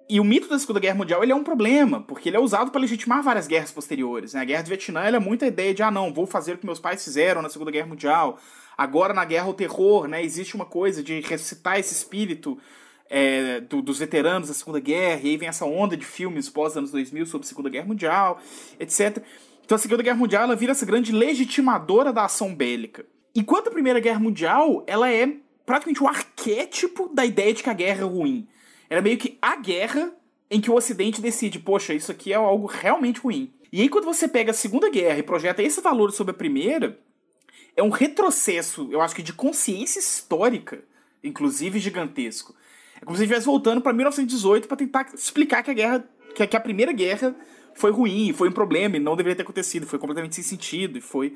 e 0.09 0.19
o 0.19 0.23
mito 0.23 0.47
da 0.47 0.59
Segunda 0.59 0.79
Guerra 0.79 0.95
Mundial 0.95 1.23
ele 1.23 1.31
é 1.31 1.35
um 1.35 1.43
problema, 1.43 2.01
porque 2.01 2.29
ele 2.29 2.37
é 2.37 2.39
usado 2.39 2.71
para 2.71 2.81
legitimar 2.81 3.23
várias 3.23 3.47
guerras 3.47 3.71
posteriores. 3.71 4.33
Né? 4.33 4.41
A 4.41 4.45
Guerra 4.45 4.63
do 4.63 4.67
Vietnã 4.67 5.01
é 5.01 5.19
muito 5.19 5.45
a 5.45 5.47
ideia 5.47 5.73
de, 5.73 5.81
ah, 5.81 5.91
não, 5.91 6.13
vou 6.13 6.25
fazer 6.25 6.53
o 6.53 6.57
que 6.57 6.65
meus 6.65 6.79
pais 6.79 7.03
fizeram 7.03 7.41
na 7.41 7.49
Segunda 7.49 7.71
Guerra 7.71 7.87
Mundial. 7.87 8.39
Agora, 8.77 9.13
na 9.13 9.23
Guerra 9.23 9.45
ao 9.45 9.53
Terror, 9.53 10.07
né, 10.07 10.23
existe 10.23 10.55
uma 10.55 10.65
coisa 10.65 11.01
de 11.01 11.19
ressuscitar 11.21 11.79
esse 11.79 11.93
espírito 11.93 12.57
é, 13.09 13.61
do, 13.61 13.81
dos 13.81 13.99
veteranos 13.99 14.47
da 14.47 14.53
Segunda 14.53 14.79
Guerra, 14.79 15.21
e 15.23 15.29
aí 15.29 15.37
vem 15.37 15.47
essa 15.47 15.65
onda 15.65 15.95
de 15.95 16.05
filmes 16.05 16.49
pós-anos 16.49 16.91
2000 16.91 17.25
sobre 17.25 17.45
a 17.45 17.47
Segunda 17.47 17.69
Guerra 17.69 17.87
Mundial, 17.87 18.41
etc. 18.79 19.23
Então 19.63 19.75
a 19.75 19.79
Segunda 19.79 20.03
Guerra 20.03 20.17
Mundial 20.17 20.43
ela 20.43 20.55
vira 20.55 20.71
essa 20.71 20.85
grande 20.85 21.11
legitimadora 21.11 22.11
da 22.11 22.25
ação 22.25 22.53
bélica. 22.53 23.05
Enquanto 23.35 23.67
a 23.67 23.71
Primeira 23.71 23.99
Guerra 23.99 24.19
Mundial, 24.19 24.83
ela 24.85 25.11
é 25.11 25.37
praticamente 25.65 26.03
o 26.03 26.07
arquétipo 26.07 27.09
da 27.13 27.25
ideia 27.25 27.53
de 27.53 27.63
que 27.63 27.69
a 27.69 27.73
guerra 27.73 28.01
é 28.01 28.05
ruim. 28.05 28.47
Era 28.93 29.01
meio 29.01 29.17
que 29.17 29.39
a 29.41 29.55
guerra 29.55 30.13
em 30.51 30.61
que 30.61 30.69
o 30.69 30.75
Ocidente 30.75 31.19
decide, 31.19 31.57
poxa, 31.57 31.95
isso 31.95 32.11
aqui 32.11 32.31
é 32.31 32.35
algo 32.35 32.67
realmente 32.67 33.21
ruim. 33.21 33.51
E 33.71 33.81
aí, 33.81 33.89
quando 33.89 34.05
você 34.05 34.27
pega 34.27 34.51
a 34.51 34.53
Segunda 34.53 34.87
Guerra 34.87 35.17
e 35.17 35.23
projeta 35.23 35.63
esse 35.63 35.81
valor 35.81 36.11
sobre 36.11 36.29
a 36.29 36.37
Primeira, 36.37 36.99
é 37.75 37.81
um 37.81 37.89
retrocesso, 37.89 38.87
eu 38.91 39.01
acho 39.01 39.15
que 39.15 39.23
de 39.23 39.33
consciência 39.33 39.97
histórica, 39.97 40.83
inclusive 41.23 41.79
gigantesco. 41.79 42.53
É 43.01 43.03
como 43.03 43.17
se 43.17 43.23
estivesse 43.23 43.47
voltando 43.47 43.81
para 43.81 43.93
1918 43.93 44.67
para 44.67 44.77
tentar 44.77 45.09
explicar 45.11 45.63
que 45.63 45.71
a 45.71 45.73
guerra, 45.73 46.07
que 46.35 46.55
a 46.55 46.59
Primeira 46.59 46.91
Guerra 46.91 47.35
foi 47.75 47.91
ruim, 47.91 48.33
foi 48.33 48.49
um 48.49 48.53
problema 48.53 48.97
e 48.97 48.99
não 48.99 49.15
deveria 49.15 49.35
ter 49.35 49.43
acontecido, 49.43 49.87
foi 49.87 49.99
completamente 49.99 50.35
sem 50.35 50.43
sentido 50.43 50.97
e 50.97 51.01
foi 51.01 51.35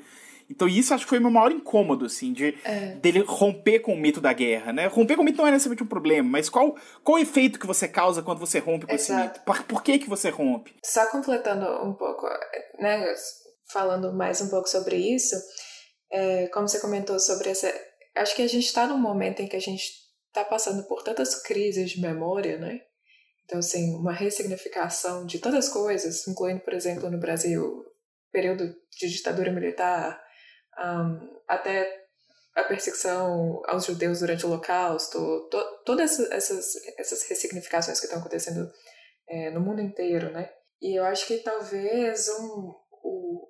então 0.50 0.66
isso 0.66 0.94
acho 0.94 1.04
que 1.04 1.10
foi 1.10 1.18
o 1.18 1.22
meu 1.22 1.30
maior 1.30 1.52
incômodo, 1.52 2.06
assim, 2.06 2.32
de 2.32 2.56
é. 2.64 2.94
dele 2.94 3.20
romper 3.20 3.80
com 3.80 3.92
o 3.92 3.96
mito 3.96 4.20
da 4.20 4.32
guerra, 4.32 4.72
né? 4.72 4.86
Romper 4.86 5.16
com 5.16 5.22
o 5.22 5.24
mito 5.24 5.38
não 5.38 5.46
é 5.46 5.50
necessariamente 5.50 5.82
um 5.82 5.88
problema, 5.88 6.28
mas 6.28 6.48
qual, 6.48 6.74
qual 7.04 7.18
o 7.18 7.20
efeito 7.20 7.58
que 7.58 7.66
você 7.66 7.86
causa 7.86 8.22
quando 8.22 8.38
você 8.38 8.58
rompe 8.58 8.86
com 8.86 8.94
Exato. 8.94 9.20
esse 9.20 9.28
mito? 9.28 9.40
Por, 9.44 9.62
por 9.64 9.82
que 9.82 9.98
que 9.98 10.08
você 10.08 10.30
rompe? 10.30 10.74
Só 10.82 11.06
completando 11.10 11.66
um 11.86 11.92
pouco, 11.92 12.26
né, 12.78 13.04
falando 13.70 14.16
mais 14.16 14.40
um 14.40 14.48
pouco 14.48 14.68
sobre 14.68 14.96
isso, 14.96 15.36
é, 16.10 16.46
como 16.48 16.66
você 16.66 16.80
comentou 16.80 17.20
sobre 17.20 17.50
essa... 17.50 17.70
Acho 18.16 18.34
que 18.34 18.42
a 18.42 18.48
gente 18.48 18.64
está 18.64 18.86
num 18.86 18.98
momento 18.98 19.40
em 19.40 19.46
que 19.46 19.56
a 19.56 19.60
gente 19.60 19.84
está 20.28 20.44
passando 20.44 20.82
por 20.88 21.02
tantas 21.02 21.42
crises 21.42 21.90
de 21.90 22.00
memória, 22.00 22.56
né? 22.58 22.80
Então, 23.48 23.60
assim, 23.60 23.94
uma 23.94 24.12
ressignificação 24.12 25.24
de 25.24 25.38
tantas 25.38 25.70
coisas, 25.70 26.28
incluindo, 26.28 26.60
por 26.60 26.74
exemplo, 26.74 27.08
no 27.08 27.18
Brasil, 27.18 27.82
período 28.30 28.76
de 28.92 29.08
ditadura 29.08 29.50
militar, 29.50 30.22
um, 30.78 31.40
até 31.48 32.04
a 32.54 32.62
perseguição 32.64 33.62
aos 33.66 33.86
judeus 33.86 34.20
durante 34.20 34.44
o 34.44 34.50
Holocausto, 34.50 35.48
to, 35.48 35.58
todas 35.86 36.20
essas, 36.30 36.74
essas 36.98 37.22
ressignificações 37.26 37.98
que 37.98 38.04
estão 38.04 38.20
acontecendo 38.20 38.70
é, 39.26 39.50
no 39.50 39.60
mundo 39.60 39.80
inteiro, 39.80 40.30
né? 40.30 40.52
E 40.82 40.98
eu 40.98 41.04
acho 41.06 41.26
que 41.26 41.38
talvez 41.38 42.28
um, 42.28 42.74
o, 43.02 43.48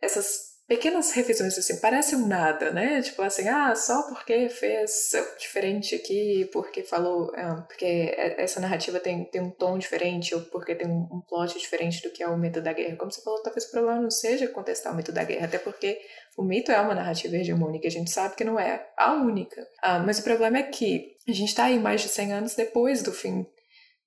essas 0.00 0.51
pequenas 0.72 1.12
revisões 1.12 1.58
assim, 1.58 1.78
parecem 1.80 2.18
um 2.18 2.26
nada, 2.26 2.70
né? 2.70 3.02
Tipo 3.02 3.20
assim, 3.20 3.46
ah, 3.46 3.74
só 3.74 4.04
porque 4.04 4.48
fez 4.48 5.10
diferente 5.38 5.94
aqui, 5.94 6.48
porque 6.50 6.82
falou, 6.82 7.30
ah, 7.36 7.62
porque 7.68 8.14
essa 8.16 8.58
narrativa 8.58 8.98
tem, 8.98 9.22
tem 9.26 9.42
um 9.42 9.50
tom 9.50 9.76
diferente, 9.76 10.34
ou 10.34 10.40
porque 10.40 10.74
tem 10.74 10.88
um, 10.88 11.06
um 11.12 11.20
plot 11.20 11.58
diferente 11.58 12.02
do 12.02 12.10
que 12.10 12.22
é 12.22 12.26
o 12.26 12.38
mito 12.38 12.62
da 12.62 12.72
guerra. 12.72 12.96
Como 12.96 13.12
você 13.12 13.20
falou, 13.20 13.42
talvez 13.42 13.66
o 13.66 13.70
problema 13.70 14.00
não 14.00 14.10
seja 14.10 14.48
contestar 14.48 14.94
o 14.94 14.96
mito 14.96 15.12
da 15.12 15.24
guerra, 15.24 15.44
até 15.44 15.58
porque 15.58 16.00
o 16.38 16.42
mito 16.42 16.72
é 16.72 16.80
uma 16.80 16.94
narrativa 16.94 17.36
hegemônica, 17.36 17.86
a 17.86 17.90
gente 17.90 18.10
sabe 18.10 18.34
que 18.34 18.42
não 18.42 18.58
é 18.58 18.88
a 18.96 19.12
única. 19.12 19.68
Ah, 19.82 19.98
mas 19.98 20.20
o 20.20 20.24
problema 20.24 20.56
é 20.56 20.62
que 20.62 21.16
a 21.28 21.32
gente 21.32 21.48
está 21.48 21.64
aí 21.64 21.78
mais 21.78 22.00
de 22.00 22.08
100 22.08 22.32
anos 22.32 22.54
depois 22.54 23.02
do 23.02 23.12
fim 23.12 23.46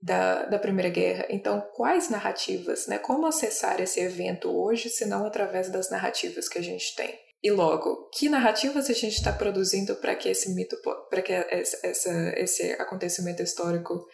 da, 0.05 0.45
da 0.45 0.59
Primeira 0.59 0.89
Guerra. 0.89 1.25
Então, 1.29 1.59
quais 1.73 2.09
narrativas, 2.09 2.85
né? 2.85 2.99
Como 2.99 3.25
acessar 3.25 3.81
esse 3.81 3.99
evento 3.99 4.55
hoje, 4.55 4.87
se 4.87 5.03
não 5.03 5.25
através 5.25 5.67
das 5.69 5.89
narrativas 5.89 6.47
que 6.47 6.59
a 6.59 6.61
gente 6.61 6.95
tem? 6.95 7.19
E 7.43 7.49
logo, 7.49 8.07
que 8.13 8.29
narrativas 8.29 8.87
a 8.87 8.93
gente 8.93 9.15
está 9.15 9.33
produzindo 9.33 9.95
para 9.95 10.15
que 10.15 10.29
esse 10.29 10.53
mito, 10.53 10.77
para 11.09 11.23
que 11.23 11.33
essa, 11.33 12.33
esse 12.37 12.71
acontecimento 12.73 13.41
histórico 13.41 14.05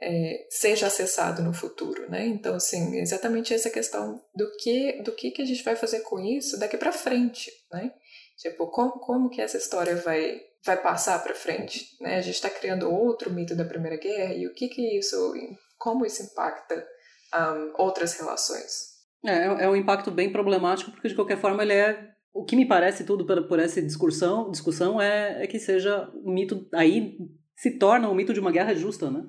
é, 0.00 0.46
seja 0.48 0.86
acessado 0.86 1.42
no 1.42 1.52
futuro, 1.52 2.08
né? 2.08 2.26
Então, 2.26 2.54
assim, 2.54 2.98
exatamente 2.98 3.52
essa 3.52 3.70
questão 3.70 4.22
do 4.32 4.48
que, 4.56 5.02
do 5.02 5.12
que 5.12 5.32
que 5.32 5.42
a 5.42 5.44
gente 5.44 5.64
vai 5.64 5.74
fazer 5.74 6.00
com 6.00 6.20
isso 6.20 6.58
daqui 6.60 6.76
para 6.76 6.92
frente, 6.92 7.50
né? 7.72 7.92
Tipo, 8.38 8.68
como, 8.68 8.92
como 9.00 9.28
que 9.28 9.42
essa 9.42 9.58
história 9.58 9.96
vai 9.96 10.40
vai 10.64 10.76
passar 10.80 11.22
para 11.22 11.34
frente, 11.34 11.96
né? 12.00 12.16
A 12.16 12.20
gente 12.20 12.34
está 12.34 12.50
criando 12.50 12.90
outro 12.90 13.30
mito 13.32 13.56
da 13.56 13.64
Primeira 13.64 13.96
Guerra 13.96 14.34
e 14.34 14.46
o 14.46 14.52
que 14.52 14.68
que 14.68 14.98
isso, 14.98 15.32
como 15.78 16.04
isso 16.04 16.22
impacta 16.22 16.86
um, 17.34 17.82
outras 17.82 18.14
relações? 18.18 18.90
É, 19.24 19.64
é 19.64 19.68
um 19.68 19.76
impacto 19.76 20.10
bem 20.10 20.30
problemático 20.30 20.90
porque 20.90 21.08
de 21.08 21.14
qualquer 21.14 21.38
forma 21.38 21.62
ele 21.62 21.74
é 21.74 22.10
o 22.32 22.44
que 22.44 22.56
me 22.56 22.66
parece 22.66 23.04
tudo 23.04 23.26
por, 23.26 23.48
por 23.48 23.58
essa 23.58 23.82
discussão, 23.82 24.50
discussão 24.50 25.00
é, 25.00 25.42
é 25.42 25.46
que 25.46 25.58
seja 25.58 26.10
um 26.24 26.32
mito 26.32 26.68
aí 26.72 27.16
se 27.56 27.72
torna 27.72 28.08
um 28.08 28.14
mito 28.14 28.32
de 28.32 28.40
uma 28.40 28.52
guerra 28.52 28.74
justa, 28.74 29.10
né? 29.10 29.22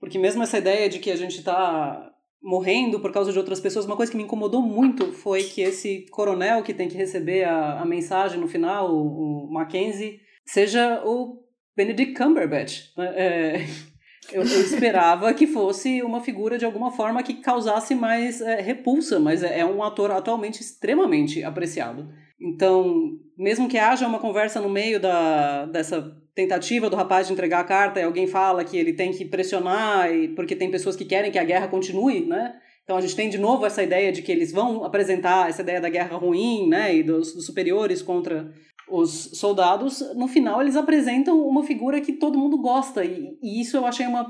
Porque 0.00 0.18
mesmo 0.18 0.42
essa 0.42 0.58
ideia 0.58 0.88
de 0.88 0.98
que 0.98 1.10
a 1.10 1.16
gente 1.16 1.38
está 1.38 2.10
morrendo 2.40 3.00
por 3.00 3.12
causa 3.12 3.32
de 3.32 3.38
outras 3.38 3.60
pessoas, 3.60 3.84
uma 3.84 3.96
coisa 3.96 4.10
que 4.10 4.16
me 4.16 4.22
incomodou 4.22 4.62
muito 4.62 5.12
foi 5.12 5.42
que 5.42 5.60
esse 5.60 6.06
coronel 6.10 6.62
que 6.62 6.72
tem 6.72 6.88
que 6.88 6.96
receber 6.96 7.44
a, 7.44 7.80
a 7.80 7.84
mensagem 7.84 8.40
no 8.40 8.48
final, 8.48 8.94
o, 8.94 9.48
o 9.48 9.52
Mackenzie, 9.52 10.20
seja 10.48 11.02
o 11.04 11.44
Benedict 11.76 12.14
Cumberbatch. 12.14 12.90
Né? 12.96 13.12
É, 13.16 13.66
eu, 14.32 14.42
eu, 14.42 14.60
esperava 14.60 15.32
que 15.32 15.46
fosse 15.46 16.02
uma 16.02 16.20
figura 16.20 16.58
de 16.58 16.64
alguma 16.64 16.90
forma 16.90 17.22
que 17.22 17.34
causasse 17.34 17.94
mais 17.94 18.40
é, 18.40 18.60
repulsa, 18.60 19.20
mas 19.20 19.42
é, 19.42 19.60
é 19.60 19.64
um 19.64 19.82
ator 19.82 20.10
atualmente 20.10 20.60
extremamente 20.60 21.44
apreciado. 21.44 22.08
Então, 22.40 23.18
mesmo 23.36 23.68
que 23.68 23.78
haja 23.78 24.06
uma 24.06 24.18
conversa 24.18 24.60
no 24.60 24.68
meio 24.68 24.98
da, 24.98 25.66
dessa 25.66 26.16
tentativa 26.34 26.88
do 26.88 26.96
rapaz 26.96 27.26
de 27.26 27.32
entregar 27.32 27.60
a 27.60 27.64
carta 27.64 28.00
e 28.00 28.04
alguém 28.04 28.26
fala 28.26 28.64
que 28.64 28.76
ele 28.76 28.92
tem 28.92 29.12
que 29.12 29.24
pressionar 29.24 30.12
e, 30.12 30.28
porque 30.28 30.54
tem 30.54 30.70
pessoas 30.70 30.94
que 30.94 31.04
querem 31.04 31.32
que 31.32 31.38
a 31.38 31.44
guerra 31.44 31.68
continue, 31.68 32.24
né? 32.24 32.54
Então 32.84 32.96
a 32.96 33.00
gente 33.02 33.16
tem 33.16 33.28
de 33.28 33.36
novo 33.36 33.66
essa 33.66 33.82
ideia 33.82 34.10
de 34.10 34.22
que 34.22 34.32
eles 34.32 34.50
vão 34.50 34.82
apresentar 34.82 35.50
essa 35.50 35.60
ideia 35.60 35.78
da 35.78 35.90
guerra 35.90 36.16
ruim, 36.16 36.66
né, 36.68 36.96
e 36.96 37.02
dos, 37.02 37.34
dos 37.34 37.44
superiores 37.44 38.00
contra 38.00 38.50
os 38.90 39.30
soldados, 39.34 40.00
no 40.14 40.28
final 40.28 40.60
eles 40.60 40.76
apresentam 40.76 41.40
uma 41.46 41.64
figura 41.64 42.00
que 42.00 42.12
todo 42.12 42.38
mundo 42.38 42.58
gosta, 42.58 43.04
e, 43.04 43.38
e 43.42 43.60
isso 43.60 43.76
eu 43.76 43.86
achei 43.86 44.06
uma, 44.06 44.26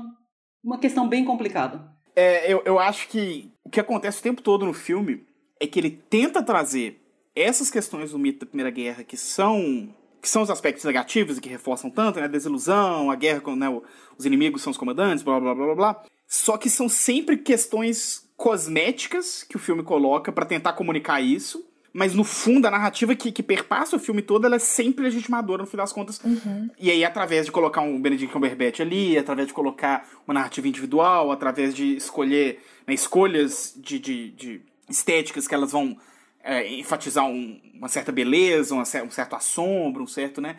uma 0.63 0.77
questão 0.77 1.07
bem 1.07 1.23
complicada. 1.25 1.89
É, 2.15 2.51
eu, 2.51 2.61
eu 2.65 2.79
acho 2.79 3.07
que 3.07 3.51
o 3.63 3.69
que 3.69 3.79
acontece 3.79 4.19
o 4.19 4.23
tempo 4.23 4.41
todo 4.41 4.65
no 4.65 4.73
filme 4.73 5.25
é 5.59 5.67
que 5.67 5.79
ele 5.79 5.91
tenta 5.91 6.43
trazer 6.43 7.01
essas 7.35 7.69
questões 7.69 8.11
do 8.11 8.19
mito 8.19 8.39
da 8.39 8.45
Primeira 8.45 8.71
Guerra, 8.71 9.03
que 9.03 9.15
são 9.17 9.89
que 10.21 10.27
são 10.27 10.41
os 10.41 10.49
aspectos 10.49 10.83
negativos 10.83 11.37
e 11.37 11.41
que 11.41 11.47
reforçam 11.47 11.89
tanto, 11.89 12.19
né? 12.19 12.25
A 12.25 12.27
desilusão, 12.27 13.09
a 13.09 13.15
guerra 13.15 13.39
com 13.39 13.55
né, 13.55 13.69
os 14.17 14.25
inimigos 14.25 14.61
são 14.61 14.71
os 14.71 14.77
comandantes, 14.77 15.23
blá 15.23 15.39
blá 15.39 15.55
blá 15.55 15.65
blá 15.65 15.75
blá. 15.75 16.03
Só 16.27 16.57
que 16.57 16.69
são 16.69 16.89
sempre 16.89 17.37
questões 17.37 18.29
cosméticas 18.35 19.43
que 19.43 19.55
o 19.55 19.59
filme 19.59 19.81
coloca 19.81 20.29
para 20.31 20.45
tentar 20.45 20.73
comunicar 20.73 21.21
isso 21.21 21.68
mas 21.91 22.13
no 22.13 22.23
fundo 22.23 22.67
a 22.67 22.71
narrativa 22.71 23.15
que, 23.15 23.31
que 23.31 23.41
perpassa 23.41 23.95
o 23.95 23.99
filme 23.99 24.21
todo 24.21 24.45
ela 24.45 24.55
é 24.55 24.59
sempre 24.59 25.03
legitimadora 25.03 25.63
no 25.63 25.67
fim 25.67 25.77
das 25.77 25.91
contas. 25.91 26.19
Uhum. 26.23 26.69
E 26.79 26.91
aí, 26.91 27.03
através 27.03 27.45
de 27.45 27.51
colocar 27.51 27.81
um 27.81 27.99
Benedict 27.99 28.31
Cumberbatch 28.31 28.79
ali, 28.79 29.17
através 29.17 29.47
de 29.47 29.53
colocar 29.53 30.07
uma 30.27 30.33
narrativa 30.33 30.67
individual, 30.67 31.31
através 31.31 31.73
de 31.73 31.95
escolher 31.95 32.59
né, 32.85 32.93
escolhas 32.93 33.73
de, 33.75 33.99
de, 33.99 34.31
de, 34.31 34.61
estéticas 34.89 35.47
que 35.47 35.55
elas 35.55 35.71
vão 35.71 35.97
é, 36.43 36.67
enfatizar 36.73 37.25
um, 37.25 37.59
uma 37.73 37.87
certa 37.87 38.11
beleza, 38.11 38.73
uma, 38.73 38.83
um 38.83 39.11
certo 39.11 39.35
assombro, 39.35 40.03
um 40.03 40.07
certo, 40.07 40.41
né? 40.41 40.57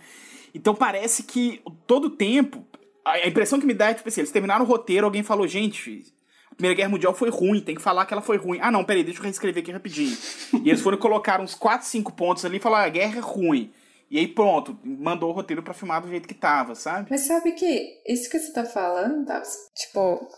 Então 0.54 0.74
parece 0.74 1.22
que 1.22 1.62
todo 1.86 2.06
o 2.06 2.10
tempo. 2.10 2.66
A 3.02 3.26
impressão 3.26 3.58
que 3.58 3.66
me 3.66 3.72
dá 3.72 3.90
é, 3.90 3.94
tipo 3.94 4.08
assim, 4.08 4.20
eles 4.20 4.30
terminaram 4.30 4.64
o 4.64 4.68
roteiro, 4.68 5.06
alguém 5.06 5.22
falou, 5.22 5.48
gente, 5.48 6.04
Primeira 6.60 6.76
Guerra 6.76 6.90
Mundial 6.90 7.14
foi 7.14 7.30
ruim, 7.30 7.62
tem 7.62 7.74
que 7.74 7.80
falar 7.80 8.04
que 8.04 8.12
ela 8.12 8.20
foi 8.20 8.36
ruim. 8.36 8.58
Ah, 8.60 8.70
não, 8.70 8.84
peraí, 8.84 9.02
deixa 9.02 9.18
eu 9.18 9.24
reescrever 9.24 9.62
aqui 9.62 9.72
rapidinho. 9.72 10.14
e 10.62 10.68
eles 10.68 10.82
foram 10.82 10.98
colocar 10.98 11.40
uns 11.40 11.54
4, 11.54 11.86
5 11.86 12.12
pontos 12.12 12.44
ali 12.44 12.58
e 12.58 12.60
falaram, 12.60 12.84
ah, 12.84 12.86
a 12.86 12.90
guerra 12.90 13.16
é 13.16 13.20
ruim. 13.20 13.72
E 14.10 14.18
aí 14.18 14.28
pronto, 14.28 14.78
mandou 14.84 15.30
o 15.30 15.32
roteiro 15.32 15.62
pra 15.62 15.72
filmar 15.72 16.02
do 16.02 16.08
jeito 16.08 16.28
que 16.28 16.34
tava, 16.34 16.74
sabe? 16.74 17.06
Mas 17.10 17.22
sabe 17.22 17.52
que 17.52 18.02
isso 18.06 18.28
que 18.28 18.38
você 18.38 18.52
tá 18.52 18.64
falando, 18.64 19.24
tá? 19.24 19.40
Tipo, 19.74 20.28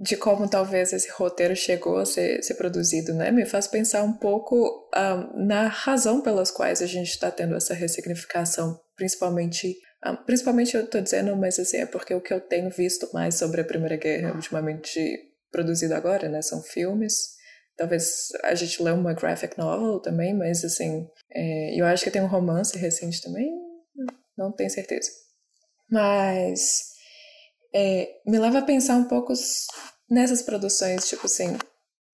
de 0.00 0.16
como 0.16 0.48
talvez 0.50 0.92
esse 0.92 1.08
roteiro 1.12 1.54
chegou 1.54 1.98
a 1.98 2.06
ser, 2.06 2.42
ser 2.42 2.54
produzido, 2.54 3.14
né? 3.14 3.30
Me 3.30 3.46
faz 3.46 3.68
pensar 3.68 4.02
um 4.02 4.14
pouco 4.14 4.56
um, 4.56 4.88
ah, 4.92 5.30
na 5.36 5.68
razão 5.68 6.20
pelas 6.22 6.50
quais 6.50 6.82
a 6.82 6.86
gente 6.86 7.10
está 7.10 7.30
tendo 7.30 7.54
essa 7.54 7.72
ressignificação, 7.72 8.80
principalmente 8.96 9.68
um, 10.04 10.08
ah, 10.08 10.16
principalmente 10.16 10.76
eu 10.76 10.88
tô 10.88 11.00
dizendo, 11.00 11.36
mas 11.36 11.56
assim, 11.60 11.76
é 11.76 11.86
porque 11.86 12.12
o 12.12 12.20
que 12.20 12.34
eu 12.34 12.40
tenho 12.40 12.68
visto 12.68 13.08
mais 13.14 13.36
sobre 13.36 13.60
a 13.60 13.64
Primeira 13.64 13.96
Guerra 13.96 14.34
ultimamente 14.34 15.31
produzido 15.52 15.94
agora, 15.94 16.28
né? 16.28 16.42
São 16.42 16.60
filmes. 16.62 17.14
Talvez 17.76 18.28
a 18.42 18.54
gente 18.54 18.82
lê 18.82 18.90
uma 18.90 19.14
graphic 19.14 19.56
novel 19.56 20.00
também, 20.00 20.34
mas 20.34 20.64
assim, 20.64 21.06
é, 21.30 21.78
eu 21.78 21.86
acho 21.86 22.02
que 22.02 22.10
tem 22.10 22.22
um 22.22 22.26
romance 22.26 22.76
recente 22.76 23.22
também, 23.22 23.50
não 24.36 24.52
tenho 24.52 24.70
certeza. 24.70 25.10
Mas 25.90 26.92
é, 27.72 28.20
me 28.26 28.38
leva 28.38 28.58
a 28.58 28.64
pensar 28.64 28.96
um 28.96 29.04
pouco 29.04 29.32
nessas 30.10 30.42
produções, 30.42 31.08
tipo 31.08 31.26
assim, 31.26 31.56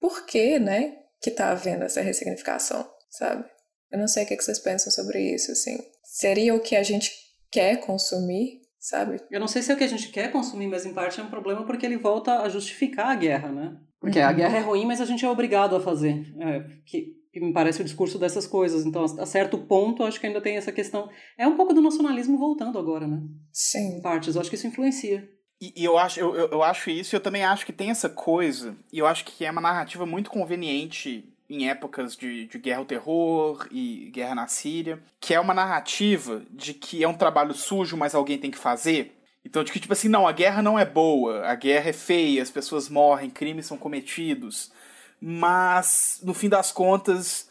por 0.00 0.26
que, 0.26 0.58
né, 0.58 0.96
que 1.20 1.30
tá 1.30 1.50
havendo 1.50 1.84
essa 1.84 2.00
ressignificação, 2.00 2.88
sabe? 3.10 3.44
Eu 3.90 3.98
não 3.98 4.06
sei 4.06 4.24
o 4.24 4.26
que 4.26 4.36
vocês 4.36 4.58
pensam 4.58 4.92
sobre 4.92 5.34
isso, 5.34 5.50
assim. 5.50 5.78
Seria 6.04 6.54
o 6.54 6.60
que 6.60 6.76
a 6.76 6.82
gente 6.82 7.10
quer 7.50 7.80
consumir 7.80 8.60
sabe? 8.78 9.20
Eu 9.30 9.40
não 9.40 9.48
sei 9.48 9.62
se 9.62 9.70
é 9.70 9.74
o 9.74 9.78
que 9.78 9.84
a 9.84 9.88
gente 9.88 10.08
quer 10.08 10.30
consumir, 10.30 10.66
mas 10.66 10.86
em 10.86 10.94
parte 10.94 11.20
é 11.20 11.22
um 11.22 11.30
problema 11.30 11.64
porque 11.64 11.84
ele 11.84 11.96
volta 11.96 12.42
a 12.42 12.48
justificar 12.48 13.08
a 13.08 13.14
guerra, 13.14 13.50
né? 13.50 13.76
Porque 14.00 14.18
uhum. 14.18 14.26
a 14.26 14.32
guerra 14.32 14.58
é 14.58 14.60
ruim, 14.60 14.86
mas 14.86 15.00
a 15.00 15.04
gente 15.04 15.24
é 15.24 15.28
obrigado 15.28 15.74
a 15.74 15.80
fazer. 15.80 16.24
É, 16.38 16.60
que, 16.86 17.14
que, 17.32 17.40
me 17.40 17.52
parece 17.52 17.80
o 17.80 17.84
discurso 17.84 18.18
dessas 18.18 18.46
coisas. 18.46 18.86
Então, 18.86 19.04
a 19.04 19.26
certo 19.26 19.58
ponto, 19.58 20.04
acho 20.04 20.20
que 20.20 20.26
ainda 20.26 20.40
tem 20.40 20.56
essa 20.56 20.70
questão. 20.70 21.08
É 21.36 21.46
um 21.46 21.56
pouco 21.56 21.74
do 21.74 21.82
nacionalismo 21.82 22.38
voltando 22.38 22.78
agora, 22.78 23.06
né? 23.06 23.20
Sim. 23.52 23.98
Em 23.98 24.02
partes. 24.02 24.34
Eu 24.34 24.40
acho 24.40 24.50
que 24.50 24.56
isso 24.56 24.68
influencia. 24.68 25.28
E, 25.60 25.82
e 25.82 25.84
eu, 25.84 25.98
acho, 25.98 26.20
eu, 26.20 26.34
eu, 26.36 26.48
eu 26.52 26.62
acho 26.62 26.88
isso, 26.88 27.16
eu 27.16 27.20
também 27.20 27.44
acho 27.44 27.66
que 27.66 27.72
tem 27.72 27.90
essa 27.90 28.08
coisa, 28.08 28.76
e 28.92 28.98
eu 29.00 29.08
acho 29.08 29.24
que 29.24 29.44
é 29.44 29.50
uma 29.50 29.60
narrativa 29.60 30.06
muito 30.06 30.30
conveniente 30.30 31.36
em 31.48 31.68
épocas 31.68 32.16
de, 32.16 32.46
de 32.46 32.58
guerra 32.58 32.80
ao 32.80 32.84
terror 32.84 33.66
e 33.70 34.10
guerra 34.12 34.34
na 34.34 34.46
Síria, 34.46 35.02
que 35.18 35.32
é 35.32 35.40
uma 35.40 35.54
narrativa 35.54 36.42
de 36.50 36.74
que 36.74 37.02
é 37.02 37.08
um 37.08 37.14
trabalho 37.14 37.54
sujo, 37.54 37.96
mas 37.96 38.14
alguém 38.14 38.38
tem 38.38 38.50
que 38.50 38.58
fazer. 38.58 39.14
Então, 39.44 39.64
de 39.64 39.72
que, 39.72 39.80
tipo 39.80 39.92
assim, 39.92 40.08
não, 40.08 40.28
a 40.28 40.32
guerra 40.32 40.60
não 40.60 40.78
é 40.78 40.84
boa, 40.84 41.46
a 41.46 41.54
guerra 41.54 41.88
é 41.88 41.92
feia, 41.92 42.42
as 42.42 42.50
pessoas 42.50 42.88
morrem, 42.88 43.30
crimes 43.30 43.66
são 43.66 43.78
cometidos, 43.78 44.70
mas, 45.20 46.20
no 46.22 46.34
fim 46.34 46.48
das 46.48 46.70
contas, 46.70 47.48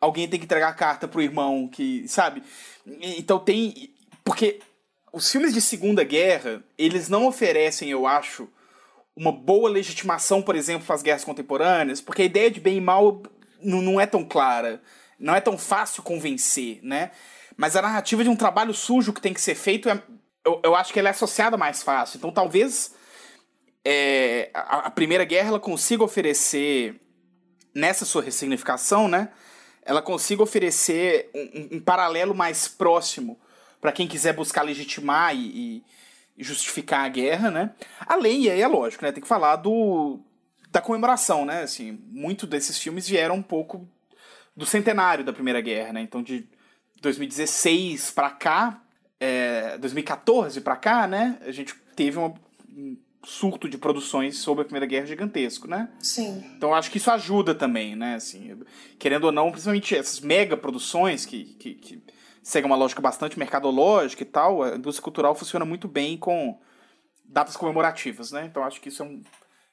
alguém 0.00 0.28
tem 0.28 0.38
que 0.38 0.46
entregar 0.46 0.68
a 0.68 0.74
carta 0.74 1.06
pro 1.06 1.22
irmão, 1.22 1.68
que, 1.68 2.08
sabe? 2.08 2.42
Então 2.86 3.38
tem. 3.38 3.92
Porque 4.24 4.60
os 5.12 5.30
filmes 5.30 5.52
de 5.52 5.60
Segunda 5.60 6.02
Guerra, 6.02 6.62
eles 6.78 7.08
não 7.08 7.26
oferecem, 7.26 7.90
eu 7.90 8.06
acho, 8.06 8.48
uma 9.16 9.30
boa 9.30 9.70
legitimação, 9.70 10.42
por 10.42 10.56
exemplo, 10.56 10.86
para 10.86 10.96
as 10.96 11.02
guerras 11.02 11.24
contemporâneas, 11.24 12.00
porque 12.00 12.22
a 12.22 12.24
ideia 12.24 12.50
de 12.50 12.60
bem 12.60 12.78
e 12.78 12.80
mal 12.80 13.22
não, 13.62 13.80
não 13.80 14.00
é 14.00 14.06
tão 14.06 14.24
clara, 14.24 14.82
não 15.18 15.34
é 15.34 15.40
tão 15.40 15.56
fácil 15.56 16.02
convencer, 16.02 16.80
né? 16.82 17.12
Mas 17.56 17.76
a 17.76 17.82
narrativa 17.82 18.24
de 18.24 18.28
um 18.28 18.36
trabalho 18.36 18.74
sujo 18.74 19.12
que 19.12 19.20
tem 19.20 19.32
que 19.32 19.40
ser 19.40 19.54
feito, 19.54 19.88
é, 19.88 20.02
eu, 20.44 20.60
eu 20.64 20.74
acho 20.74 20.92
que 20.92 20.98
ela 20.98 21.08
é 21.08 21.12
associada 21.12 21.56
mais 21.56 21.82
fácil. 21.82 22.18
Então 22.18 22.32
talvez 22.32 22.92
é, 23.84 24.50
a, 24.52 24.86
a, 24.86 24.90
Primeira 24.90 25.24
Guerra 25.24 25.48
ela 25.48 25.60
consiga 25.60 26.02
oferecer, 26.02 27.00
nessa 27.72 28.04
sua 28.04 28.22
ressignificação, 28.22 29.06
né? 29.06 29.30
Ela 29.84 30.02
consiga 30.02 30.42
oferecer 30.42 31.30
um, 31.34 31.76
um 31.76 31.80
paralelo 31.80 32.34
mais 32.34 32.66
próximo 32.66 33.38
para 33.80 33.92
quem 33.92 34.08
quiser 34.08 34.32
buscar 34.32 34.62
legitimar 34.62 35.36
e, 35.36 35.38
e 35.38 35.84
justificar 36.38 37.04
a 37.04 37.08
guerra, 37.08 37.50
né? 37.50 37.70
Além, 38.00 38.42
e 38.42 38.50
aí 38.50 38.60
é 38.60 38.66
lógico, 38.66 39.04
né? 39.04 39.12
Tem 39.12 39.22
que 39.22 39.28
falar 39.28 39.56
do 39.56 40.20
da 40.70 40.80
comemoração, 40.80 41.44
né? 41.44 41.62
Assim, 41.62 42.00
muito 42.10 42.48
desses 42.48 42.76
filmes 42.78 43.08
vieram 43.08 43.36
um 43.36 43.42
pouco 43.42 43.88
do 44.56 44.66
centenário 44.66 45.24
da 45.24 45.32
Primeira 45.32 45.60
Guerra, 45.60 45.92
né? 45.92 46.00
Então, 46.00 46.20
de 46.20 46.48
2016 47.00 48.10
para 48.10 48.30
cá, 48.30 48.82
é, 49.20 49.78
2014 49.78 50.60
para 50.60 50.76
cá, 50.76 51.06
né? 51.06 51.38
A 51.42 51.52
gente 51.52 51.74
teve 51.94 52.18
uma, 52.18 52.34
um 52.68 52.96
surto 53.24 53.68
de 53.68 53.78
produções 53.78 54.38
sobre 54.38 54.62
a 54.62 54.64
Primeira 54.64 54.86
Guerra 54.86 55.06
gigantesco, 55.06 55.68
né? 55.68 55.88
Sim. 56.00 56.44
Então, 56.56 56.74
acho 56.74 56.90
que 56.90 56.98
isso 56.98 57.10
ajuda 57.10 57.54
também, 57.54 57.94
né? 57.94 58.16
Assim, 58.16 58.58
querendo 58.98 59.24
ou 59.24 59.32
não, 59.32 59.50
principalmente 59.52 59.94
essas 59.94 60.18
mega 60.18 60.56
produções 60.56 61.24
que, 61.24 61.44
que, 61.44 61.74
que 61.74 62.02
seguem 62.44 62.70
uma 62.70 62.76
lógica 62.76 63.00
bastante 63.00 63.38
mercadológica 63.38 64.22
e 64.22 64.26
tal, 64.26 64.62
a 64.62 64.76
indústria 64.76 65.02
cultural 65.02 65.34
funciona 65.34 65.64
muito 65.64 65.88
bem 65.88 66.16
com 66.16 66.60
datas 67.24 67.56
comemorativas, 67.56 68.30
né? 68.30 68.44
Então, 68.44 68.62
acho 68.62 68.80
que 68.80 68.90
isso 68.90 69.02
é 69.02 69.06
um, 69.06 69.22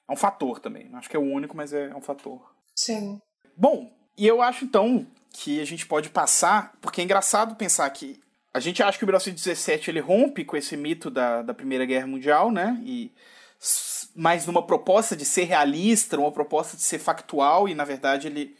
é 0.10 0.14
um 0.14 0.16
fator 0.16 0.60
também. 0.60 0.90
Não 0.90 0.98
acho 0.98 1.10
que 1.10 1.16
é 1.16 1.20
o 1.20 1.24
único, 1.24 1.56
mas 1.56 1.74
é, 1.74 1.90
é 1.90 1.96
um 1.96 2.02
fator. 2.02 2.56
Sim. 2.74 3.20
Bom, 3.58 3.92
e 4.18 4.26
eu 4.26 4.42
acho 4.42 4.64
então 4.64 5.06
que 5.34 5.60
a 5.60 5.66
gente 5.66 5.86
pode 5.86 6.10
passar, 6.10 6.74
porque 6.82 7.02
é 7.02 7.04
engraçado 7.04 7.56
pensar 7.56 7.90
que 7.90 8.20
a 8.54 8.60
gente 8.60 8.82
acha 8.82 8.98
que 8.98 9.04
o 9.04 9.08
1917 9.08 9.92
ele 9.92 10.00
rompe 10.00 10.46
com 10.46 10.56
esse 10.56 10.78
mito 10.78 11.10
da, 11.10 11.42
da 11.42 11.54
Primeira 11.54 11.86
Guerra 11.86 12.08
Mundial, 12.08 12.52
né? 12.52 12.82
E 12.86 13.12
mais 14.16 14.46
numa 14.46 14.66
proposta 14.66 15.16
de 15.16 15.26
ser 15.26 15.44
realista, 15.44 16.18
uma 16.18 16.32
proposta 16.32 16.78
de 16.78 16.84
ser 16.84 17.00
factual, 17.00 17.68
e 17.68 17.76
na 17.76 17.84
verdade 17.84 18.28
ele 18.28 18.56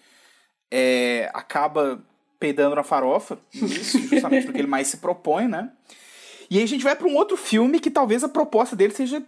é, 0.70 1.30
acaba 1.34 2.02
peidando 2.42 2.76
na 2.76 2.84
farofa, 2.84 3.38
nisso, 3.54 4.00
justamente 4.10 4.46
porque 4.46 4.60
ele 4.60 4.68
mais 4.68 4.88
se 4.88 4.98
propõe, 4.98 5.48
né? 5.48 5.72
E 6.50 6.58
aí 6.58 6.64
a 6.64 6.68
gente 6.68 6.84
vai 6.84 6.96
para 6.96 7.08
um 7.08 7.16
outro 7.16 7.38
filme 7.38 7.80
que 7.80 7.92
talvez 7.92 8.24
a 8.24 8.28
proposta 8.28 8.76
dele 8.76 8.94
seja 8.94 9.24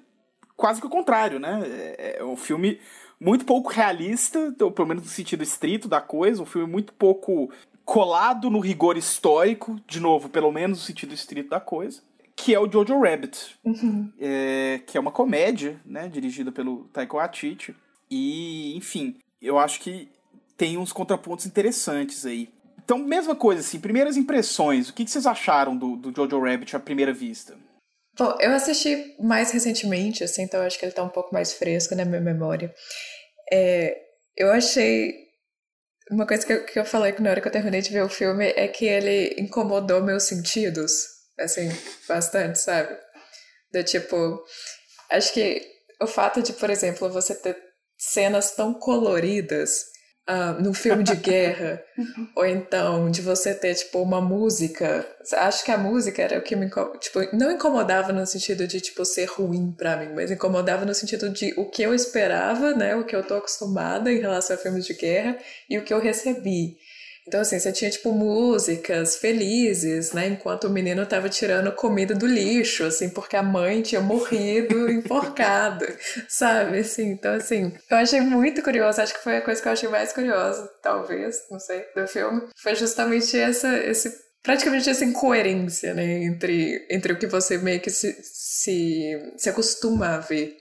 quase 0.57 0.81
que 0.81 0.87
o 0.87 0.89
contrário, 0.89 1.39
né? 1.39 1.61
É, 1.63 2.17
é 2.19 2.23
um 2.25 2.35
filme 2.35 2.79
muito 3.19 3.45
pouco 3.45 3.69
realista, 3.69 4.53
ou 4.59 4.71
pelo 4.71 4.87
menos 4.87 5.03
no 5.03 5.09
sentido 5.09 5.43
estrito 5.43 5.87
da 5.87 6.01
coisa, 6.01 6.41
um 6.41 6.45
filme 6.45 6.69
muito 6.69 6.91
pouco 6.91 7.51
colado 7.85 8.49
no 8.49 8.59
rigor 8.59 8.97
histórico, 8.97 9.79
de 9.87 9.99
novo, 9.99 10.27
pelo 10.27 10.51
menos 10.51 10.79
no 10.79 10.83
sentido 10.83 11.13
estrito 11.13 11.49
da 11.49 11.59
coisa, 11.59 12.01
que 12.35 12.53
é 12.55 12.59
o 12.59 12.69
Jojo 12.69 12.99
Rabbit, 12.99 13.59
uhum. 13.63 14.11
é, 14.19 14.81
que 14.87 14.97
é 14.97 14.99
uma 14.99 15.11
comédia, 15.11 15.79
né, 15.85 16.07
dirigida 16.07 16.51
pelo 16.51 16.85
Taika 16.85 17.15
Waititi, 17.15 17.75
e, 18.09 18.75
enfim, 18.75 19.15
eu 19.39 19.59
acho 19.59 19.79
que 19.79 20.09
tem 20.57 20.77
uns 20.77 20.91
contrapontos 20.91 21.45
interessantes 21.45 22.25
aí. 22.25 22.49
Então, 22.83 22.97
mesma 22.97 23.35
coisa, 23.35 23.61
assim, 23.61 23.79
primeiras 23.79 24.17
impressões, 24.17 24.89
o 24.89 24.93
que, 24.93 25.05
que 25.05 25.11
vocês 25.11 25.25
acharam 25.25 25.75
do, 25.75 25.95
do 25.95 26.13
Jojo 26.13 26.43
Rabbit 26.43 26.75
à 26.75 26.79
primeira 26.79 27.13
vista? 27.13 27.55
Bom, 28.17 28.37
eu 28.39 28.51
assisti 28.51 29.15
mais 29.19 29.51
recentemente, 29.51 30.23
assim, 30.23 30.43
então 30.43 30.61
acho 30.61 30.77
que 30.77 30.85
ele 30.85 30.91
tá 30.91 31.01
um 31.01 31.09
pouco 31.09 31.33
mais 31.33 31.53
fresco 31.53 31.95
na 31.95 32.05
minha 32.05 32.21
memória. 32.21 32.73
É, 33.51 33.97
eu 34.35 34.51
achei. 34.51 35.23
Uma 36.11 36.27
coisa 36.27 36.45
que 36.45 36.53
eu, 36.53 36.65
que 36.65 36.77
eu 36.77 36.85
falei 36.85 37.15
na 37.19 37.29
hora 37.29 37.41
que 37.41 37.47
eu 37.47 37.51
terminei 37.51 37.81
de 37.81 37.89
ver 37.89 38.03
o 38.03 38.09
filme 38.09 38.53
é 38.55 38.67
que 38.67 38.85
ele 38.85 39.33
incomodou 39.39 40.03
meus 40.03 40.23
sentidos, 40.23 40.91
assim, 41.39 41.69
bastante, 42.07 42.59
sabe? 42.59 42.95
Do 43.71 43.83
tipo. 43.83 44.43
Acho 45.09 45.33
que 45.33 45.65
o 46.01 46.07
fato 46.07 46.41
de, 46.43 46.53
por 46.53 46.69
exemplo, 46.69 47.09
você 47.09 47.33
ter 47.33 47.57
cenas 47.97 48.51
tão 48.51 48.73
coloridas 48.73 49.85
uh, 50.29 50.61
num 50.61 50.73
filme 50.73 51.03
de 51.03 51.15
guerra, 51.15 51.81
ou 52.35 52.45
então 52.45 53.09
de 53.09 53.21
você 53.21 53.53
ter, 53.53 53.75
tipo, 53.75 54.01
uma 54.01 54.21
música. 54.21 55.05
Acho 55.33 55.63
que 55.63 55.71
a 55.71 55.77
música 55.77 56.21
era 56.21 56.39
o 56.39 56.41
que 56.41 56.55
me 56.55 56.69
tipo, 56.99 57.19
não 57.35 57.51
incomodava 57.51 58.11
no 58.11 58.25
sentido 58.25 58.67
de, 58.67 58.81
tipo, 58.81 59.05
ser 59.05 59.25
ruim 59.25 59.71
para 59.71 59.97
mim, 59.97 60.13
mas 60.13 60.31
incomodava 60.31 60.85
no 60.85 60.93
sentido 60.93 61.29
de 61.29 61.53
o 61.57 61.69
que 61.69 61.83
eu 61.83 61.93
esperava, 61.93 62.73
né, 62.73 62.95
o 62.95 63.05
que 63.05 63.15
eu 63.15 63.23
tô 63.23 63.35
acostumada 63.35 64.11
em 64.11 64.19
relação 64.19 64.55
a 64.55 64.59
filmes 64.59 64.85
de 64.85 64.93
guerra 64.93 65.37
e 65.69 65.77
o 65.77 65.83
que 65.83 65.93
eu 65.93 65.99
recebi. 65.99 66.77
Então, 67.27 67.41
assim, 67.41 67.57
você 67.57 67.71
tinha, 67.71 67.89
tipo, 67.89 68.11
músicas 68.11 69.17
felizes, 69.17 70.11
né? 70.11 70.27
Enquanto 70.27 70.65
o 70.65 70.69
menino 70.69 71.05
tava 71.05 71.29
tirando 71.29 71.71
comida 71.71 72.13
do 72.13 72.27
lixo, 72.27 72.83
assim, 72.83 73.09
porque 73.09 73.35
a 73.35 73.43
mãe 73.43 73.81
tinha 73.81 74.01
morrido 74.01 74.89
enforcada, 74.91 75.87
sabe? 76.27 76.79
Assim, 76.79 77.11
então, 77.11 77.33
assim, 77.33 77.73
eu 77.89 77.97
achei 77.97 78.19
muito 78.21 78.61
curioso. 78.61 79.01
Acho 79.01 79.13
que 79.13 79.23
foi 79.23 79.37
a 79.37 79.41
coisa 79.41 79.61
que 79.61 79.67
eu 79.67 79.71
achei 79.71 79.89
mais 79.89 80.11
curiosa, 80.11 80.69
talvez, 80.81 81.37
não 81.49 81.59
sei, 81.59 81.83
do 81.95 82.07
filme. 82.07 82.41
Foi 82.61 82.75
justamente 82.75 83.39
essa, 83.39 83.77
esse 83.77 84.13
praticamente 84.43 84.89
essa 84.89 85.05
incoerência, 85.05 85.93
né, 85.93 86.25
entre, 86.25 86.85
entre 86.91 87.13
o 87.13 87.17
que 87.17 87.25
você 87.25 87.57
meio 87.57 87.79
que 87.79 87.89
se, 87.89 88.13
se, 88.21 89.33
se 89.37 89.49
acostuma 89.49 90.15
a 90.15 90.19
ver 90.19 90.57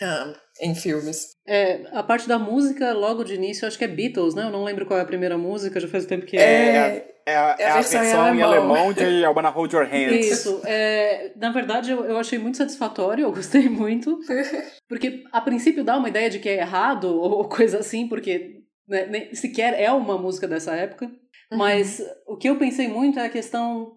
ah, 0.00 0.32
em 0.60 0.74
filmes. 0.74 1.36
É, 1.50 1.80
a 1.92 2.02
parte 2.02 2.28
da 2.28 2.38
música, 2.38 2.92
logo 2.92 3.24
de 3.24 3.34
início, 3.34 3.66
acho 3.66 3.78
que 3.78 3.84
é 3.84 3.88
Beatles, 3.88 4.34
né? 4.34 4.42
Eu 4.42 4.50
não 4.50 4.64
lembro 4.64 4.84
qual 4.84 4.98
é 4.98 5.02
a 5.02 5.06
primeira 5.06 5.38
música, 5.38 5.80
já 5.80 5.88
faz 5.88 6.04
tempo 6.04 6.26
que 6.26 6.36
é. 6.36 6.42
É, 6.42 7.14
é, 7.24 7.36
a, 7.36 7.56
é 7.58 7.70
a, 7.70 7.74
versão, 7.74 8.00
versão 8.02 8.34
em 8.34 8.42
alemão 8.42 8.92
de 8.92 9.02
I 9.02 9.26
Wanna 9.26 9.48
Hold 9.48 9.72
Your 9.72 9.86
Hands. 9.86 10.26
Isso. 10.26 10.60
É, 10.66 11.32
na 11.36 11.50
verdade, 11.50 11.90
eu, 11.90 12.04
eu 12.04 12.18
achei 12.18 12.38
muito 12.38 12.58
satisfatório, 12.58 13.22
eu 13.22 13.32
gostei 13.32 13.66
muito. 13.66 14.20
Porque, 14.86 15.24
a 15.32 15.40
princípio, 15.40 15.82
dá 15.82 15.96
uma 15.96 16.10
ideia 16.10 16.28
de 16.28 16.38
que 16.38 16.50
é 16.50 16.58
errado 16.58 17.18
ou 17.18 17.48
coisa 17.48 17.78
assim, 17.78 18.06
porque 18.06 18.60
né, 18.86 19.06
nem, 19.06 19.34
sequer 19.34 19.72
é 19.80 19.90
uma 19.90 20.18
música 20.18 20.46
dessa 20.46 20.74
época. 20.74 21.06
Uhum. 21.50 21.56
Mas 21.56 22.02
o 22.26 22.36
que 22.36 22.50
eu 22.50 22.56
pensei 22.56 22.88
muito 22.88 23.18
é 23.18 23.24
a 23.24 23.30
questão 23.30 23.92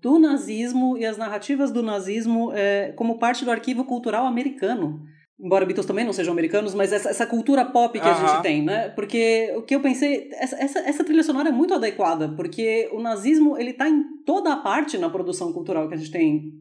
do 0.00 0.16
nazismo 0.20 0.96
e 0.96 1.04
as 1.04 1.16
narrativas 1.16 1.72
do 1.72 1.82
nazismo 1.82 2.52
é, 2.54 2.92
como 2.94 3.18
parte 3.18 3.44
do 3.44 3.50
arquivo 3.50 3.84
cultural 3.84 4.26
americano 4.26 5.02
embora 5.38 5.66
Beatles 5.66 5.86
também 5.86 6.04
não 6.04 6.12
sejam 6.12 6.32
americanos, 6.32 6.74
mas 6.74 6.92
essa, 6.92 7.10
essa 7.10 7.26
cultura 7.26 7.64
pop 7.64 7.98
que 7.98 8.06
uh 8.06 8.10
-huh. 8.10 8.24
a 8.24 8.26
gente 8.26 8.42
tem, 8.42 8.62
né? 8.62 8.88
Porque 8.90 9.52
o 9.56 9.62
que 9.62 9.74
eu 9.74 9.80
pensei, 9.80 10.28
essa, 10.32 10.56
essa, 10.56 10.78
essa, 10.80 11.04
trilha 11.04 11.22
sonora 11.22 11.48
é 11.48 11.52
muito 11.52 11.74
adequada, 11.74 12.28
porque 12.36 12.88
o 12.92 13.00
nazismo, 13.00 13.58
ele 13.58 13.72
tá 13.72 13.88
em 13.88 14.02
toda 14.24 14.52
a 14.52 14.56
parte 14.56 14.96
na 14.96 15.10
produção 15.10 15.52
cultural 15.52 15.88
que 15.88 15.94
a 15.94 15.98
gente 15.98 16.10
tem 16.10 16.52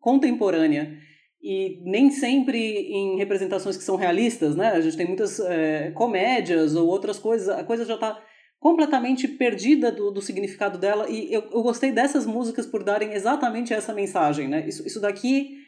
contemporânea, 0.00 0.96
e 1.42 1.82
nem 1.84 2.10
sempre 2.10 2.58
em 2.58 3.16
representações 3.16 3.76
que 3.76 3.82
são 3.82 3.96
realistas, 3.96 4.54
né? 4.54 4.68
A 4.68 4.80
gente 4.80 4.96
tem 4.96 5.06
muitas 5.06 5.40
é, 5.40 5.90
comédias 5.90 6.76
ou 6.76 6.86
outras 6.86 7.18
coisas, 7.18 7.48
a 7.48 7.64
coisa 7.64 7.84
já 7.84 7.98
tá 7.98 8.22
completamente 8.60 9.26
perdida 9.26 9.90
do, 9.90 10.12
do 10.12 10.22
significado 10.22 10.78
dela, 10.78 11.10
e 11.10 11.32
eu, 11.32 11.42
eu 11.52 11.62
gostei 11.62 11.90
dessas 11.90 12.24
músicas 12.24 12.64
por 12.64 12.84
darem 12.84 13.12
exatamente 13.12 13.74
essa 13.74 13.92
mensagem, 13.92 14.46
né? 14.46 14.64
Isso, 14.68 14.86
isso 14.86 15.00
daqui 15.00 15.61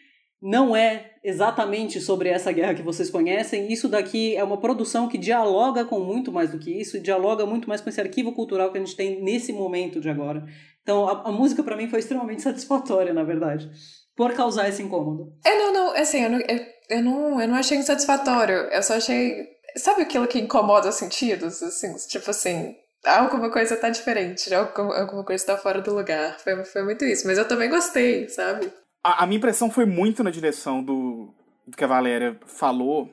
não 0.45 0.77
é 0.77 1.13
exatamente 1.25 2.03
sobre 2.03 2.29
essa 2.29 2.53
guerra 2.53 2.75
que 2.75 2.83
vocês 2.83 3.09
conhecem. 3.09 3.73
Isso 3.73 3.89
daqui 3.89 4.37
é 4.37 4.45
uma 4.45 4.61
produção 4.61 5.09
que 5.09 5.17
dialoga 5.17 5.87
com 5.87 6.01
muito 6.01 6.31
mais 6.31 6.51
do 6.51 6.59
que 6.59 6.71
isso, 6.71 7.01
dialoga 7.01 7.47
muito 7.47 7.67
mais 7.67 7.81
com 7.81 7.89
esse 7.89 7.99
arquivo 7.99 8.31
cultural 8.31 8.71
que 8.71 8.77
a 8.77 8.81
gente 8.81 8.95
tem 8.95 9.23
nesse 9.23 9.55
momento 9.55 10.03
de 10.03 10.11
agora. 10.11 10.45
Então, 10.83 11.09
a, 11.09 11.31
a 11.31 11.33
música 11.33 11.63
para 11.63 11.79
mim 11.79 11.89
foi 11.89 12.01
extremamente 12.01 12.43
satisfatória, 12.45 13.15
na 13.15 13.25
verdade, 13.25 13.71
por 14.15 14.35
causar 14.35 14.69
esse 14.69 14.83
incômodo. 14.83 15.33
É, 15.47 15.59
não, 15.59 15.73
não, 15.73 15.97
assim, 15.97 16.23
eu 16.23 16.29
não, 16.29 16.39
eu, 16.41 16.61
eu 16.91 17.03
não, 17.03 17.41
eu 17.41 17.49
não 17.49 17.57
achei 17.57 17.79
insatisfatório, 17.79 18.55
eu 18.55 18.83
só 18.83 18.97
achei. 18.97 19.49
Sabe 19.77 20.03
aquilo 20.03 20.29
que 20.29 20.39
incomoda 20.39 20.91
os 20.91 20.97
sentidos? 20.97 21.63
Assim, 21.63 21.97
tipo 22.07 22.31
assim, 22.31 22.77
alguma 23.03 23.51
coisa 23.51 23.79
tá 23.79 23.89
diferente, 23.89 24.53
alguma 24.55 25.25
coisa 25.25 25.47
tá 25.47 25.57
fora 25.57 25.81
do 25.81 25.95
lugar. 25.95 26.39
Foi, 26.39 26.65
foi 26.67 26.83
muito 26.85 27.03
isso. 27.07 27.27
Mas 27.27 27.39
eu 27.39 27.49
também 27.49 27.71
gostei, 27.71 28.29
sabe? 28.29 28.71
A, 29.05 29.23
a 29.23 29.27
minha 29.27 29.37
impressão 29.37 29.71
foi 29.71 29.85
muito 29.85 30.25
na 30.25 30.31
direção 30.31 30.83
do, 30.83 31.29
do 31.67 31.77
que 31.77 31.85
a 31.85 31.89
Valéria 31.89 32.41
falou, 32.47 33.11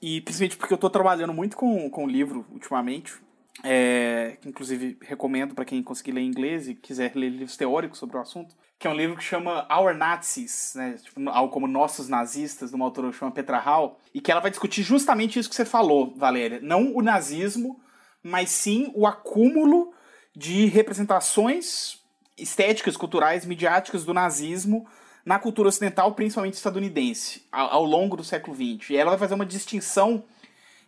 e 0.00 0.22
principalmente 0.22 0.56
porque 0.56 0.72
eu 0.72 0.76
estou 0.76 0.90
trabalhando 0.90 1.34
muito 1.34 1.56
com, 1.56 1.88
com 1.90 2.04
o 2.04 2.08
livro 2.08 2.46
ultimamente, 2.50 3.14
é, 3.62 4.38
que 4.40 4.48
inclusive 4.48 4.98
recomendo 5.02 5.54
para 5.54 5.64
quem 5.64 5.82
conseguir 5.82 6.12
ler 6.12 6.22
inglês 6.22 6.66
e 6.66 6.74
quiser 6.74 7.12
ler 7.14 7.28
livros 7.28 7.56
teóricos 7.56 7.98
sobre 7.98 8.16
o 8.16 8.20
assunto, 8.20 8.56
que 8.78 8.86
é 8.86 8.90
um 8.90 8.96
livro 8.96 9.16
que 9.16 9.22
chama 9.22 9.66
Our 9.70 9.94
Nazis, 9.94 10.72
né, 10.74 10.96
tipo, 11.00 11.28
algo 11.30 11.52
como 11.52 11.66
Nossos 11.66 12.08
Nazistas, 12.08 12.70
de 12.70 12.76
uma 12.76 12.84
autora 12.86 13.10
que 13.10 13.16
chama 13.16 13.30
Petra 13.30 13.58
Hall, 13.58 13.98
e 14.12 14.20
que 14.20 14.32
ela 14.32 14.40
vai 14.40 14.50
discutir 14.50 14.82
justamente 14.82 15.38
isso 15.38 15.48
que 15.48 15.54
você 15.54 15.64
falou, 15.64 16.12
Valéria. 16.16 16.58
Não 16.60 16.94
o 16.94 17.00
nazismo, 17.00 17.80
mas 18.22 18.50
sim 18.50 18.90
o 18.94 19.06
acúmulo 19.06 19.92
de 20.34 20.66
representações 20.66 22.02
estéticas, 22.36 22.96
culturais, 22.96 23.46
midiáticas 23.46 24.04
do 24.04 24.12
nazismo 24.12 24.86
na 25.24 25.38
cultura 25.38 25.68
ocidental, 25.68 26.12
principalmente 26.12 26.54
estadunidense, 26.54 27.42
ao, 27.50 27.72
ao 27.72 27.84
longo 27.84 28.16
do 28.16 28.24
século 28.24 28.54
XX. 28.54 28.90
E 28.90 28.96
ela 28.96 29.10
vai 29.10 29.18
fazer 29.18 29.34
uma 29.34 29.46
distinção 29.46 30.24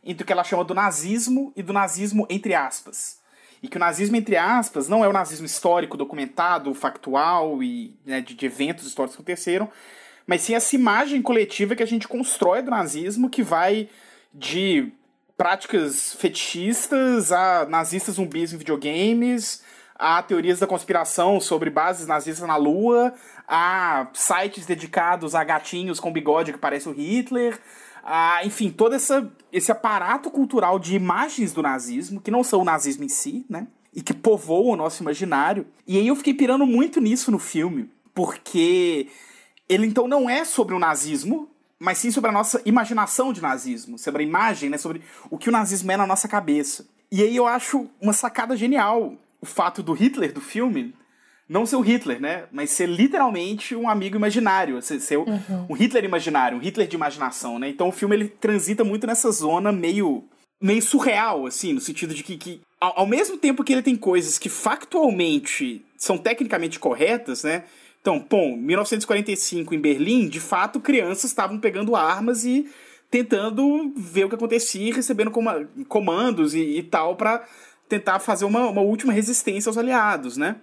entre 0.05 0.23
o 0.23 0.27
que 0.27 0.33
ela 0.33 0.45
chama 0.45 0.65
do 0.65 0.75
nazismo 0.75 1.53
e 1.57 1.63
do 1.63 1.73
nazismo 1.73 2.27
entre 2.29 2.55
aspas. 2.55 3.19
E 3.63 3.69
que 3.69 3.77
o 3.77 3.81
nazismo, 3.81 4.17
entre 4.17 4.37
aspas, 4.37 4.89
não 4.89 5.05
é 5.05 5.09
o 5.09 5.13
nazismo 5.13 5.47
histórico, 5.47 5.97
documentado, 5.97 6.73
factual 6.75 7.63
e 7.63 7.97
né, 8.05 8.21
de, 8.21 8.35
de 8.35 8.47
eventos 8.47 8.87
históricos 8.87 9.17
que 9.17 9.23
aconteceram, 9.23 9.71
mas 10.27 10.43
sim 10.43 10.55
essa 10.55 10.77
imagem 10.77 11.23
coletiva 11.23 11.75
que 11.75 11.83
a 11.83 11.87
gente 11.87 12.07
constrói 12.07 12.61
do 12.61 12.71
nazismo 12.71 13.31
que 13.31 13.43
vai 13.43 13.89
de 14.35 14.93
práticas 15.37 16.15
fetichistas 16.15 17.33
a 17.33 17.67
nazistas 17.67 18.17
zumbis 18.17 18.53
em 18.53 18.57
videogames, 18.57 19.63
a 19.99 20.23
teorias 20.23 20.59
da 20.59 20.67
conspiração 20.67 21.41
sobre 21.41 21.71
bases 21.71 22.07
nazistas 22.07 22.47
na 22.47 22.57
Lua, 22.57 23.15
a 23.49 24.09
sites 24.13 24.67
dedicados 24.67 25.35
a 25.35 25.43
gatinhos 25.43 25.99
com 25.99 26.13
bigode 26.13 26.53
que 26.53 26.59
parece 26.59 26.89
o 26.89 26.93
Hitler, 26.93 27.59
Ah, 28.09 28.41
enfim, 28.45 28.71
todo 28.71 28.95
essa, 28.95 29.29
esse 29.53 29.73
aparato 29.73 30.31
cultural 30.31 30.79
de 30.79 30.95
imagens 30.95 31.53
do 31.53 31.61
nazismo, 31.61 32.21
que 32.21 32.31
não 32.31 32.45
são 32.45 32.61
o 32.61 32.65
nazismo 32.65 33.03
em 33.03 33.09
si, 33.09 33.45
né? 33.49 33.67
E 33.93 34.01
que 34.01 34.15
povoam 34.15 34.75
o 34.75 34.77
nosso 34.77 35.03
imaginário. 35.03 35.67
E 35.85 35.99
aí 35.99 36.07
eu 36.07 36.15
fiquei 36.15 36.33
pirando 36.33 36.65
muito 36.65 37.01
nisso 37.01 37.33
no 37.33 37.39
filme, 37.41 37.91
porque 38.15 39.09
ele 39.69 39.89
então 39.89 40.07
não 40.07 40.31
é 40.31 40.45
sobre 40.45 40.73
o 40.73 40.79
nazismo, 40.79 41.49
mas 41.81 41.99
sim 41.99 42.13
sobre 42.13 42.31
a 42.31 42.33
nossa 42.33 42.63
imaginação 42.65 43.33
de 43.33 43.43
nazismo, 43.43 43.99
sobre 43.99 44.23
a 44.23 44.27
imagem, 44.27 44.71
né? 44.71 44.79
Sobre 44.79 45.03
o 45.29 45.37
que 45.37 45.49
o 45.49 45.53
nazismo 45.53 45.91
é 45.91 45.97
na 45.97 46.07
nossa 46.07 46.29
cabeça. 46.29 46.87
E 47.11 47.23
aí 47.23 47.35
eu 47.35 47.47
acho 47.47 47.89
uma 48.01 48.13
sacada 48.13 48.57
genial 48.57 49.15
o 49.41 49.47
fato 49.47 49.83
do 49.83 49.93
Hitler 49.93 50.33
do 50.33 50.41
filme 50.41 50.95
não 51.49 51.65
ser 51.65 51.77
o 51.77 51.81
Hitler, 51.81 52.21
né? 52.21 52.45
Mas 52.51 52.71
ser 52.71 52.89
literalmente 52.89 53.75
um 53.75 53.89
amigo 53.89 54.17
imaginário, 54.17 54.81
ser, 54.83 55.01
ser 55.01 55.19
uhum. 55.19 55.67
um 55.71 55.75
Hitler 55.75 56.05
imaginário, 56.05 56.59
um 56.59 56.61
Hitler 56.61 56.89
de 56.89 56.97
imaginação, 56.97 57.59
né? 57.59 57.69
Então 57.69 57.89
o 57.89 57.93
filme 57.93 58.17
ele 58.17 58.29
transita 58.29 58.83
muito 58.83 59.07
nessa 59.07 59.31
zona 59.31 59.71
meio 59.71 60.25
meio 60.61 60.81
surreal, 60.81 61.47
assim, 61.47 61.75
no 61.75 61.81
sentido 61.81 62.15
de 62.15 62.23
que, 62.23 62.37
que 62.37 62.61
ao, 62.81 63.01
ao 63.01 63.07
mesmo 63.07 63.37
tempo 63.37 63.63
que 63.63 63.73
ele 63.73 63.83
tem 63.83 63.95
coisas 63.95 64.39
que 64.39 64.49
factualmente 64.49 65.85
são 65.99 66.17
tecnicamente 66.17 66.79
corretas, 66.79 67.45
né? 67.45 67.65
Então, 68.01 68.25
bom, 68.29 68.57
1945 68.57 69.75
em 69.75 69.81
Berlim, 69.81 70.29
de 70.29 70.41
fato, 70.41 70.81
crianças 70.81 71.25
estavam 71.25 71.59
pegando 71.59 71.97
armas 71.97 72.45
e 72.45 72.67
tentando 73.11 73.93
ver 73.97 74.25
o 74.25 74.29
que 74.29 74.35
acontecia, 74.35 74.95
recebendo 74.95 75.31
comandos 75.89 76.55
e, 76.55 76.61
e 76.61 76.83
tal 76.83 77.17
para 77.17 77.45
tentar 77.89 78.19
fazer 78.19 78.45
uma, 78.45 78.69
uma 78.69 78.83
última 78.83 79.13
resistência 79.13 79.69
aos 79.69 79.79
aliados, 79.79 80.37
né? 80.37 80.57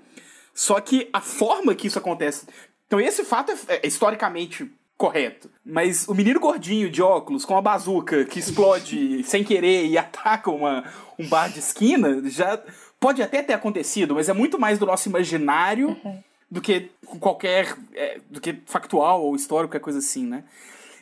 Só 0.53 0.79
que 0.79 1.09
a 1.11 1.21
forma 1.21 1.73
que 1.73 1.87
isso 1.87 1.97
acontece. 1.97 2.45
Então, 2.87 2.99
esse 2.99 3.23
fato 3.23 3.51
é, 3.51 3.79
é 3.83 3.87
historicamente 3.87 4.69
correto. 4.97 5.49
Mas 5.65 6.07
o 6.07 6.13
menino 6.13 6.39
gordinho 6.39 6.89
de 6.89 7.01
óculos 7.01 7.43
com 7.43 7.57
a 7.57 7.61
bazuca 7.61 8.23
que 8.25 8.39
explode 8.39 9.23
sem 9.25 9.43
querer 9.43 9.87
e 9.87 9.97
ataca 9.97 10.51
uma, 10.51 10.83
um 11.17 11.27
bar 11.27 11.49
de 11.49 11.59
esquina 11.59 12.21
já 12.29 12.61
pode 12.99 13.21
até 13.21 13.41
ter 13.41 13.53
acontecido, 13.53 14.15
mas 14.15 14.29
é 14.29 14.33
muito 14.33 14.57
mais 14.57 14.79
do 14.79 14.85
nosso 14.85 15.09
imaginário 15.09 15.97
uhum. 16.03 16.19
do 16.49 16.61
que 16.61 16.89
qualquer. 17.19 17.75
É, 17.93 18.19
do 18.29 18.39
que 18.39 18.59
factual 18.65 19.23
ou 19.23 19.35
histórico, 19.35 19.71
qualquer 19.71 19.83
coisa 19.83 19.99
assim, 19.99 20.25
né? 20.25 20.43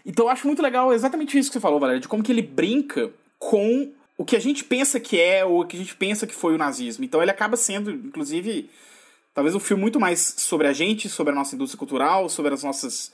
Então 0.03 0.25
eu 0.25 0.29
acho 0.29 0.47
muito 0.47 0.63
legal 0.63 0.91
exatamente 0.91 1.37
isso 1.37 1.49
que 1.49 1.53
você 1.53 1.59
falou, 1.59 1.79
Valéria, 1.79 2.01
de 2.01 2.07
como 2.07 2.23
que 2.23 2.31
ele 2.31 2.41
brinca 2.41 3.11
com 3.37 3.91
o 4.21 4.25
que 4.25 4.35
a 4.35 4.39
gente 4.39 4.63
pensa 4.63 4.99
que 4.99 5.19
é 5.19 5.43
ou 5.43 5.61
o 5.61 5.65
que 5.65 5.75
a 5.75 5.79
gente 5.79 5.95
pensa 5.95 6.27
que 6.27 6.35
foi 6.35 6.53
o 6.53 6.57
nazismo. 6.57 7.03
Então 7.03 7.23
ele 7.23 7.31
acaba 7.31 7.57
sendo, 7.57 7.89
inclusive, 7.89 8.69
talvez 9.33 9.55
um 9.55 9.59
filme 9.59 9.81
muito 9.81 9.99
mais 9.99 10.35
sobre 10.37 10.67
a 10.67 10.73
gente, 10.73 11.09
sobre 11.09 11.33
a 11.33 11.35
nossa 11.35 11.55
indústria 11.55 11.79
cultural, 11.79 12.29
sobre 12.29 12.53
as 12.53 12.61
nossas. 12.61 13.11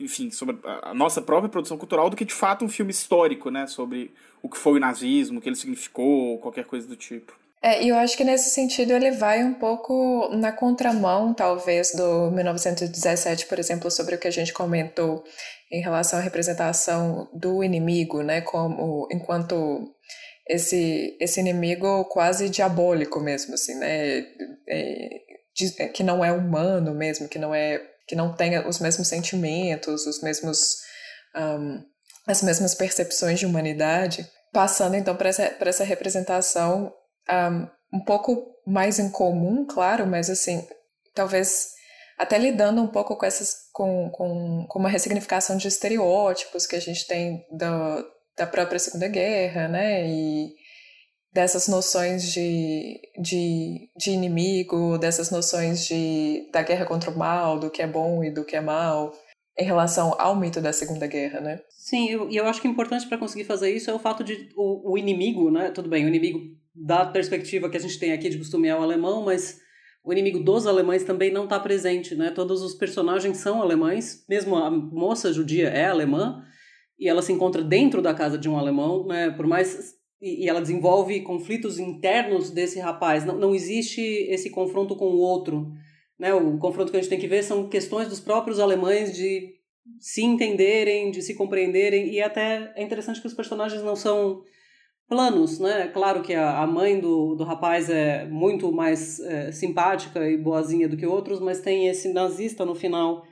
Enfim, 0.00 0.30
sobre 0.30 0.58
a 0.64 0.94
nossa 0.94 1.20
própria 1.20 1.50
produção 1.50 1.76
cultural, 1.76 2.08
do 2.08 2.16
que 2.16 2.24
de 2.24 2.32
fato 2.32 2.64
um 2.64 2.70
filme 2.70 2.90
histórico, 2.90 3.50
né? 3.50 3.66
Sobre 3.66 4.14
o 4.42 4.48
que 4.48 4.56
foi 4.56 4.78
o 4.78 4.80
nazismo, 4.80 5.38
o 5.38 5.42
que 5.42 5.48
ele 5.48 5.56
significou, 5.56 6.38
qualquer 6.38 6.64
coisa 6.64 6.88
do 6.88 6.96
tipo. 6.96 7.34
É, 7.62 7.82
e 7.82 7.88
eu 7.88 7.96
acho 7.96 8.16
que 8.16 8.24
nesse 8.24 8.50
sentido 8.50 8.92
ele 8.92 9.10
vai 9.10 9.42
um 9.44 9.54
pouco 9.54 10.28
na 10.32 10.52
contramão, 10.52 11.34
talvez, 11.34 11.92
do 11.92 12.30
1917, 12.30 13.46
por 13.46 13.58
exemplo, 13.58 13.90
sobre 13.90 14.14
o 14.14 14.18
que 14.18 14.28
a 14.28 14.30
gente 14.30 14.52
comentou 14.52 15.22
em 15.70 15.82
relação 15.82 16.18
à 16.18 16.22
representação 16.22 17.28
do 17.34 17.62
inimigo, 17.64 18.22
né? 18.22 18.40
Como 18.40 19.08
enquanto 19.10 19.95
esse, 20.48 21.16
esse 21.20 21.40
inimigo 21.40 22.04
quase 22.06 22.48
diabólico 22.48 23.20
mesmo, 23.20 23.54
assim, 23.54 23.74
né? 23.74 24.18
É, 24.68 25.26
é, 25.78 25.88
que 25.88 26.02
não 26.02 26.24
é 26.24 26.30
humano 26.30 26.94
mesmo, 26.94 27.28
que 27.28 27.38
não 27.38 27.54
é 27.54 27.80
que 28.06 28.14
não 28.14 28.32
tem 28.32 28.58
os 28.66 28.78
mesmos 28.78 29.08
sentimentos, 29.08 30.06
os 30.06 30.22
mesmos 30.22 30.76
um, 31.34 31.82
as 32.26 32.42
mesmas 32.42 32.74
percepções 32.74 33.38
de 33.38 33.46
humanidade, 33.46 34.28
passando 34.52 34.96
então 34.96 35.16
para 35.16 35.28
essa, 35.28 35.56
essa 35.60 35.84
representação 35.84 36.92
um, 37.28 37.98
um 37.98 38.04
pouco 38.04 38.46
mais 38.66 38.98
incomum, 38.98 39.64
claro, 39.66 40.06
mas 40.06 40.28
assim, 40.30 40.66
talvez 41.14 41.70
até 42.18 42.38
lidando 42.38 42.82
um 42.82 42.88
pouco 42.88 43.16
com 43.16 43.26
essas 43.26 43.54
com, 43.72 44.10
com, 44.10 44.66
com 44.68 44.78
uma 44.78 44.88
ressignificação 44.88 45.56
de 45.56 45.68
estereótipos 45.68 46.66
que 46.66 46.76
a 46.76 46.80
gente 46.80 47.06
tem 47.06 47.44
da, 47.50 48.04
da 48.36 48.46
própria 48.46 48.78
Segunda 48.78 49.08
Guerra, 49.08 49.68
né? 49.68 50.06
E 50.08 50.54
dessas 51.32 51.68
noções 51.68 52.32
de, 52.32 53.00
de, 53.18 53.90
de 53.96 54.10
inimigo, 54.10 54.96
dessas 54.98 55.30
noções 55.30 55.86
de, 55.86 56.48
da 56.50 56.62
guerra 56.62 56.86
contra 56.86 57.10
o 57.10 57.18
mal, 57.18 57.58
do 57.58 57.70
que 57.70 57.82
é 57.82 57.86
bom 57.86 58.24
e 58.24 58.30
do 58.30 58.44
que 58.44 58.56
é 58.56 58.60
mal, 58.60 59.12
em 59.58 59.64
relação 59.64 60.14
ao 60.18 60.34
mito 60.34 60.60
da 60.60 60.72
Segunda 60.72 61.06
Guerra, 61.06 61.40
né? 61.40 61.60
Sim, 61.70 62.08
e 62.08 62.12
eu, 62.12 62.30
eu, 62.30 62.46
acho 62.46 62.60
que 62.60 62.68
importante 62.68 63.06
para 63.06 63.18
conseguir 63.18 63.44
fazer 63.44 63.70
isso 63.70 63.90
é 63.90 63.94
o 63.94 63.98
fato 63.98 64.24
de 64.24 64.48
o, 64.56 64.92
o, 64.92 64.98
inimigo, 64.98 65.50
né? 65.50 65.70
Tudo 65.70 65.88
bem, 65.88 66.04
o 66.04 66.08
inimigo 66.08 66.40
da 66.74 67.04
perspectiva 67.06 67.68
que 67.68 67.76
a 67.76 67.80
gente 67.80 67.98
tem 67.98 68.12
aqui 68.12 68.28
de 68.28 68.38
costume 68.38 68.68
é 68.68 68.76
o 68.76 68.82
alemão, 68.82 69.22
mas 69.24 69.58
o 70.04 70.12
inimigo 70.12 70.38
dos 70.40 70.66
alemães 70.66 71.04
também 71.04 71.32
não 71.32 71.44
está 71.44 71.60
presente, 71.60 72.14
né? 72.14 72.30
Todos 72.30 72.62
os 72.62 72.74
personagens 72.74 73.36
são 73.38 73.60
alemães, 73.62 74.24
mesmo 74.28 74.56
a 74.56 74.70
moça 74.70 75.32
judia 75.32 75.68
é 75.68 75.86
alemã, 75.86 76.42
e 76.98 77.08
ela 77.08 77.22
se 77.22 77.32
encontra 77.32 77.62
dentro 77.62 78.00
da 78.00 78.14
casa 78.14 78.38
de 78.38 78.48
um 78.48 78.56
alemão, 78.56 79.06
né? 79.06 79.30
Por 79.30 79.46
mais 79.46 79.96
e, 80.20 80.48
ela 80.48 80.60
desenvolve 80.60 81.20
conflitos 81.20 81.78
internos 81.78 82.50
desse 82.50 82.78
rapaz. 82.78 83.24
Não, 83.24 83.38
não 83.38 83.54
existe 83.54 84.00
esse 84.00 84.50
confronto 84.50 84.96
com 84.96 85.06
o 85.06 85.18
outro. 85.18 85.70
Né? 86.18 86.32
O 86.32 86.58
confronto 86.58 86.90
que 86.90 86.96
a 86.96 87.00
gente 87.00 87.10
tem 87.10 87.20
que 87.20 87.28
ver 87.28 87.42
são 87.42 87.68
questões 87.68 88.08
dos 88.08 88.20
próprios 88.20 88.58
alemães 88.58 89.14
de 89.14 89.54
se 90.00 90.24
entenderem, 90.24 91.10
de 91.10 91.22
se 91.22 91.34
compreenderem, 91.34 92.08
e 92.08 92.20
até 92.20 92.72
é 92.74 92.82
interessante 92.82 93.20
que 93.20 93.26
os 93.26 93.34
personagens 93.34 93.82
não 93.82 93.94
são 93.94 94.42
planos, 95.08 95.60
né? 95.60 95.86
Claro 95.88 96.22
que 96.22 96.34
a, 96.34 96.58
a 96.58 96.66
mãe 96.66 96.98
do, 96.98 97.36
do 97.36 97.44
rapaz 97.44 97.88
é 97.88 98.24
muito 98.24 98.72
mais 98.72 99.20
é, 99.20 99.52
simpática 99.52 100.28
e 100.28 100.36
boazinha 100.36 100.88
do 100.88 100.96
que 100.96 101.06
outros, 101.06 101.38
mas 101.38 101.60
tem 101.60 101.86
esse 101.86 102.12
nazista 102.12 102.64
no 102.64 102.74
final 102.74 103.22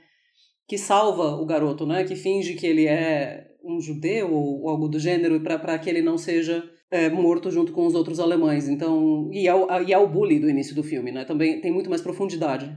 que 0.65 0.77
salva 0.77 1.35
o 1.35 1.45
garoto, 1.45 1.85
né? 1.85 2.05
Que 2.05 2.15
finge 2.15 2.53
que 2.53 2.65
ele 2.65 2.87
é 2.87 3.45
um 3.65 3.81
judeu 3.81 4.31
ou, 4.31 4.69
algo 4.69 4.87
do 4.87 4.99
gênero 4.99 5.39
para 5.41 5.79
que 5.79 5.89
ele 5.89 6.01
não 6.01 6.17
seja 6.17 6.69
é, 6.91 7.09
morto 7.09 7.49
junto 7.49 7.71
com 7.71 7.85
os 7.85 7.95
outros 7.95 8.19
alemães. 8.19 8.69
Então, 8.69 9.29
e 9.33 9.47
é, 9.47 9.55
o, 9.55 9.81
e 9.81 9.91
é 9.91 9.97
o 9.97 10.07
bully 10.07 10.39
do 10.39 10.49
início 10.49 10.75
do 10.75 10.83
filme, 10.83 11.11
né? 11.11 11.25
Também 11.25 11.59
tem 11.59 11.71
muito 11.71 11.89
mais 11.89 12.01
profundidade. 12.01 12.71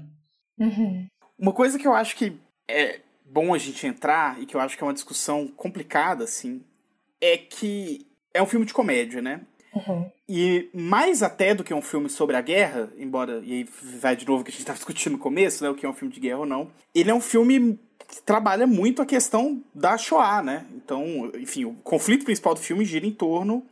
Uhum. 0.59 1.07
Uma 1.39 1.53
coisa 1.53 1.78
que 1.78 1.86
eu 1.86 1.93
acho 1.93 2.16
que 2.16 2.32
é 2.66 3.01
bom 3.24 3.55
a 3.55 3.59
gente 3.59 3.86
entrar 3.86 4.41
e 4.43 4.47
que 4.47 4.57
eu 4.57 4.61
acho 4.61 4.76
que 4.76 4.82
é 4.82 4.86
uma 4.86 4.95
discussão 4.95 5.47
complicada, 5.47 6.24
assim, 6.24 6.62
é 7.20 7.36
que 7.36 8.07
é 8.32 8.43
um 8.43 8.47
filme 8.47 8.66
de 8.66 8.72
comédia, 8.72 9.20
né? 9.20 9.43
Uhum. 9.74 10.11
E 10.28 10.68
mais 10.72 11.22
até 11.22 11.55
do 11.55 11.62
que 11.62 11.74
um 11.74 11.82
filme 11.82 12.09
sobre 12.09 12.36
a 12.36 12.41
guerra, 12.41 12.91
embora, 12.99 13.41
e 13.45 13.53
aí 13.53 13.68
vai 14.01 14.16
de 14.16 14.26
novo 14.26 14.43
que 14.43 14.51
a 14.51 14.53
gente 14.53 14.61
estava 14.61 14.76
discutindo 14.78 15.12
no 15.12 15.18
começo, 15.18 15.62
né, 15.62 15.70
o 15.70 15.74
que 15.74 15.86
é 15.86 15.89
um 15.89 15.95
filme 15.95 16.12
de 16.12 16.20
guerra 16.20 16.41
ou 16.41 16.47
não, 16.47 16.70
ele 16.95 17.11
é 17.11 17.14
um 17.14 17.20
filme 17.20 17.78
trabalha 18.24 18.66
muito 18.66 19.02
a 19.02 19.06
questão 19.06 19.62
da 19.74 19.96
Shoah, 19.96 20.42
né? 20.42 20.66
Então, 20.74 21.30
enfim, 21.34 21.64
o 21.64 21.74
conflito 21.84 22.24
principal 22.24 22.54
do 22.54 22.61
filme 22.61 22.84
gira 22.84 23.06
em 23.06 23.12
torno 23.12 23.64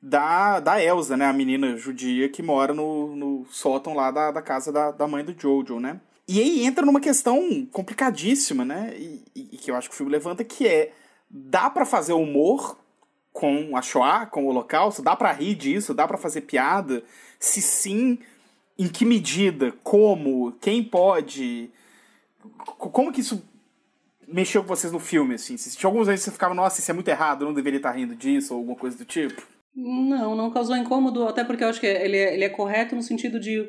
da, 0.00 0.60
da 0.60 0.82
Elsa, 0.82 1.16
né? 1.16 1.26
A 1.26 1.32
menina 1.32 1.76
judia 1.76 2.28
que 2.28 2.42
mora 2.42 2.74
no, 2.74 3.14
no 3.14 3.46
sótão 3.50 3.94
lá 3.94 4.10
da, 4.10 4.30
da 4.30 4.42
casa 4.42 4.72
da, 4.72 4.90
da 4.90 5.06
mãe 5.06 5.24
do 5.24 5.34
Jojo, 5.38 5.78
né? 5.78 6.00
E 6.26 6.40
aí 6.40 6.64
entra 6.64 6.84
numa 6.84 7.00
questão 7.00 7.66
complicadíssima, 7.70 8.64
né? 8.64 8.94
E, 8.96 9.24
e, 9.34 9.56
que 9.56 9.70
eu 9.70 9.76
acho 9.76 9.88
que 9.88 9.94
o 9.94 9.96
filme 9.96 10.12
levanta, 10.12 10.44
que 10.44 10.66
é 10.66 10.92
dá 11.30 11.70
para 11.70 11.86
fazer 11.86 12.12
humor 12.12 12.78
com 13.32 13.76
a 13.76 13.82
Shoah, 13.82 14.26
com 14.26 14.44
o 14.44 14.48
Holocausto? 14.48 15.02
Dá 15.02 15.16
para 15.16 15.32
rir 15.32 15.54
disso? 15.54 15.94
Dá 15.94 16.06
para 16.06 16.18
fazer 16.18 16.42
piada? 16.42 17.02
Se 17.38 17.62
sim, 17.62 18.18
em 18.78 18.88
que 18.88 19.04
medida? 19.04 19.72
Como? 19.82 20.52
Quem 20.60 20.82
pode? 20.82 21.70
Como 22.78 23.12
que 23.12 23.20
isso 23.20 23.42
mexeu 24.32 24.62
com 24.62 24.68
vocês 24.68 24.92
no 24.92 24.98
filme, 24.98 25.34
assim? 25.34 25.56
Se 25.56 25.76
tinha 25.76 25.88
alguns 25.88 26.06
vezes 26.06 26.24
você 26.24 26.30
ficava, 26.30 26.54
nossa, 26.54 26.80
isso 26.80 26.90
é 26.90 26.94
muito 26.94 27.08
errado, 27.08 27.42
eu 27.42 27.48
não 27.48 27.54
deveria 27.54 27.78
estar 27.78 27.92
rindo 27.92 28.14
disso, 28.14 28.54
ou 28.54 28.60
alguma 28.60 28.76
coisa 28.76 28.96
do 28.96 29.04
tipo? 29.04 29.42
Não, 29.74 30.34
não 30.34 30.50
causou 30.50 30.76
incômodo, 30.76 31.26
até 31.26 31.44
porque 31.44 31.64
eu 31.64 31.68
acho 31.68 31.80
que 31.80 31.86
ele 31.86 32.16
é, 32.16 32.34
ele 32.34 32.44
é 32.44 32.48
correto 32.48 32.94
no 32.94 33.02
sentido 33.02 33.40
de 33.40 33.66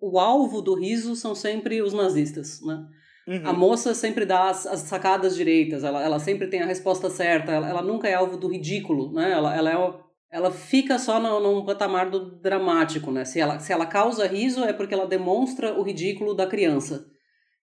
o 0.00 0.18
alvo 0.18 0.60
do 0.60 0.74
riso 0.74 1.14
são 1.14 1.34
sempre 1.34 1.80
os 1.82 1.92
nazistas, 1.92 2.60
né? 2.62 2.84
Uhum. 3.26 3.42
A 3.44 3.52
moça 3.52 3.94
sempre 3.94 4.24
dá 4.24 4.48
as, 4.48 4.66
as, 4.66 4.80
sacadas 4.80 5.36
direitas, 5.36 5.84
ela, 5.84 6.02
ela 6.02 6.18
sempre 6.18 6.46
tem 6.46 6.62
a 6.62 6.66
resposta 6.66 7.10
certa, 7.10 7.52
ela, 7.52 7.68
ela 7.68 7.82
nunca 7.82 8.08
é 8.08 8.14
alvo 8.14 8.38
do 8.38 8.48
ridículo, 8.48 9.12
né? 9.12 9.30
Ela, 9.32 9.54
ela, 9.54 9.70
é, 9.70 9.94
ela 10.30 10.50
fica 10.50 10.98
só 10.98 11.20
no, 11.20 11.38
num 11.38 11.64
patamar 11.64 12.08
do 12.08 12.40
dramático, 12.40 13.10
né? 13.10 13.26
Se 13.26 13.38
ela, 13.38 13.58
se 13.58 13.70
ela 13.70 13.84
causa 13.84 14.26
riso 14.26 14.64
é 14.64 14.72
porque 14.72 14.94
ela 14.94 15.06
demonstra 15.06 15.78
o 15.78 15.82
ridículo 15.82 16.34
da 16.34 16.46
criança 16.46 17.06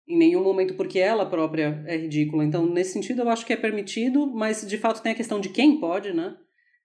em 0.08 0.18
nenhum 0.18 0.43
momento 0.43 0.76
porque 0.76 0.99
ela 0.99 1.26
própria 1.26 1.84
é 1.88 1.97
ridícula. 1.97 2.43
Então, 2.43 2.66
nesse 2.66 2.93
sentido, 2.93 3.22
eu 3.22 3.30
acho 3.30 3.45
que 3.45 3.53
é 3.53 3.58
permitido, 3.58 4.28
mas 4.28 4.66
de 4.66 4.78
fato 4.78 5.01
tem 5.01 5.12
a 5.12 5.16
questão 5.16 5.39
de 5.39 5.49
quem 5.49 5.80
pode, 5.80 6.14
né? 6.14 6.36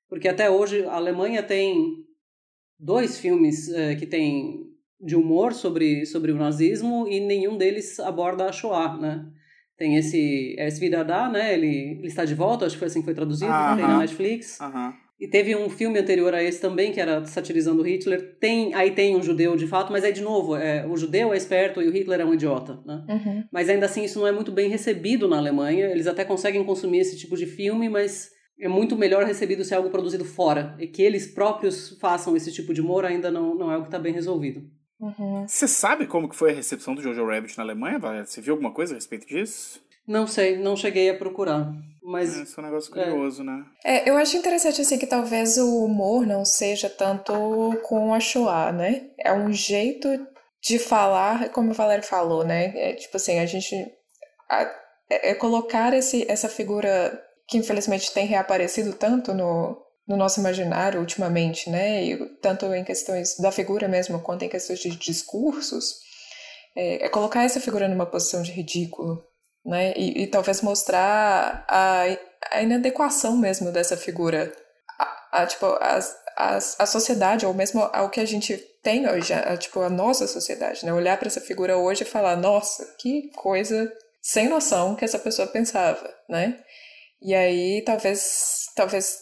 Porque 0.09 0.29
até 0.29 0.51
hoje 0.51 0.85
a 0.85 0.95
Alemanha 0.95 1.43
tem 1.43 2.05
dois 2.79 3.19
filmes 3.19 3.69
é, 3.69 3.95
que 3.95 4.07
tem 4.07 4.67
de 5.01 5.17
humor 5.17 5.53
sobre, 5.53 6.05
sobre 6.07 6.33
o 6.33 6.37
nazismo 6.37 7.07
e 7.09 7.21
nenhum 7.21 7.57
deles 7.57 7.99
aborda 8.01 8.47
a 8.47 8.53
Shoah, 8.53 8.97
né? 8.97 9.27
Tem 9.77 9.97
esse 9.97 10.55
é 10.59 10.69
esse 10.69 10.79
Vidadá, 10.79 11.29
né? 11.29 11.55
Ele, 11.55 11.99
ele 11.99 12.07
está 12.07 12.25
de 12.25 12.35
volta, 12.35 12.67
acho 12.67 12.75
que 12.75 12.79
foi 12.81 12.89
assim 12.89 13.01
que 13.01 13.07
foi 13.07 13.15
traduzido, 13.15 13.51
Aham. 13.51 13.77
tem 13.77 13.87
na 13.87 13.99
Netflix. 13.99 14.61
Aham. 14.61 14.95
E 15.21 15.29
teve 15.29 15.55
um 15.55 15.69
filme 15.69 15.99
anterior 15.99 16.33
a 16.33 16.43
esse 16.43 16.59
também, 16.59 16.93
que 16.93 17.01
era 17.01 17.27
satirizando 17.27 17.83
Hitler. 17.83 18.39
Tem, 18.41 18.75
aí 18.75 18.93
tem 18.93 19.15
um 19.15 19.23
judeu 19.23 19.55
de 19.55 19.67
fato, 19.67 19.93
mas 19.93 20.03
aí 20.03 20.15
de 20.15 20.23
novo, 20.23 20.57
é, 20.57 20.87
o 20.87 20.97
judeu 20.97 21.35
é 21.35 21.37
esperto 21.37 21.83
e 21.83 21.89
o 21.89 21.93
Hitler 21.93 22.21
é 22.21 22.25
um 22.25 22.33
idiota, 22.33 22.81
né? 22.87 23.05
Uhum. 23.07 23.45
Mas 23.53 23.69
ainda 23.69 23.85
assim 23.85 24.03
isso 24.03 24.19
não 24.19 24.27
é 24.27 24.33
muito 24.33 24.51
bem 24.51 24.71
recebido 24.71 25.29
na 25.29 25.37
Alemanha. 25.37 25.89
Eles 25.91 26.07
até 26.07 26.25
conseguem 26.25 26.65
consumir 26.65 27.01
esse 27.01 27.19
tipo 27.19 27.37
de 27.37 27.45
filme, 27.45 27.87
mas 27.91 28.31
é 28.59 28.67
muito 28.67 28.97
melhor 28.97 29.25
recebido 29.25 29.63
se 29.63 29.75
é 29.75 29.77
algo 29.77 29.91
produzido 29.91 30.25
fora. 30.25 30.75
E 30.79 30.87
que 30.87 31.03
eles 31.03 31.27
próprios 31.27 31.99
façam 32.01 32.35
esse 32.35 32.51
tipo 32.51 32.73
de 32.73 32.81
humor 32.81 33.05
ainda 33.05 33.31
não, 33.31 33.55
não 33.55 33.71
é 33.71 33.75
algo 33.75 33.85
que 33.85 33.89
está 33.89 33.99
bem 33.99 34.15
resolvido. 34.15 34.63
Uhum. 34.99 35.47
Você 35.47 35.69
sabe 35.69 36.07
como 36.07 36.31
que 36.31 36.37
foi 36.37 36.53
a 36.53 36.55
recepção 36.55 36.95
do 36.95 37.03
Jojo 37.03 37.27
Rabbit 37.27 37.59
na 37.59 37.65
Alemanha, 37.65 37.99
Valéria? 37.99 38.25
Você 38.25 38.41
viu 38.41 38.55
alguma 38.55 38.73
coisa 38.73 38.95
a 38.95 38.97
respeito 38.97 39.27
disso? 39.27 39.83
Não 40.07 40.27
sei, 40.27 40.57
não 40.57 40.77
cheguei 40.77 41.09
a 41.11 41.17
procurar. 41.17 41.73
Mas 42.03 42.37
Esse 42.37 42.59
é 42.59 42.63
um 42.63 42.67
negócio 42.67 42.91
curioso, 42.91 43.45
né? 43.45 43.63
É, 43.85 44.09
eu 44.09 44.17
acho 44.17 44.37
interessante 44.37 44.81
assim 44.81 44.99
que 44.99 45.07
talvez 45.07 45.59
o 45.59 45.85
humor 45.85 46.27
não 46.27 46.45
seja 46.45 46.89
tanto 46.89 47.33
com 47.85 48.15
a 48.15 48.21
Shoah, 48.21 48.73
né? 48.73 49.11
É 49.19 49.33
um 49.33 49.53
jeito 49.53 50.09
de 50.63 50.79
falar, 50.79 51.51
como 51.51 51.71
o 51.71 51.75
Valério 51.75 52.05
falou, 52.05 52.45
né? 52.45 52.73
É, 52.77 52.93
tipo 52.95 53.17
assim, 53.17 53.39
a 53.39 53.47
gente 53.47 53.75
a- 54.49 54.71
é, 55.11 55.31
é 55.31 55.35
colocar 55.35 55.93
esse, 55.95 56.25
essa 56.31 56.49
figura 56.49 57.23
que 57.47 57.59
infelizmente 57.59 58.13
tem 58.13 58.27
reaparecido 58.27 58.93
tanto 58.95 59.35
no, 59.35 59.77
no 60.07 60.17
nosso 60.17 60.41
imaginário 60.41 61.01
ultimamente, 61.01 61.69
né? 61.69 62.05
E 62.05 62.17
tanto 62.41 62.67
em 62.73 62.85
questões 62.85 63.37
da 63.39 63.51
figura 63.53 63.89
mesmo 63.89 64.21
quanto 64.21 64.45
em 64.45 64.49
questões 64.49 64.79
de 64.81 64.91
discursos, 64.91 65.97
é, 66.77 67.07
é 67.07 67.09
colocar 67.09 67.43
essa 67.45 67.61
figura 67.61 67.89
numa 67.89 68.07
posição 68.07 68.43
de 68.43 68.53
ridículo, 68.53 69.23
né? 69.65 69.93
E, 69.97 70.23
e 70.23 70.27
talvez 70.27 70.63
mostrar 70.63 71.65
a, 71.69 72.05
a 72.51 72.63
inadequação 72.63 73.37
mesmo 73.37 73.71
dessa 73.71 73.97
figura, 73.97 74.53
a, 74.99 75.43
a, 75.43 75.47
tipo, 75.47 75.67
as, 75.81 76.17
as, 76.37 76.81
a 76.81 76.87
sociedade, 76.87 77.47
ou 77.47 77.55
mesmo 77.55 77.83
ao 77.93 78.11
que 78.11 78.21
a 78.21 78.25
gente 78.25 78.57
tem 78.83 79.09
hoje, 79.09 79.33
a, 79.33 79.57
tipo, 79.57 79.81
a 79.81 79.91
nossa 79.91 80.27
sociedade, 80.27 80.85
né? 80.85 80.93
Olhar 80.93 81.19
para 81.19 81.29
essa 81.29 81.41
figura 81.41 81.77
hoje 81.77 82.03
e 82.03 82.07
falar, 82.07 82.37
nossa, 82.37 82.85
que 82.99 83.31
coisa 83.35 83.93
sem 84.23 84.49
noção 84.49 84.95
que 84.95 85.05
essa 85.05 85.19
pessoa 85.19 85.49
pensava, 85.49 86.09
né? 86.29 86.59
E 87.23 87.35
aí, 87.35 87.83
talvez, 87.85 88.67
talvez 88.75 89.19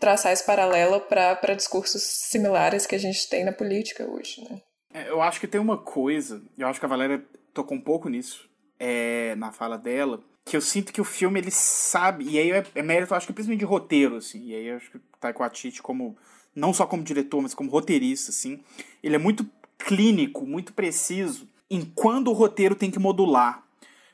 traçar 0.00 0.32
esse 0.32 0.44
paralelo 0.44 1.00
para 1.00 1.54
discursos 1.54 2.02
similares 2.02 2.86
que 2.86 2.94
a 2.94 2.98
gente 2.98 3.28
tem 3.28 3.44
na 3.44 3.52
política 3.52 4.04
hoje, 4.04 4.42
né? 4.42 4.60
É, 4.92 5.08
Eu 5.08 5.22
acho 5.22 5.40
que 5.40 5.48
tem 5.48 5.60
uma 5.60 5.78
coisa, 5.78 6.42
eu 6.58 6.66
acho 6.66 6.78
que 6.78 6.86
a 6.86 6.88
Valéria 6.88 7.24
tocou 7.52 7.76
um 7.76 7.80
pouco 7.80 8.08
nisso 8.08 8.48
é, 8.86 9.34
na 9.36 9.50
fala 9.50 9.78
dela, 9.78 10.20
que 10.44 10.54
eu 10.54 10.60
sinto 10.60 10.92
que 10.92 11.00
o 11.00 11.04
filme 11.04 11.40
ele 11.40 11.50
sabe, 11.50 12.26
e 12.28 12.38
aí 12.38 12.50
é, 12.50 12.62
é 12.74 12.82
mérito, 12.82 13.14
acho 13.14 13.26
que 13.26 13.32
principalmente 13.32 13.60
de 13.60 13.64
roteiro, 13.64 14.16
assim, 14.16 14.48
e 14.48 14.54
aí 14.54 14.70
acho 14.72 14.90
que 14.90 14.98
o 14.98 15.02
Taika 15.18 15.38
Waititi 15.38 15.80
como, 15.80 16.14
não 16.54 16.74
só 16.74 16.86
como 16.86 17.02
diretor, 17.02 17.40
mas 17.40 17.54
como 17.54 17.70
roteirista, 17.70 18.30
assim, 18.30 18.60
ele 19.02 19.14
é 19.14 19.18
muito 19.18 19.48
clínico, 19.78 20.46
muito 20.46 20.74
preciso 20.74 21.48
em 21.70 21.82
quando 21.94 22.28
o 22.28 22.34
roteiro 22.34 22.74
tem 22.74 22.90
que 22.90 22.98
modular. 22.98 23.64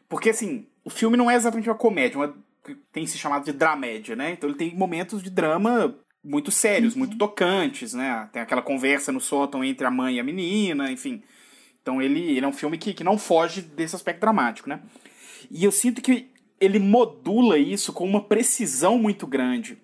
Porque, 0.09 0.31
assim, 0.31 0.67
o 0.85 0.91
filme 0.91 1.17
não 1.17 1.29
é 1.29 1.35
exatamente 1.35 1.69
uma 1.69 1.75
comédia, 1.75 2.17
uma, 2.17 2.35
tem 2.93 3.07
se 3.07 3.19
chamado 3.19 3.45
de 3.45 3.53
dramédia, 3.53 4.15
né? 4.15 4.31
Então 4.31 4.49
ele 4.49 4.59
tem 4.59 4.75
momentos 4.75 5.21
de 5.21 5.31
drama 5.31 5.97
muito 6.23 6.53
sérios, 6.53 6.95
muito 6.95 7.19
tocantes, 7.19 7.93
né? 7.93 8.29
Tem 8.33 8.41
aquela 8.41 8.63
conversa 8.63 9.11
no 9.11 9.21
sótão 9.21 9.65
entre 9.65 9.85
a 9.85 9.91
mãe 9.91 10.17
e 10.17 10.21
a 10.21 10.25
menina, 10.25 10.93
enfim. 10.93 11.23
Então 11.83 12.01
ele, 12.01 12.21
ele 12.37 12.45
é 12.45 12.49
um 12.49 12.53
filme 12.53 12.77
que, 12.79 12.93
que 12.95 13.05
não 13.05 13.17
foge 13.19 13.63
desse 13.63 13.97
aspecto 13.97 14.21
dramático, 14.21 14.69
né? 14.69 14.81
E 15.51 15.65
eu 15.65 15.73
sinto 15.73 16.03
que 16.03 16.29
ele 16.61 16.79
modula 16.79 17.57
isso 17.59 17.93
com 17.93 18.05
uma 18.05 18.23
precisão 18.23 18.99
muito 18.99 19.27
grande. 19.27 19.79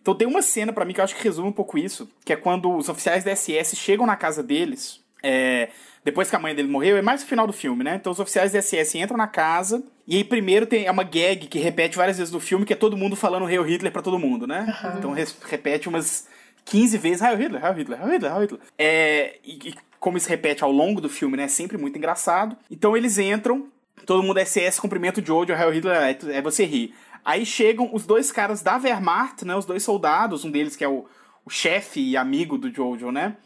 Então 0.00 0.14
tem 0.14 0.26
uma 0.28 0.42
cena 0.42 0.72
pra 0.72 0.84
mim 0.84 0.94
que 0.94 1.00
eu 1.00 1.04
acho 1.04 1.16
que 1.16 1.22
resume 1.24 1.48
um 1.48 1.52
pouco 1.52 1.76
isso, 1.76 2.08
que 2.24 2.32
é 2.32 2.36
quando 2.36 2.74
os 2.74 2.88
oficiais 2.88 3.24
da 3.24 3.34
SS 3.34 3.76
chegam 3.76 4.06
na 4.06 4.16
casa 4.16 4.42
deles, 4.42 5.00
é, 5.22 5.68
depois 6.04 6.30
que 6.30 6.36
a 6.36 6.38
mãe 6.38 6.54
dele 6.54 6.68
morreu, 6.68 6.96
é 6.96 7.02
mais 7.02 7.20
no 7.22 7.26
final 7.28 7.46
do 7.46 7.52
filme, 7.52 7.84
né? 7.84 7.96
Então 7.96 8.10
os 8.12 8.20
oficiais 8.20 8.52
da 8.52 8.62
SS 8.62 8.96
entram 8.96 9.16
na 9.18 9.26
casa, 9.26 9.82
e 10.06 10.16
aí 10.16 10.24
primeiro 10.24 10.64
tem 10.66 10.86
é 10.86 10.90
uma 10.90 11.02
gag 11.02 11.46
que 11.48 11.58
repete 11.58 11.96
várias 11.98 12.16
vezes 12.16 12.32
no 12.32 12.40
filme, 12.40 12.64
que 12.64 12.72
é 12.72 12.76
todo 12.76 12.96
mundo 12.96 13.14
falando 13.16 13.46
Heil 13.50 13.62
Hitler 13.64 13.92
pra 13.92 14.00
todo 14.00 14.18
mundo, 14.18 14.46
né? 14.46 14.64
Então 14.96 15.10
res- 15.12 15.36
repete 15.46 15.88
umas 15.88 16.26
15 16.64 16.96
vezes 16.96 17.20
Heil 17.20 17.36
Hitler, 17.36 17.62
Heil 17.62 17.74
Hitler, 17.74 18.00
Heil 18.00 18.12
Hitler, 18.12 18.32
Heil 18.32 18.42
Hitler. 18.42 18.60
É, 18.78 19.38
e, 19.44 19.58
e 19.68 19.74
como 20.00 20.16
isso 20.16 20.28
repete 20.28 20.64
ao 20.64 20.72
longo 20.72 21.00
do 21.00 21.10
filme, 21.10 21.36
né? 21.36 21.44
É 21.44 21.48
sempre 21.48 21.76
muito 21.76 21.98
engraçado. 21.98 22.56
Então 22.70 22.96
eles 22.96 23.18
entram, 23.18 23.66
todo 24.06 24.22
mundo 24.22 24.38
é 24.38 24.44
SS, 24.44 24.80
cumprimenta 24.80 25.20
o 25.20 25.24
Jojo, 25.24 25.52
Heil 25.52 25.70
Hitler, 25.70 25.96
é, 25.96 26.38
é 26.38 26.42
você 26.42 26.64
rir. 26.64 26.94
Aí 27.22 27.44
chegam 27.44 27.90
os 27.92 28.06
dois 28.06 28.32
caras 28.32 28.62
da 28.62 28.78
Wehrmacht, 28.78 29.44
né? 29.44 29.54
Os 29.54 29.66
dois 29.66 29.82
soldados, 29.82 30.42
um 30.42 30.50
deles 30.50 30.74
que 30.74 30.82
é 30.82 30.88
o, 30.88 31.04
o 31.44 31.50
chefe 31.50 32.00
e 32.00 32.16
amigo 32.16 32.56
do 32.56 32.72
Jojo, 32.74 33.12
né? 33.12 33.36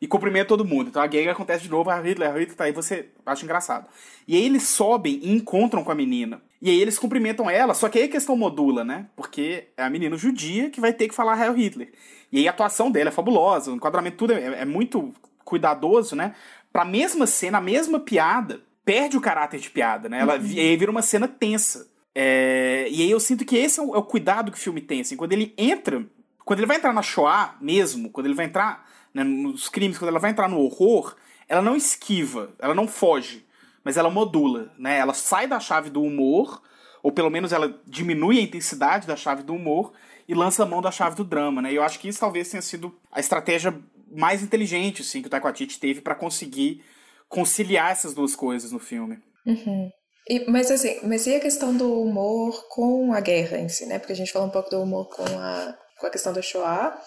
E 0.00 0.08
cumprimenta 0.08 0.48
todo 0.48 0.64
mundo. 0.64 0.88
Então 0.88 1.00
a 1.00 1.06
gag 1.06 1.28
acontece 1.28 1.62
de 1.62 1.70
novo, 1.70 1.90
Heil 1.92 2.02
Hitler, 2.02 2.28
Heil 2.30 2.40
Hitler, 2.40 2.56
tá 2.56 2.64
aí 2.64 2.72
você 2.72 3.10
acha 3.24 3.44
engraçado. 3.44 3.86
E 4.26 4.34
aí 4.34 4.44
eles 4.44 4.64
sobem 4.64 5.20
e 5.22 5.30
encontram 5.30 5.84
com 5.84 5.92
a 5.92 5.94
menina. 5.94 6.42
E 6.60 6.70
aí 6.70 6.80
eles 6.80 6.98
cumprimentam 6.98 7.48
ela, 7.48 7.72
só 7.72 7.88
que 7.88 7.98
aí 7.98 8.04
a 8.04 8.10
questão 8.10 8.36
modula, 8.36 8.82
né? 8.82 9.06
Porque 9.14 9.68
é 9.76 9.84
a 9.84 9.90
menina 9.90 10.16
judia 10.16 10.70
que 10.70 10.80
vai 10.80 10.92
ter 10.92 11.06
que 11.06 11.14
falar 11.14 11.40
Heil 11.40 11.54
Hitler. 11.54 11.92
E 12.32 12.38
aí 12.38 12.48
a 12.48 12.50
atuação 12.50 12.90
dela 12.90 13.10
é 13.10 13.12
fabulosa, 13.12 13.70
o 13.70 13.76
enquadramento 13.76 14.16
tudo 14.16 14.32
é, 14.32 14.62
é 14.62 14.64
muito 14.64 15.14
cuidadoso, 15.44 16.14
né? 16.14 16.34
Pra 16.72 16.84
mesma 16.84 17.26
cena, 17.26 17.58
a 17.58 17.60
mesma 17.60 17.98
piada, 17.98 18.60
perde 18.84 19.16
o 19.16 19.20
caráter 19.20 19.60
de 19.60 19.70
piada, 19.70 20.08
né? 20.08 20.20
Ela, 20.20 20.36
E 20.36 20.58
aí 20.58 20.76
vira 20.76 20.90
uma 20.90 21.02
cena 21.02 21.28
tensa. 21.28 21.88
É, 22.14 22.88
e 22.90 23.02
aí 23.02 23.10
eu 23.10 23.20
sinto 23.20 23.44
que 23.44 23.56
esse 23.56 23.78
é 23.78 23.82
o, 23.82 23.94
é 23.94 23.98
o 23.98 24.02
cuidado 24.02 24.50
que 24.50 24.58
o 24.58 24.60
filme 24.60 24.80
tem, 24.80 25.00
assim, 25.00 25.16
quando 25.16 25.32
ele 25.32 25.54
entra, 25.56 26.04
quando 26.44 26.58
ele 26.58 26.66
vai 26.66 26.76
entrar 26.76 26.92
na 26.92 27.02
Shoah 27.02 27.56
mesmo, 27.60 28.10
quando 28.10 28.26
ele 28.26 28.34
vai 28.34 28.46
entrar 28.46 28.88
né, 29.14 29.22
nos 29.22 29.68
crimes, 29.68 29.98
quando 29.98 30.08
ela 30.08 30.18
vai 30.18 30.30
entrar 30.30 30.48
no 30.48 30.58
horror, 30.58 31.14
ela 31.48 31.62
não 31.62 31.76
esquiva, 31.76 32.50
ela 32.58 32.74
não 32.74 32.86
foge, 32.88 33.46
mas 33.84 33.96
ela 33.96 34.10
modula, 34.10 34.72
né? 34.78 34.98
Ela 34.98 35.14
sai 35.14 35.46
da 35.46 35.60
chave 35.60 35.90
do 35.90 36.02
humor, 36.02 36.62
ou 37.02 37.12
pelo 37.12 37.30
menos 37.30 37.52
ela 37.52 37.80
diminui 37.86 38.38
a 38.38 38.42
intensidade 38.42 39.06
da 39.06 39.16
chave 39.16 39.42
do 39.42 39.54
humor 39.54 39.92
e 40.28 40.34
lança 40.34 40.62
a 40.62 40.66
mão 40.66 40.82
da 40.82 40.90
chave 40.90 41.16
do 41.16 41.24
drama, 41.24 41.62
né? 41.62 41.72
E 41.72 41.76
eu 41.76 41.82
acho 41.82 41.98
que 41.98 42.08
isso 42.08 42.20
talvez 42.20 42.48
tenha 42.48 42.62
sido 42.62 42.94
a 43.10 43.18
estratégia 43.18 43.74
mais 44.10 44.42
inteligente, 44.42 45.02
assim, 45.02 45.20
que 45.20 45.28
o 45.28 45.30
Taika 45.30 45.52
teve 45.80 46.00
para 46.00 46.14
conseguir 46.14 46.82
conciliar 47.28 47.92
essas 47.92 48.12
duas 48.12 48.34
coisas 48.34 48.72
no 48.72 48.78
filme. 48.78 49.18
Uhum. 49.46 49.90
E, 50.28 50.50
mas 50.50 50.70
assim, 50.70 51.00
mas 51.04 51.26
e 51.26 51.34
a 51.34 51.40
questão 51.40 51.74
do 51.76 52.02
humor 52.02 52.68
com 52.68 53.12
a 53.12 53.20
guerra 53.20 53.58
em 53.58 53.68
si, 53.68 53.86
né? 53.86 53.98
Porque 53.98 54.12
a 54.12 54.16
gente 54.16 54.32
falou 54.32 54.48
um 54.48 54.50
pouco 54.52 54.70
do 54.70 54.82
humor 54.82 55.08
com 55.08 55.24
a, 55.24 55.78
com 55.98 56.06
a 56.06 56.10
questão 56.10 56.32
da 56.32 56.42
Shoah. 56.42 57.00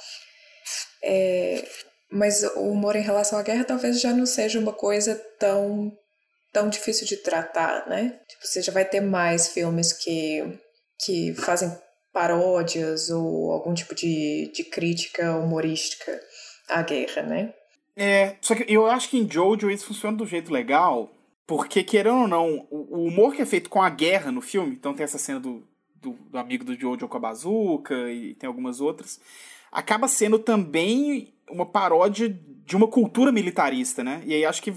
É, 1.03 1.63
mas 2.11 2.43
o 2.43 2.71
humor 2.71 2.95
em 2.95 3.01
relação 3.01 3.37
à 3.37 3.43
guerra 3.43 3.65
talvez 3.65 3.99
já 3.99 4.13
não 4.13 4.25
seja 4.25 4.59
uma 4.59 4.73
coisa 4.73 5.15
tão, 5.39 5.91
tão 6.51 6.69
difícil 6.69 7.05
de 7.05 7.17
tratar, 7.17 7.87
né? 7.87 8.19
Tipo, 8.27 8.47
você 8.47 8.61
já 8.61 8.71
vai 8.71 8.85
ter 8.85 9.01
mais 9.01 9.49
filmes 9.49 9.91
que, 9.93 10.59
que 11.03 11.33
fazem 11.35 11.71
paródias 12.13 13.09
ou 13.09 13.51
algum 13.51 13.73
tipo 13.73 13.93
de, 13.95 14.51
de 14.53 14.63
crítica 14.63 15.35
humorística 15.35 16.19
à 16.69 16.81
guerra, 16.81 17.23
né? 17.23 17.53
É, 17.95 18.35
só 18.41 18.55
que 18.55 18.65
eu 18.67 18.87
acho 18.87 19.09
que 19.09 19.17
em 19.17 19.29
Jojo 19.29 19.69
isso 19.69 19.85
funciona 19.85 20.17
do 20.17 20.25
jeito 20.25 20.51
legal, 20.51 21.11
porque, 21.45 21.83
querendo 21.83 22.21
ou 22.21 22.27
não, 22.27 22.67
o 22.71 23.05
humor 23.05 23.35
que 23.35 23.41
é 23.41 23.45
feito 23.45 23.69
com 23.69 23.81
a 23.81 23.89
guerra 23.89 24.31
no 24.31 24.41
filme, 24.41 24.73
então 24.73 24.93
tem 24.93 25.03
essa 25.03 25.17
cena 25.17 25.39
do, 25.39 25.63
do, 25.95 26.11
do 26.11 26.37
amigo 26.37 26.63
do 26.63 26.79
Jojo 26.79 27.07
com 27.07 27.17
a 27.17 27.19
bazuca 27.19 27.93
e 28.11 28.33
tem 28.35 28.47
algumas 28.47 28.81
outras, 28.81 29.19
acaba 29.71 30.07
sendo 30.07 30.39
também 30.39 31.33
uma 31.49 31.65
paródia 31.65 32.29
de 32.65 32.75
uma 32.75 32.87
cultura 32.87 33.31
militarista, 33.31 34.03
né? 34.03 34.23
E 34.25 34.33
aí 34.33 34.45
acho 34.45 34.61
que 34.61 34.73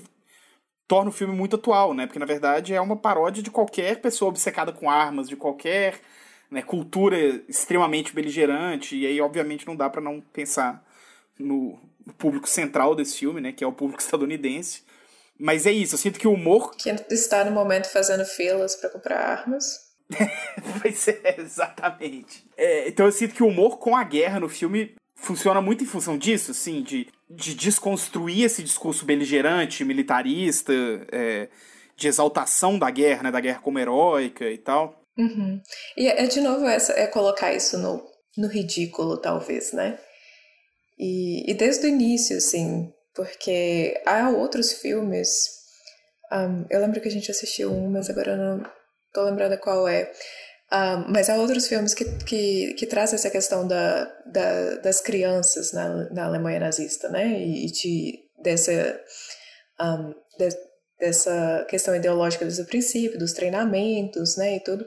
torna 0.88 1.10
o 1.10 1.12
filme 1.12 1.34
muito 1.34 1.56
atual, 1.56 1.94
né? 1.94 2.06
Porque 2.06 2.18
na 2.18 2.26
verdade 2.26 2.74
é 2.74 2.80
uma 2.80 2.96
paródia 2.96 3.42
de 3.42 3.50
qualquer 3.50 4.00
pessoa 4.00 4.28
obcecada 4.28 4.72
com 4.72 4.90
armas, 4.90 5.28
de 5.28 5.36
qualquer 5.36 6.00
né, 6.50 6.62
cultura 6.62 7.16
extremamente 7.48 8.14
beligerante, 8.14 8.96
e 8.96 9.06
aí 9.06 9.20
obviamente 9.20 9.66
não 9.66 9.76
dá 9.76 9.88
para 9.90 10.00
não 10.00 10.20
pensar 10.20 10.84
no, 11.38 11.78
público 12.18 12.48
central 12.48 12.94
desse 12.94 13.18
filme, 13.18 13.40
né? 13.40 13.52
Que 13.52 13.64
é 13.64 13.66
o 13.66 13.72
público 13.72 14.00
estadunidense. 14.00 14.82
Mas 15.38 15.66
é 15.66 15.72
isso, 15.72 15.94
eu 15.94 15.98
sinto 15.98 16.18
que 16.18 16.28
o 16.28 16.32
humor. 16.32 16.74
Que 16.78 16.90
está 17.10 17.44
no 17.44 17.50
momento 17.50 17.86
fazendo 17.90 18.24
filas 18.24 18.76
para 18.76 18.90
comprar 18.90 19.18
armas. 19.18 19.86
pois 20.80 21.08
é, 21.08 21.36
exatamente. 21.38 22.44
É, 22.56 22.88
então 22.88 23.06
eu 23.06 23.12
sinto 23.12 23.34
que 23.34 23.42
o 23.42 23.48
humor 23.48 23.78
com 23.78 23.96
a 23.96 24.04
guerra 24.04 24.38
no 24.38 24.48
filme 24.48 24.94
funciona 25.16 25.60
muito 25.60 25.82
em 25.82 25.86
função 25.86 26.16
disso, 26.16 26.52
assim, 26.52 26.82
de, 26.82 27.08
de 27.28 27.54
desconstruir 27.54 28.44
esse 28.44 28.62
discurso 28.62 29.04
beligerante, 29.04 29.84
militarista, 29.84 30.72
é, 31.10 31.48
de 31.96 32.06
exaltação 32.06 32.78
da 32.78 32.90
guerra, 32.90 33.24
né? 33.24 33.30
Da 33.30 33.40
guerra 33.40 33.60
como 33.60 33.78
heróica 33.78 34.48
e 34.48 34.58
tal. 34.58 35.02
Uhum. 35.18 35.60
E 35.96 36.06
é 36.06 36.26
de 36.26 36.40
novo 36.40 36.66
essa, 36.66 36.92
é 36.92 37.06
colocar 37.06 37.52
isso 37.52 37.78
no, 37.78 38.06
no 38.36 38.48
ridículo, 38.48 39.16
talvez, 39.16 39.72
né? 39.72 39.98
E, 40.98 41.50
e 41.50 41.54
desde 41.54 41.86
o 41.86 41.88
início, 41.88 42.36
assim, 42.36 42.92
porque 43.14 44.00
há 44.06 44.30
outros 44.30 44.72
filmes. 44.72 45.56
Um, 46.32 46.66
eu 46.70 46.80
lembro 46.80 47.00
que 47.00 47.08
a 47.08 47.10
gente 47.10 47.30
assistiu 47.30 47.72
um, 47.72 47.90
mas 47.90 48.10
agora 48.10 48.32
eu 48.32 48.36
não 48.36 48.70
tô 49.12 49.22
lembrando 49.24 49.58
qual 49.58 49.86
é. 49.88 50.10
Um, 50.72 51.12
mas 51.12 51.30
há 51.30 51.36
outros 51.36 51.68
filmes 51.68 51.94
que, 51.94 52.04
que, 52.24 52.74
que 52.74 52.86
trazem 52.86 53.14
essa 53.14 53.30
questão 53.30 53.66
da, 53.66 54.04
da, 54.26 54.76
das 54.76 55.00
crianças 55.00 55.72
na, 55.72 56.10
na 56.10 56.24
Alemanha 56.24 56.60
nazista, 56.60 57.08
né? 57.08 57.40
E 57.40 57.66
de, 57.66 58.18
dessa, 58.42 59.00
um, 59.80 60.14
de, 60.38 60.48
dessa 60.98 61.66
questão 61.68 61.94
ideológica 61.94 62.44
desde 62.44 62.62
o 62.62 62.66
princípio, 62.66 63.18
dos 63.18 63.32
treinamentos, 63.32 64.36
né? 64.36 64.56
E 64.56 64.60
tudo. 64.60 64.86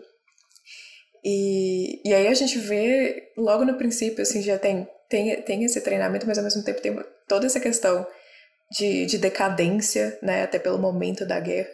E, 1.23 2.01
e 2.07 2.13
aí 2.13 2.27
a 2.27 2.33
gente 2.33 2.57
vê 2.59 3.31
logo 3.37 3.65
no 3.65 3.77
princípio, 3.77 4.21
assim, 4.21 4.41
já 4.41 4.57
tem, 4.57 4.87
tem, 5.09 5.41
tem 5.41 5.63
esse 5.63 5.81
treinamento, 5.81 6.27
mas 6.27 6.37
ao 6.37 6.43
mesmo 6.43 6.63
tempo 6.63 6.81
tem 6.81 6.97
toda 7.27 7.45
essa 7.45 7.59
questão 7.59 8.05
de, 8.71 9.05
de 9.05 9.17
decadência, 9.17 10.17
né? 10.21 10.43
Até 10.43 10.59
pelo 10.59 10.77
momento 10.77 11.25
da 11.25 11.39
guerra. 11.39 11.69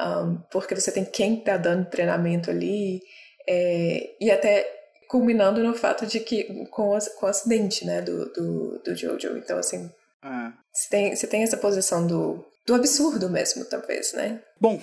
Um, 0.00 0.38
porque 0.50 0.74
você 0.74 0.90
tem 0.90 1.04
quem 1.04 1.38
está 1.38 1.56
dando 1.56 1.88
treinamento 1.88 2.50
ali 2.50 3.02
é, 3.46 4.14
e 4.20 4.30
até 4.30 4.66
culminando 5.06 5.62
no 5.62 5.74
fato 5.74 6.06
de 6.06 6.20
que 6.20 6.44
com, 6.70 6.98
com 6.98 7.26
o 7.26 7.28
acidente, 7.28 7.84
né, 7.84 8.00
do, 8.00 8.32
do, 8.32 8.78
do 8.82 8.96
Jojo. 8.96 9.36
Então, 9.36 9.58
assim, 9.58 9.90
é. 10.24 10.52
você, 10.72 10.88
tem, 10.88 11.14
você 11.14 11.26
tem 11.26 11.42
essa 11.42 11.58
posição 11.58 12.06
do, 12.06 12.42
do 12.66 12.74
absurdo 12.74 13.28
mesmo, 13.28 13.66
talvez, 13.66 14.14
né? 14.14 14.40
Bom, 14.58 14.80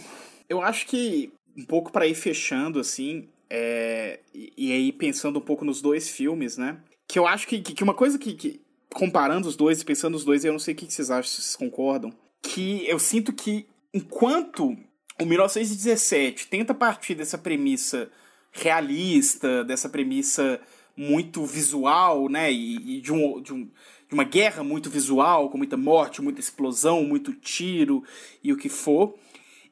eu 0.47 0.61
acho 0.61 0.85
que 0.85 1.33
um 1.57 1.65
pouco 1.65 1.91
para 1.91 2.05
ir 2.05 2.13
fechando, 2.13 2.79
assim, 2.79 3.27
é, 3.49 4.19
e, 4.33 4.53
e, 4.55 4.71
aí 4.71 4.91
pensando 4.91 5.39
um 5.39 5.41
pouco 5.41 5.65
nos 5.65 5.81
dois 5.81 6.07
filmes, 6.07 6.57
né? 6.57 6.77
Que 7.09 7.17
eu 7.17 7.25
acho 7.25 7.47
que, 7.47 7.59
que 7.59 7.83
uma 7.83 7.95
coisa 7.95 8.19
que, 8.19 8.35
que 8.35 8.61
comparando 8.93 9.47
os 9.47 9.55
dois 9.55 9.81
e 9.81 9.85
pensando 9.85 10.13
nos 10.13 10.23
dois, 10.23 10.45
eu 10.45 10.51
não 10.51 10.59
sei 10.59 10.75
o 10.75 10.77
que 10.77 10.85
vocês 10.85 11.09
acham, 11.09 11.23
se 11.23 11.41
vocês 11.41 11.55
concordam, 11.55 12.13
que 12.39 12.87
eu 12.87 12.99
sinto 12.99 13.33
que 13.33 13.65
enquanto 13.91 14.77
o 15.19 15.25
1917 15.25 16.47
tenta 16.47 16.71
partir 16.71 17.15
dessa 17.15 17.35
premissa 17.35 18.11
realista, 18.51 19.63
dessa 19.63 19.89
premissa 19.89 20.61
muito 20.95 21.43
visual, 21.45 22.29
né? 22.29 22.51
E, 22.51 22.97
e 22.97 23.01
de, 23.01 23.11
um, 23.11 23.41
de, 23.41 23.53
um, 23.53 23.65
de 23.65 24.13
uma 24.13 24.23
guerra 24.23 24.63
muito 24.63 24.87
visual, 24.87 25.49
com 25.49 25.57
muita 25.57 25.77
morte, 25.77 26.21
muita 26.21 26.39
explosão, 26.39 27.03
muito 27.03 27.33
tiro 27.33 28.03
e 28.43 28.53
o 28.53 28.57
que 28.57 28.69
for. 28.69 29.17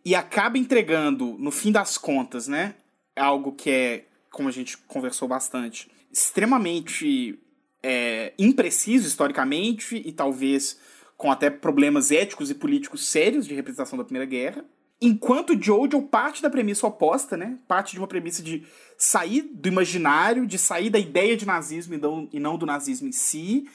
E 0.03 0.15
acaba 0.15 0.57
entregando, 0.57 1.35
no 1.38 1.51
fim 1.51 1.71
das 1.71 1.99
contas, 1.99 2.47
né? 2.47 2.75
Algo 3.15 3.51
que 3.51 3.69
é, 3.69 4.05
como 4.31 4.49
a 4.49 4.51
gente 4.51 4.75
conversou 4.77 5.27
bastante, 5.27 5.88
extremamente 6.11 7.39
é, 7.83 8.33
impreciso 8.37 9.07
historicamente 9.07 10.01
e 10.05 10.11
talvez 10.11 10.79
com 11.15 11.31
até 11.31 11.49
problemas 11.49 12.11
éticos 12.11 12.49
e 12.49 12.55
políticos 12.55 13.07
sérios 13.07 13.47
de 13.47 13.55
representação 13.55 13.97
da 13.97 14.03
Primeira 14.03 14.25
Guerra. 14.25 14.63
Enquanto 15.01 15.61
Jojo 15.61 16.01
parte 16.01 16.41
da 16.41 16.49
premissa 16.49 16.87
oposta, 16.87 17.37
né? 17.37 17.57
Parte 17.67 17.93
de 17.93 17.99
uma 17.99 18.07
premissa 18.07 18.41
de 18.41 18.63
sair 18.97 19.41
do 19.41 19.67
imaginário, 19.67 20.45
de 20.45 20.57
sair 20.57 20.89
da 20.89 20.97
ideia 20.97 21.37
de 21.37 21.45
nazismo 21.45 21.93
e 21.93 21.97
não, 21.97 22.29
e 22.31 22.39
não 22.39 22.57
do 22.57 22.65
nazismo 22.65 23.07
em 23.07 23.11
si, 23.11 23.67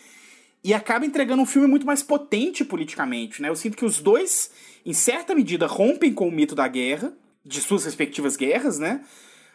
e 0.65 0.75
acaba 0.75 1.07
entregando 1.07 1.43
um 1.43 1.47
filme 1.47 1.69
muito 1.69 1.87
mais 1.87 2.03
potente 2.03 2.65
politicamente, 2.65 3.41
né? 3.41 3.49
Eu 3.49 3.57
sinto 3.57 3.77
que 3.77 3.85
os 3.85 4.01
dois, 4.01 4.51
em 4.85 4.93
certa 4.93 5.35
medida, 5.35 5.67
rompem 5.67 6.13
com 6.13 6.29
o 6.29 6.33
mito 6.33 6.55
da 6.55 6.67
guerra, 6.67 7.13
de 7.45 7.61
suas 7.61 7.85
respectivas 7.85 8.37
guerras, 8.37 8.79
né? 8.79 9.05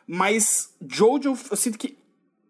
Mas 0.05 0.73
Jojo, 0.81 1.37
eu 1.49 1.57
sinto 1.57 1.77
que 1.77 1.97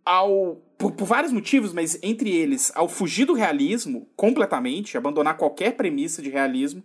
ao 0.07 0.55
por, 0.77 0.93
por, 0.93 1.05
vários 1.05 1.33
motivos, 1.33 1.73
mas 1.73 1.99
entre 2.01 2.31
eles, 2.31 2.71
ao 2.75 2.87
fugir 2.87 3.25
do 3.25 3.33
realismo 3.33 4.07
completamente, 4.15 4.95
abandonar 4.95 5.35
qualquer 5.35 5.75
premissa 5.75 6.21
de 6.21 6.29
realismo, 6.29 6.83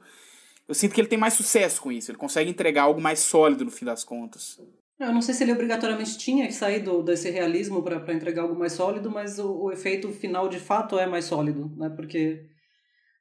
eu 0.66 0.74
sinto 0.74 0.94
que 0.94 1.00
ele 1.00 1.08
tem 1.08 1.18
mais 1.18 1.34
sucesso 1.34 1.80
com 1.80 1.92
isso. 1.92 2.10
Ele 2.10 2.18
consegue 2.18 2.50
entregar 2.50 2.84
algo 2.84 3.00
mais 3.00 3.20
sólido 3.20 3.64
no 3.64 3.70
fim 3.70 3.84
das 3.84 4.02
contas. 4.02 4.58
Eu 4.98 5.12
não 5.12 5.20
sei 5.20 5.34
se 5.34 5.44
ele 5.44 5.52
obrigatoriamente 5.52 6.18
tinha 6.18 6.46
que 6.46 6.54
sair 6.54 6.80
do, 6.80 7.02
desse 7.02 7.30
realismo 7.30 7.82
para 7.82 8.14
entregar 8.14 8.42
algo 8.42 8.58
mais 8.58 8.72
sólido, 8.72 9.10
mas 9.10 9.38
o, 9.38 9.64
o, 9.64 9.72
efeito 9.72 10.10
final 10.10 10.48
de 10.48 10.58
fato 10.58 10.98
é 10.98 11.06
mais 11.06 11.26
sólido, 11.26 11.70
né? 11.76 11.90
Porque. 11.90 12.46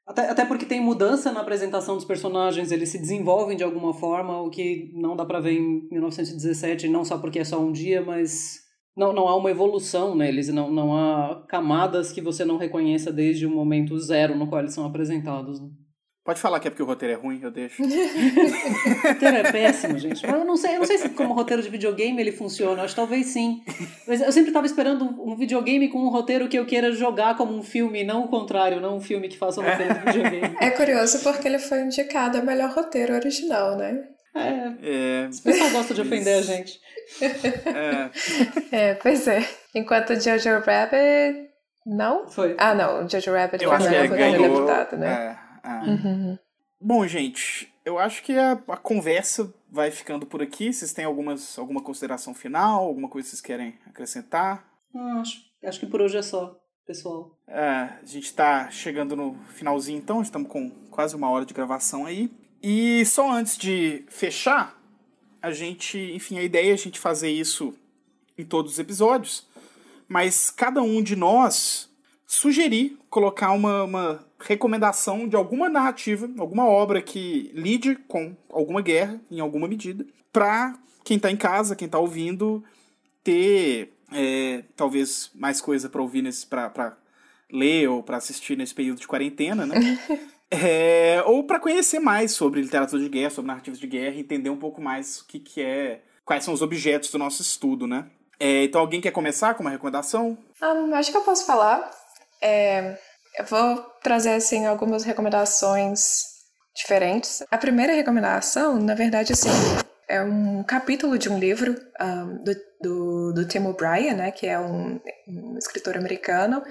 Até, 0.08 0.30
até 0.30 0.46
porque 0.46 0.66
tem 0.66 0.82
mudança 0.82 1.32
na 1.32 1.42
apresentação 1.42 1.96
dos 1.96 2.06
personagens, 2.06 2.72
eles 2.72 2.90
se 2.90 2.98
desenvolvem 2.98 3.56
de 3.56 3.64
alguma 3.64 3.94
forma, 3.94 4.42
o 4.42 4.50
que 4.50 4.92
não 4.94 5.16
dá 5.16 5.26
para 5.26 5.40
ver 5.40 5.54
em 5.54 5.88
1917, 5.92 6.88
não 6.88 7.06
só 7.06 7.18
porque 7.18 7.40
é 7.40 7.44
só 7.44 7.60
um 7.60 7.72
dia, 7.72 8.02
mas 8.02 8.71
não, 8.96 9.14
não 9.14 9.28
há 9.28 9.36
uma 9.36 9.52
evolução 9.52 10.16
neles, 10.16 10.50
não, 10.50 10.72
não 10.72 10.96
há 10.96 11.46
camadas 11.48 12.12
que 12.12 12.22
você 12.22 12.44
não 12.44 12.58
reconheça 12.58 13.12
desde 13.12 13.46
o 13.46 13.50
momento 13.50 13.98
zero 14.00 14.36
no 14.36 14.48
qual 14.48 14.62
eles 14.62 14.74
são 14.74 14.86
apresentados. 14.86 15.60
Né? 15.62 15.70
Pode 16.24 16.40
falar 16.40 16.60
que 16.60 16.68
é 16.68 16.72
porque 16.72 16.84
o 16.84 16.86
roteiro 16.86 17.16
é 17.16 17.18
ruim, 17.18 17.40
eu 17.42 17.50
deixo. 17.50 17.82
o 17.84 19.08
roteiro 19.08 19.38
é 19.38 19.52
péssimo, 19.52 19.98
gente. 19.98 20.24
Mas 20.24 20.40
eu 20.40 20.46
não 20.46 20.56
sei, 20.56 20.76
eu 20.76 20.80
não 20.80 20.86
sei 20.86 21.00
se 21.00 21.10
como 21.10 21.34
roteiro 21.34 21.64
de 21.64 21.70
videogame 21.70 22.22
ele 22.22 22.32
funciona. 22.32 22.84
Acho 22.84 22.94
que 22.94 23.02
talvez 23.02 23.26
sim. 23.28 23.64
Mas 24.08 24.22
eu 24.22 24.32
sempre 24.32 24.50
estava 24.50 24.68
esperando 24.68 25.04
um 25.04 25.36
videogame 25.36 25.90
com 25.90 25.98
um 25.98 26.10
roteiro 26.10 26.48
que 26.48 26.60
eu 26.60 26.66
queira 26.66 26.92
jogar 26.92 27.36
como 27.36 27.58
um 27.58 27.64
filme, 27.64 28.04
não 28.04 28.26
o 28.26 28.28
contrário, 28.28 28.80
não 28.80 28.98
um 28.98 29.02
filme 29.02 29.30
que 29.30 29.38
faça 29.38 29.62
um 29.62 29.64
roteiro 29.64 29.96
de 29.96 30.00
videogame. 30.14 30.56
É 30.62 30.70
curioso 30.70 31.24
porque 31.24 31.48
ele 31.48 31.58
foi 31.58 31.82
indicado 31.82 32.38
a 32.38 32.42
melhor 32.44 32.72
roteiro 32.72 33.16
original, 33.16 33.76
né? 33.76 34.04
É. 34.34 34.78
é. 34.82 35.28
Esse 35.30 35.42
pessoal 35.42 35.70
gosta 35.72 35.94
de 35.94 36.02
ofender 36.02 36.40
a 36.40 36.42
gente. 36.42 36.80
É. 38.72 38.76
é, 38.76 38.94
pois 38.96 39.28
é. 39.28 39.48
Enquanto 39.76 40.20
Jojo 40.20 40.50
Rabbit. 40.60 41.50
Não? 41.86 42.30
Foi. 42.30 42.56
Ah, 42.58 42.74
não. 42.74 43.10
Jojo 43.10 43.32
Rabbit 43.34 43.64
eu 43.64 43.70
foi 43.70 43.78
a 43.78 43.90
melhor 43.90 44.08
ganhou, 44.08 44.42
deputado, 44.42 44.98
né? 44.98 45.38
É. 45.38 45.38
Ah. 45.64 45.84
Uhum. 45.86 46.38
Bom, 46.80 47.06
gente, 47.06 47.72
eu 47.86 48.00
acho 48.00 48.24
que 48.24 48.38
a, 48.38 48.54
a, 48.54 48.78
conversa 48.78 49.54
vai 49.70 49.92
ficando 49.92 50.26
por 50.26 50.42
aqui. 50.42 50.74
Vocês 50.74 50.94
têm 50.94 51.06
algumas, 51.06 51.58
alguma 51.58 51.82
consideração 51.82 52.34
final? 52.34 52.86
Alguma 52.86 53.10
coisa 53.10 53.28
que 53.28 53.32
vocês 53.32 53.42
querem 53.42 53.78
acrescentar? 53.86 54.66
Não, 54.94 55.22
acho, 55.22 55.42
acho 55.64 55.80
que 55.80 55.86
por 55.86 56.02
hoje 56.02 56.18
é 56.18 56.22
só, 56.22 56.60
pessoal. 56.86 57.38
É, 57.48 57.62
a 57.62 58.00
gente 58.06 58.26
está 58.26 58.70
chegando 58.72 59.16
no 59.16 59.36
finalzinho, 59.50 60.00
então. 60.00 60.22
Estamos 60.22 60.50
com 60.50 60.70
quase 60.90 61.16
uma 61.16 61.30
hora 61.30 61.46
de 61.46 61.54
gravação 61.54 62.06
aí. 62.06 62.32
E 62.62 63.06
só 63.06 63.32
antes 63.32 63.58
de 63.58 64.04
fechar, 64.08 64.80
a 65.42 65.52
gente, 65.52 65.98
enfim, 65.98 66.38
a 66.38 66.44
ideia 66.44 66.72
é 66.72 66.74
a 66.74 66.78
gente 66.78 67.00
fazer 67.00 67.30
isso 67.30 67.74
em 68.38 68.46
todos 68.46 68.74
os 68.74 68.80
episódios. 68.80 69.48
Mas 70.08 70.52
cada 70.52 70.82
um 70.82 71.02
de 71.02 71.16
nós 71.16 71.90
sugerir 72.28 72.98
colocar 73.10 73.52
uma, 73.52 73.84
uma 73.84 74.26
recomendação 74.40 75.28
de 75.28 75.36
alguma 75.36 75.70
narrativa, 75.70 76.30
alguma 76.38 76.66
obra 76.66 77.02
que 77.02 77.52
lide 77.54 77.96
com 78.08 78.36
alguma 78.50 78.82
guerra, 78.82 79.20
em 79.30 79.40
alguma 79.40 79.68
medida, 79.68 80.06
para 80.32 80.78
quem 81.04 81.18
está 81.18 81.30
em 81.30 81.36
casa, 81.36 81.76
quem 81.76 81.88
está 81.88 82.00
ouvindo, 82.00 82.64
ter 83.24 83.92
é, 84.14 84.64
talvez 84.76 85.32
mais 85.36 85.60
coisa 85.60 85.90
para 85.90 86.02
ouvir 86.02 86.24
para 86.50 86.98
ler 87.52 87.90
ou 87.90 88.02
para 88.02 88.18
assistir 88.18 88.58
nesse 88.58 88.74
período 88.74 89.00
de 89.00 89.08
quarentena, 89.08 89.66
né? 89.66 89.76
é, 90.52 91.24
ou 91.26 91.46
para 91.46 91.60
conhecer 91.60 92.00
mais 92.00 92.34
sobre 92.34 92.62
literatura 92.62 93.02
de 93.02 93.08
guerra, 93.08 93.30
sobre 93.30 93.48
narrativas 93.48 93.80
de 93.80 93.88
guerra, 93.88 94.18
entender 94.18 94.50
um 94.50 94.60
pouco 94.60 94.82
mais 94.82 95.22
o 95.22 95.28
que, 95.28 95.40
que 95.40 95.62
é, 95.62 96.02
quais 96.26 96.44
são 96.44 96.54
os 96.54 96.62
objetos 96.62 97.10
do 97.10 97.18
nosso 97.18 97.42
estudo, 97.42 97.88
né? 97.88 98.06
É, 98.38 98.64
então, 98.64 98.82
alguém 98.82 99.00
quer 99.00 99.12
começar 99.12 99.54
com 99.54 99.62
uma 99.62 99.70
recomendação? 99.70 100.38
Um, 100.62 100.94
acho 100.96 101.12
que 101.12 101.18
eu 101.18 101.22
posso 101.22 101.46
falar. 101.46 101.90
É, 102.42 102.98
eu 103.38 103.46
vou 103.46 103.78
trazer 104.04 104.32
assim 104.32 104.66
algumas 104.66 105.04
recomendações 105.04 106.32
diferentes. 106.76 107.44
A 107.50 107.58
primeira 107.58 107.94
recomendação, 107.94 108.80
na 108.80 108.96
verdade, 108.96 109.32
assim, 109.32 109.50
é 110.08 110.22
um 110.22 110.64
capítulo 110.64 111.18
de 111.18 111.30
um 111.30 111.40
livro 111.40 111.76
um, 112.02 112.44
do, 112.44 112.56
do, 112.82 113.34
do, 113.34 113.48
Tim 113.48 113.66
O'Brien, 113.68 114.14
né, 114.16 114.32
que 114.32 114.48
é 114.48 114.60
um, 114.60 115.00
um, 115.28 115.58
escritor 115.58 115.96
americano 115.96 116.62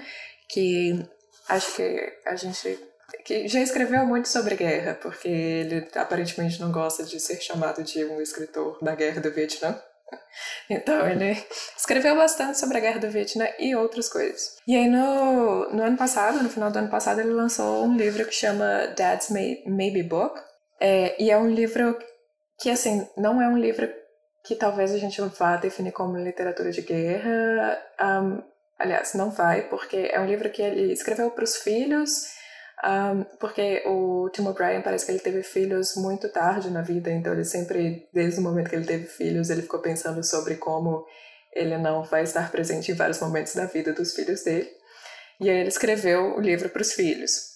que 0.47 1.03
acho 1.49 1.75
que 1.75 2.13
a 2.25 2.35
gente 2.35 2.77
que 3.23 3.47
já 3.47 3.59
escreveu 3.59 4.05
muito 4.05 4.27
sobre 4.27 4.55
guerra, 4.55 4.97
porque 5.01 5.27
ele 5.27 5.87
aparentemente 5.95 6.59
não 6.59 6.71
gosta 6.71 7.03
de 7.03 7.19
ser 7.19 7.41
chamado 7.41 7.83
de 7.83 8.03
um 8.05 8.21
escritor 8.21 8.77
da 8.81 8.95
guerra 8.95 9.21
do 9.21 9.31
Vietnã. 9.31 9.79
Então 10.69 11.07
ele 11.07 11.41
escreveu 11.77 12.15
bastante 12.15 12.57
sobre 12.57 12.77
a 12.77 12.81
guerra 12.81 12.99
do 12.99 13.09
Vietnã 13.09 13.47
e 13.59 13.75
outras 13.75 14.09
coisas. 14.09 14.57
E 14.67 14.75
aí 14.75 14.87
no, 14.87 15.69
no 15.69 15.83
ano 15.83 15.97
passado, 15.97 16.41
no 16.41 16.49
final 16.49 16.71
do 16.71 16.79
ano 16.79 16.89
passado, 16.89 17.19
ele 17.21 17.31
lançou 17.31 17.85
um 17.85 17.95
livro 17.95 18.25
que 18.25 18.33
chama 18.33 18.87
Dad's 18.95 19.29
Maybe 19.29 20.03
Book. 20.03 20.39
É, 20.79 21.21
e 21.21 21.29
é 21.29 21.37
um 21.37 21.49
livro 21.49 21.97
que, 22.59 22.69
assim, 22.69 23.07
não 23.15 23.41
é 23.41 23.47
um 23.47 23.57
livro 23.57 23.89
que 24.43 24.55
talvez 24.55 24.91
a 24.91 24.97
gente 24.97 25.21
vá 25.21 25.57
definir 25.57 25.91
como 25.91 26.17
literatura 26.17 26.71
de 26.71 26.81
guerra. 26.81 27.79
Um, 28.01 28.43
aliás, 28.79 29.13
não 29.13 29.29
vai, 29.29 29.67
porque 29.69 30.09
é 30.11 30.19
um 30.19 30.25
livro 30.25 30.49
que 30.49 30.61
ele 30.61 30.91
escreveu 30.91 31.29
para 31.31 31.43
os 31.43 31.57
filhos 31.57 32.40
um, 32.83 33.23
porque 33.39 33.83
o 33.85 34.29
Tim 34.33 34.47
O'Brien 34.47 34.81
parece 34.81 35.05
que 35.05 35.11
ele 35.11 35.19
teve 35.19 35.43
filhos 35.43 35.95
muito 35.95 36.29
tarde 36.29 36.71
na 36.71 36.81
vida, 36.81 37.11
então 37.11 37.33
ele 37.33 37.45
sempre, 37.45 38.09
desde 38.11 38.39
o 38.39 38.43
momento 38.43 38.69
que 38.69 38.75
ele 38.75 38.85
teve 38.85 39.05
filhos, 39.05 39.49
ele 39.49 39.61
ficou 39.61 39.79
pensando 39.79 40.23
sobre 40.23 40.55
como 40.55 41.05
ele 41.53 41.77
não 41.77 42.03
vai 42.03 42.23
estar 42.23 42.49
presente 42.51 42.91
em 42.91 42.95
vários 42.95 43.19
momentos 43.19 43.53
da 43.53 43.65
vida 43.65 43.93
dos 43.93 44.13
filhos 44.13 44.43
dele. 44.43 44.69
E 45.39 45.49
aí 45.49 45.57
ele 45.57 45.69
escreveu 45.69 46.35
o 46.35 46.39
livro 46.41 46.69
para 46.69 46.81
os 46.81 46.93
filhos. 46.93 47.50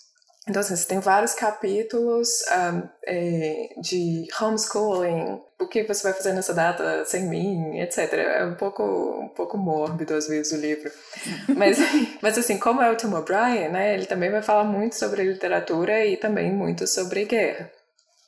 Então, 0.47 0.59
assim, 0.59 0.75
você 0.75 0.87
tem 0.87 0.99
vários 0.99 1.33
capítulos 1.33 2.29
um, 2.51 2.87
é, 3.07 3.69
de 3.81 4.27
homeschooling, 4.39 5.41
o 5.59 5.67
que 5.67 5.83
você 5.83 6.03
vai 6.03 6.13
fazer 6.13 6.33
nessa 6.33 6.53
data 6.53 7.03
sem 7.05 7.23
mim, 7.27 7.79
etc. 7.79 8.13
É 8.13 8.45
um 8.45 8.53
pouco, 8.53 8.83
um 8.83 9.29
pouco 9.29 9.57
mórbido, 9.57 10.13
às 10.13 10.27
vezes, 10.27 10.53
o 10.53 10.61
livro. 10.61 10.91
Mas, 11.55 11.79
mas 12.21 12.37
assim, 12.37 12.59
como 12.59 12.81
é 12.81 12.91
o 12.91 12.95
Tim 12.95 13.13
O'Brien, 13.13 13.69
né, 13.69 13.93
ele 13.93 14.05
também 14.05 14.29
vai 14.29 14.41
falar 14.41 14.63
muito 14.63 14.95
sobre 14.95 15.23
literatura 15.23 16.05
e 16.05 16.17
também 16.17 16.51
muito 16.51 16.85
sobre 16.85 17.25
guerra. 17.25 17.71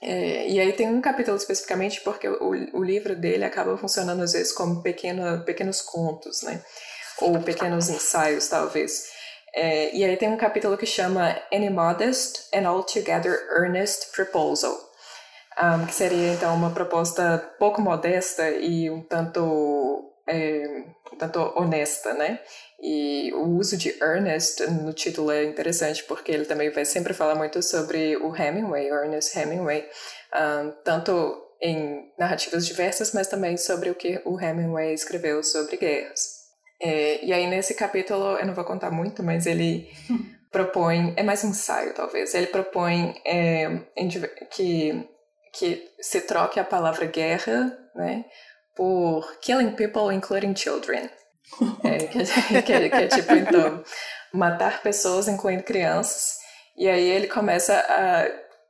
É, 0.02 0.48
e 0.48 0.60
aí 0.60 0.74
tem 0.74 0.88
um 0.88 1.02
capítulo 1.02 1.38
especificamente 1.38 2.02
porque 2.02 2.28
o, 2.28 2.52
o 2.74 2.84
livro 2.84 3.16
dele 3.16 3.44
acaba 3.44 3.78
funcionando, 3.78 4.24
às 4.24 4.34
vezes, 4.34 4.52
como 4.52 4.82
pequeno, 4.82 5.44
pequenos 5.44 5.82
contos, 5.82 6.42
né? 6.44 6.62
Ou 7.20 7.42
pequenos 7.42 7.90
ensaios, 7.90 8.48
talvez. 8.48 9.17
É, 9.60 9.90
e 9.92 10.06
aí 10.06 10.16
tem 10.16 10.30
um 10.30 10.38
capítulo 10.38 10.78
que 10.78 10.86
chama 10.86 11.36
Any 11.52 11.72
Modest 11.72 12.48
and 12.54 12.70
Altogether 12.70 13.34
Earnest 13.50 14.12
Proposal, 14.12 14.72
um, 15.60 15.84
que 15.88 15.96
seria 15.96 16.34
então 16.34 16.54
uma 16.54 16.70
proposta 16.70 17.40
pouco 17.58 17.82
modesta 17.82 18.52
e 18.52 18.88
um 18.88 19.02
tanto, 19.02 20.14
é, 20.28 20.84
um 21.12 21.18
tanto 21.18 21.40
honesta, 21.56 22.14
né? 22.14 22.40
E 22.80 23.34
o 23.34 23.58
uso 23.58 23.76
de 23.78 23.98
earnest 24.00 24.60
no 24.68 24.94
título 24.94 25.32
é 25.32 25.44
interessante 25.46 26.04
porque 26.04 26.32
ele 26.32 26.46
também 26.46 26.70
vai 26.70 26.86
sempre 26.86 27.16
falar 27.16 27.34
muito 27.34 27.64
sobre 27.64 28.16
o 28.18 28.36
Hemingway, 28.36 28.90
Ernest 28.90 29.36
Hemingway, 29.40 29.90
um, 30.36 30.72
tanto 30.84 31.36
em 31.60 32.14
narrativas 32.16 32.64
diversas, 32.68 33.12
mas 33.12 33.26
também 33.26 33.58
sobre 33.58 33.90
o 33.90 33.96
que 33.96 34.22
o 34.24 34.40
Hemingway 34.40 34.94
escreveu 34.94 35.42
sobre 35.42 35.78
guerras. 35.78 36.37
É, 36.80 37.26
e 37.26 37.34
aí, 37.34 37.48
nesse 37.48 37.74
capítulo, 37.74 38.38
eu 38.38 38.46
não 38.46 38.54
vou 38.54 38.64
contar 38.64 38.92
muito, 38.92 39.24
mas 39.24 39.46
ele 39.46 39.90
propõe, 40.52 41.14
é 41.16 41.24
mais 41.24 41.44
um 41.44 41.50
ensaio, 41.50 41.94
talvez, 41.94 42.34
ele 42.34 42.48
propõe 42.48 43.16
é, 43.26 43.80
que, 44.52 45.08
que 45.54 45.92
se 46.00 46.22
troque 46.22 46.60
a 46.60 46.64
palavra 46.64 47.06
guerra, 47.06 47.78
né, 47.96 48.26
por 48.76 49.40
killing 49.42 49.72
people, 49.72 50.14
including 50.14 50.56
children. 50.56 51.10
É, 51.84 51.98
que, 52.08 52.62
que, 52.62 52.74
é, 52.74 52.90
que 52.90 52.96
é 52.96 53.08
tipo, 53.08 53.34
então, 53.34 53.84
matar 54.32 54.82
pessoas, 54.82 55.28
incluindo 55.28 55.64
crianças. 55.64 56.38
E 56.78 56.88
aí 56.88 57.10
ele 57.10 57.28
começa 57.28 57.74
a, 57.74 58.28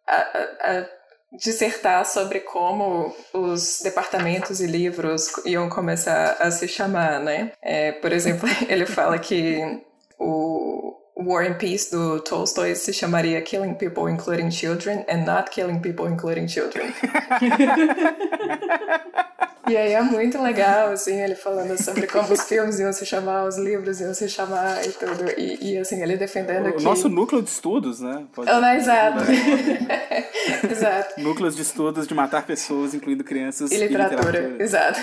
a, 0.08 0.80
a 0.80 0.96
dissertar 1.32 2.05
sobre 2.05 2.39
como 2.39 3.13
os 3.34 3.82
departamentos 3.84 4.61
e 4.61 4.67
livros 4.67 5.32
iam 5.45 5.69
começar 5.69 6.38
a 6.39 6.51
se 6.51 6.67
chamar, 6.67 7.19
né? 7.19 7.51
É, 7.61 7.91
por 7.93 8.11
exemplo, 8.11 8.47
ele 8.69 8.86
fala 8.86 9.17
que 9.19 9.82
o 10.19 10.95
War 11.15 11.45
and 11.45 11.55
Peace 11.55 11.91
do 11.91 12.19
Tolstói 12.21 12.75
se 12.75 12.93
chamaria 12.93 13.41
Killing 13.41 13.75
People 13.75 14.11
Including 14.11 14.51
Children 14.51 15.05
and 15.09 15.25
Not 15.25 15.51
Killing 15.51 15.80
People 15.80 16.07
Including 16.07 16.47
Children. 16.47 16.93
E 19.70 19.76
aí 19.76 19.93
é 19.93 20.01
muito 20.01 20.41
legal, 20.41 20.91
assim, 20.91 21.20
ele 21.22 21.36
falando 21.36 21.82
sobre 21.82 22.07
como 22.07 22.34
os 22.34 22.41
filmes 22.43 22.80
iam 22.80 22.93
se 22.93 23.05
chamar, 23.05 23.45
os 23.45 23.57
livros 23.57 23.99
iam 23.99 24.13
se 24.13 24.30
chamar 24.30 24.86
e 24.86 24.91
tudo. 24.93 25.30
E, 25.38 25.74
e 25.74 25.78
assim, 25.78 26.01
ele 26.01 26.15
defendendo 26.15 26.68
o 26.68 26.74
que... 26.74 26.80
O 26.80 26.84
nosso 26.84 27.09
núcleo 27.09 27.41
de 27.41 27.49
estudos, 27.49 27.99
né? 27.99 28.26
Pode... 28.34 28.49
Oh, 28.49 28.65
exato. 28.65 29.24
exato. 30.72 31.22
Núcleos 31.22 31.55
de 31.55 31.61
estudos 31.63 32.07
de 32.07 32.13
matar 32.13 32.45
pessoas, 32.45 32.93
incluindo 32.93 33.24
crianças 33.24 33.72
e 33.72 33.78
literatura. 33.78 34.22
E 34.22 34.26
literatura. 34.26 34.63
Exato. 34.63 34.99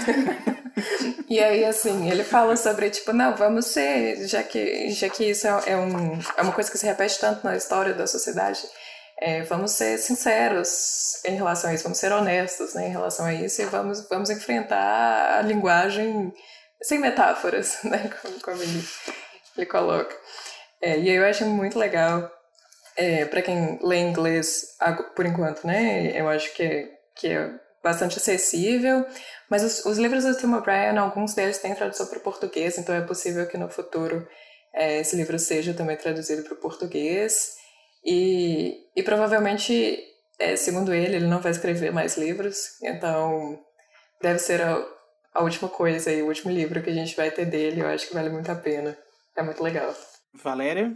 e 1.29 1.39
aí, 1.39 1.65
assim, 1.65 2.11
ele 2.11 2.25
fala 2.25 2.57
sobre, 2.57 2.89
tipo, 2.91 3.13
não, 3.13 3.37
vamos 3.37 3.67
ser, 3.67 4.27
já 4.27 4.43
que, 4.43 4.91
já 4.91 5.09
que 5.11 5.31
isso 5.31 5.47
é, 5.47 5.63
é, 5.67 5.77
um, 5.77 6.19
é 6.37 6.43
uma 6.43 6.53
coisa 6.53 6.71
que 6.71 6.79
se 6.79 6.87
repete 6.87 7.21
tanto 7.21 7.45
na 7.45 7.57
história 7.57 7.93
da 7.93 8.07
sociedade 8.07 8.61
é, 9.25 9.41
vamos 9.41 9.71
ser 9.71 9.97
sinceros 9.97 11.25
em 11.25 11.35
relação 11.35 11.71
a 11.71 11.75
isso, 11.75 11.85
vamos 11.85 11.97
ser 11.97 12.13
honestos 12.13 12.75
né, 12.75 12.89
em 12.89 12.91
relação 12.91 13.25
a 13.25 13.33
isso 13.33 13.63
e 13.63 13.65
vamos, 13.65 14.07
vamos 14.07 14.29
enfrentar 14.29 15.39
a 15.39 15.41
linguagem 15.41 16.31
sem 16.83 16.99
metáforas, 16.99 17.79
né, 17.85 18.11
como, 18.21 18.39
como 18.43 18.63
ele, 18.63 18.85
ele 19.57 19.65
coloca. 19.65 20.15
É, 20.79 20.99
e 20.99 21.09
eu 21.09 21.25
acho 21.25 21.47
muito 21.47 21.79
legal, 21.79 22.31
é, 22.99 23.25
para 23.25 23.41
quem 23.41 23.79
lê 23.83 23.97
inglês 24.01 24.77
por 25.17 25.25
enquanto, 25.25 25.67
né, 25.67 26.13
eu 26.21 26.29
acho 26.29 26.53
que, 26.53 26.93
que 27.17 27.29
é 27.29 27.51
bastante 27.83 28.19
acessível, 28.19 29.07
mas 29.49 29.65
os, 29.65 29.87
os 29.87 29.97
livros 29.97 30.25
do 30.25 30.37
Tim 30.37 30.53
O'Brien, 30.53 30.99
alguns 30.99 31.33
deles 31.33 31.57
têm 31.57 31.75
tradução 31.75 32.09
para 32.09 32.19
o 32.19 32.23
português, 32.23 32.77
então 32.77 32.95
é 32.95 33.01
possível 33.01 33.49
que 33.49 33.57
no 33.57 33.71
futuro 33.71 34.29
é, 34.75 35.01
esse 35.01 35.17
livro 35.17 35.39
seja 35.39 35.73
também 35.73 35.97
traduzido 35.97 36.43
para 36.43 36.53
o 36.53 36.61
português. 36.61 37.64
E, 38.05 38.87
e 38.95 39.03
provavelmente, 39.03 39.99
é, 40.39 40.57
segundo 40.57 40.93
ele, 40.93 41.17
ele 41.17 41.27
não 41.27 41.41
vai 41.41 41.53
escrever 41.53 41.93
mais 41.93 42.17
livros, 42.17 42.81
então 42.83 43.59
deve 44.21 44.39
ser 44.39 44.61
a, 44.61 44.85
a 45.33 45.43
última 45.43 45.69
coisa 45.69 46.13
e 46.13 46.23
o 46.23 46.27
último 46.27 46.53
livro 46.53 46.83
que 46.83 46.91
a 46.91 46.95
gente 46.95 47.17
vai 47.17 47.31
ter 47.31 47.47
dele. 47.47 47.81
Eu 47.81 47.87
acho 47.87 48.09
que 48.09 48.15
vale 48.15 48.29
muito 48.29 48.51
a 48.51 48.55
pena. 48.55 48.97
É 49.37 49.43
muito 49.43 49.63
legal. 49.63 49.95
Valéria? 50.35 50.95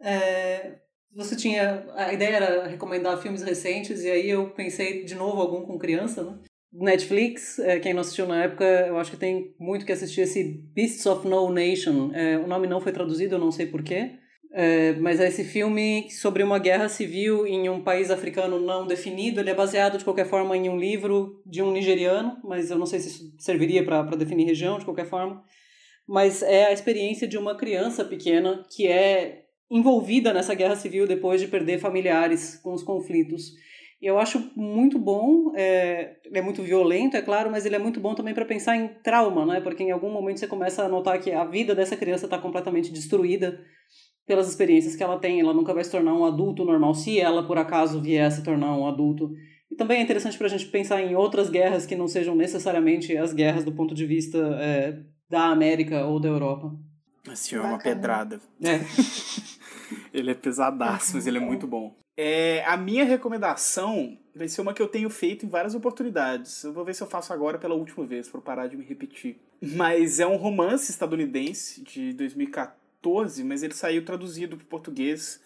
É, 0.00 0.74
você 1.14 1.36
tinha. 1.36 1.86
A 1.94 2.12
ideia 2.12 2.36
era 2.36 2.66
recomendar 2.66 3.20
filmes 3.20 3.42
recentes, 3.42 4.02
e 4.02 4.10
aí 4.10 4.28
eu 4.28 4.50
pensei 4.50 5.04
de 5.04 5.14
novo 5.14 5.40
algum 5.40 5.64
com 5.66 5.78
criança, 5.78 6.22
né? 6.22 6.38
Netflix, 6.72 7.58
é, 7.58 7.78
quem 7.78 7.92
não 7.92 8.00
assistiu 8.00 8.26
na 8.26 8.44
época, 8.44 8.64
eu 8.64 8.98
acho 8.98 9.10
que 9.10 9.16
tem 9.18 9.54
muito 9.60 9.84
que 9.84 9.92
assistir 9.92 10.22
esse 10.22 10.42
Beasts 10.74 11.04
of 11.04 11.28
No 11.28 11.52
Nation. 11.52 12.10
É, 12.14 12.38
o 12.38 12.46
nome 12.46 12.66
não 12.66 12.80
foi 12.80 12.92
traduzido, 12.92 13.34
eu 13.34 13.38
não 13.38 13.52
sei 13.52 13.66
porquê. 13.66 14.18
É, 14.54 14.92
mas 14.94 15.18
é 15.18 15.28
esse 15.28 15.44
filme 15.44 16.10
sobre 16.10 16.42
uma 16.42 16.58
guerra 16.58 16.86
civil 16.86 17.46
em 17.46 17.70
um 17.70 17.82
país 17.82 18.10
africano 18.10 18.60
não 18.60 18.86
definido. 18.86 19.40
Ele 19.40 19.48
é 19.48 19.54
baseado, 19.54 19.96
de 19.96 20.04
qualquer 20.04 20.26
forma, 20.26 20.54
em 20.56 20.68
um 20.68 20.78
livro 20.78 21.40
de 21.46 21.62
um 21.62 21.72
nigeriano, 21.72 22.36
mas 22.44 22.70
eu 22.70 22.78
não 22.78 22.84
sei 22.84 23.00
se 23.00 23.08
isso 23.08 23.34
serviria 23.38 23.82
para 23.82 24.02
definir 24.14 24.44
região, 24.44 24.78
de 24.78 24.84
qualquer 24.84 25.06
forma. 25.06 25.42
Mas 26.06 26.42
é 26.42 26.66
a 26.66 26.72
experiência 26.72 27.26
de 27.26 27.38
uma 27.38 27.56
criança 27.56 28.04
pequena 28.04 28.62
que 28.70 28.86
é 28.86 29.46
envolvida 29.70 30.34
nessa 30.34 30.54
guerra 30.54 30.76
civil 30.76 31.06
depois 31.06 31.40
de 31.40 31.48
perder 31.48 31.78
familiares 31.78 32.60
com 32.62 32.74
os 32.74 32.82
conflitos. 32.82 33.52
E 34.02 34.06
eu 34.06 34.18
acho 34.18 34.50
muito 34.54 34.98
bom, 34.98 35.54
é, 35.56 36.16
é 36.30 36.42
muito 36.42 36.60
violento, 36.60 37.16
é 37.16 37.22
claro, 37.22 37.50
mas 37.50 37.64
ele 37.64 37.76
é 37.76 37.78
muito 37.78 38.00
bom 38.00 38.14
também 38.14 38.34
para 38.34 38.44
pensar 38.44 38.76
em 38.76 38.88
trauma, 39.02 39.46
né? 39.46 39.60
Porque 39.60 39.82
em 39.82 39.92
algum 39.92 40.10
momento 40.10 40.40
você 40.40 40.46
começa 40.46 40.82
a 40.82 40.88
notar 40.88 41.18
que 41.20 41.30
a 41.30 41.44
vida 41.44 41.74
dessa 41.74 41.96
criança 41.96 42.26
está 42.26 42.36
completamente 42.36 42.92
destruída 42.92 43.64
pelas 44.26 44.48
experiências 44.48 44.94
que 44.94 45.02
ela 45.02 45.18
tem, 45.18 45.40
ela 45.40 45.52
nunca 45.52 45.74
vai 45.74 45.82
se 45.84 45.90
tornar 45.90 46.14
um 46.14 46.24
adulto 46.24 46.64
normal, 46.64 46.94
se 46.94 47.18
ela 47.18 47.46
por 47.46 47.58
acaso 47.58 48.00
vier 48.00 48.26
a 48.26 48.30
se 48.30 48.42
tornar 48.42 48.76
um 48.76 48.86
adulto. 48.86 49.32
E 49.70 49.74
também 49.74 49.98
é 49.98 50.02
interessante 50.02 50.36
para 50.36 50.46
a 50.46 50.50
gente 50.50 50.66
pensar 50.66 51.00
em 51.00 51.14
outras 51.14 51.48
guerras 51.48 51.86
que 51.86 51.96
não 51.96 52.06
sejam 52.06 52.34
necessariamente 52.34 53.16
as 53.16 53.32
guerras 53.32 53.64
do 53.64 53.72
ponto 53.72 53.94
de 53.94 54.06
vista 54.06 54.38
é, 54.60 54.98
da 55.28 55.46
América 55.46 56.04
ou 56.04 56.20
da 56.20 56.28
Europa. 56.28 56.72
Esse 57.30 57.54
é 57.54 57.60
uma 57.60 57.78
pedrada. 57.78 58.40
É. 58.62 58.80
ele 60.12 60.30
é 60.30 60.34
pesadaço, 60.34 61.14
mas 61.14 61.26
ele 61.26 61.38
é 61.38 61.40
muito 61.40 61.66
bom. 61.66 61.96
É, 62.16 62.62
a 62.66 62.76
minha 62.76 63.04
recomendação 63.04 64.18
vai 64.34 64.48
ser 64.48 64.60
uma 64.60 64.74
que 64.74 64.82
eu 64.82 64.88
tenho 64.88 65.08
feito 65.08 65.46
em 65.46 65.48
várias 65.48 65.74
oportunidades. 65.74 66.64
Eu 66.64 66.72
vou 66.72 66.84
ver 66.84 66.94
se 66.94 67.02
eu 67.02 67.06
faço 67.06 67.32
agora 67.32 67.58
pela 67.58 67.74
última 67.74 68.04
vez, 68.04 68.28
para 68.28 68.40
parar 68.40 68.66
de 68.66 68.76
me 68.76 68.84
repetir. 68.84 69.40
Mas 69.60 70.20
é 70.20 70.26
um 70.26 70.36
romance 70.36 70.90
estadunidense 70.90 71.82
de 71.82 72.12
2014 72.12 72.81
2014, 73.02 73.44
mas 73.44 73.62
ele 73.62 73.74
saiu 73.74 74.04
traduzido 74.04 74.56
para 74.56 74.66
português. 74.66 75.40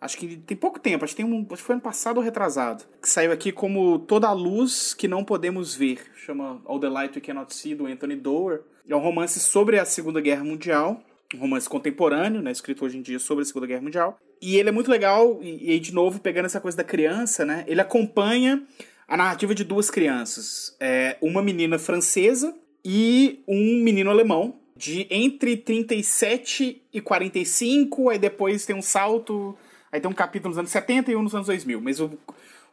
Acho 0.00 0.16
que 0.16 0.36
tem 0.36 0.56
pouco 0.56 0.80
tempo, 0.80 1.04
acho 1.04 1.14
que, 1.14 1.22
tem 1.22 1.30
um, 1.30 1.46
acho 1.50 1.56
que 1.56 1.66
foi 1.66 1.74
ano 1.74 1.82
passado 1.82 2.16
ou 2.16 2.22
retrasado. 2.22 2.84
Que 3.02 3.08
saiu 3.08 3.32
aqui 3.32 3.52
como 3.52 3.98
Toda 3.98 4.28
a 4.28 4.32
Luz 4.32 4.94
que 4.94 5.06
Não 5.06 5.22
Podemos 5.22 5.74
Ver. 5.74 6.00
Chama 6.16 6.62
All 6.64 6.80
the 6.80 6.88
Light 6.88 7.14
We 7.16 7.20
Cannot 7.20 7.54
See, 7.54 7.74
do 7.74 7.86
Anthony 7.86 8.16
Doerr. 8.16 8.62
É 8.88 8.96
um 8.96 9.00
romance 9.00 9.38
sobre 9.38 9.78
a 9.78 9.84
Segunda 9.84 10.20
Guerra 10.20 10.42
Mundial. 10.42 11.02
Um 11.34 11.38
romance 11.38 11.68
contemporâneo, 11.68 12.40
né? 12.40 12.50
Escrito 12.50 12.84
hoje 12.84 12.96
em 12.96 13.02
dia 13.02 13.18
sobre 13.18 13.42
a 13.42 13.44
Segunda 13.44 13.66
Guerra 13.66 13.82
Mundial. 13.82 14.18
E 14.40 14.56
ele 14.56 14.70
é 14.70 14.72
muito 14.72 14.90
legal, 14.90 15.38
e, 15.42 15.70
aí, 15.70 15.78
de 15.78 15.92
novo, 15.92 16.18
pegando 16.18 16.46
essa 16.46 16.60
coisa 16.60 16.78
da 16.78 16.82
criança, 16.82 17.44
né? 17.44 17.62
Ele 17.68 17.80
acompanha 17.80 18.66
a 19.06 19.16
narrativa 19.18 19.54
de 19.54 19.62
duas 19.62 19.90
crianças. 19.90 20.74
É, 20.80 21.18
uma 21.20 21.42
menina 21.42 21.78
francesa 21.78 22.56
e 22.82 23.42
um 23.46 23.82
menino 23.82 24.10
alemão 24.10 24.59
de 24.80 25.06
entre 25.10 25.58
37 25.58 26.80
e 26.90 27.00
45, 27.02 28.08
aí 28.08 28.18
depois 28.18 28.64
tem 28.64 28.74
um 28.74 28.80
salto, 28.80 29.54
aí 29.92 30.00
tem 30.00 30.10
um 30.10 30.14
capítulo 30.14 30.48
nos 30.48 30.58
anos 30.58 30.70
70 30.70 31.12
e 31.12 31.16
um 31.16 31.22
nos 31.22 31.34
anos 31.34 31.48
2000, 31.48 31.82
mas 31.82 32.00
o, 32.00 32.10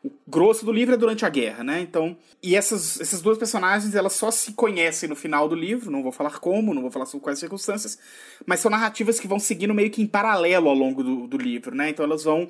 o 0.01 0.10
grosso 0.26 0.66
do 0.66 0.72
livro 0.72 0.95
é 0.95 0.97
durante 0.97 1.26
a 1.26 1.30
guerra, 1.30 1.66
né? 1.66 1.82
Então, 1.82 2.18
e 2.41 2.55
essas, 2.55 3.01
essas 3.01 3.22
duas 3.22 3.38
personagens, 3.38 3.93
elas 3.93 4.14
só 4.14 4.32
se 4.32 4.53
conhecem 4.53 5.10
no 5.10 5.18
final 5.18 5.49
do 5.49 5.55
livro, 5.55 5.91
não 5.91 6.01
vou 6.01 6.14
falar 6.14 6.39
como, 6.39 6.74
não 6.74 6.82
vou 6.82 6.89
falar 6.89 7.05
sobre 7.08 7.26
quais 7.26 7.39
circunstâncias, 7.39 7.99
mas 8.45 8.62
são 8.62 8.72
narrativas 8.72 9.20
que 9.20 9.28
vão 9.28 9.38
seguindo 9.38 9.74
meio 9.74 9.91
que 9.91 10.01
em 10.01 10.08
paralelo 10.08 10.70
ao 10.70 10.76
longo 10.76 11.03
do, 11.03 11.28
do 11.28 11.38
livro, 11.38 11.76
né? 11.76 11.89
Então 11.89 12.05
elas 12.05 12.24
vão 12.24 12.49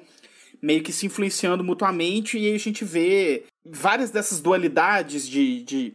meio 0.61 0.83
que 0.83 0.93
se 0.93 1.07
influenciando 1.07 1.63
mutuamente 1.63 2.37
e 2.37 2.45
aí 2.45 2.53
a 2.53 2.59
gente 2.59 2.85
vê 2.85 3.45
várias 3.65 4.11
dessas 4.11 4.39
dualidades 4.39 5.27
de, 5.27 5.63
de 5.63 5.93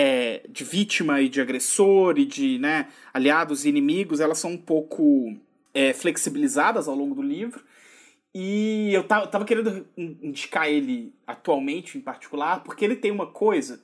é, 0.00 0.42
de 0.48 0.62
vítima 0.62 1.20
e 1.20 1.28
de 1.28 1.40
agressor 1.40 2.20
e 2.20 2.24
de 2.24 2.56
né, 2.60 2.86
aliados 3.12 3.64
e 3.64 3.68
inimigos, 3.68 4.20
elas 4.20 4.38
são 4.38 4.52
um 4.52 4.56
pouco 4.56 5.36
é, 5.74 5.92
flexibilizadas 5.92 6.86
ao 6.86 6.94
longo 6.94 7.16
do 7.16 7.22
livro. 7.22 7.60
E 8.32 8.94
eu 8.94 9.02
tava, 9.02 9.26
tava 9.26 9.44
querendo 9.44 9.84
indicar 9.96 10.68
ele 10.68 11.12
atualmente, 11.26 11.98
em 11.98 12.00
particular, 12.00 12.62
porque 12.62 12.84
ele 12.84 12.94
tem 12.94 13.10
uma 13.10 13.26
coisa 13.26 13.82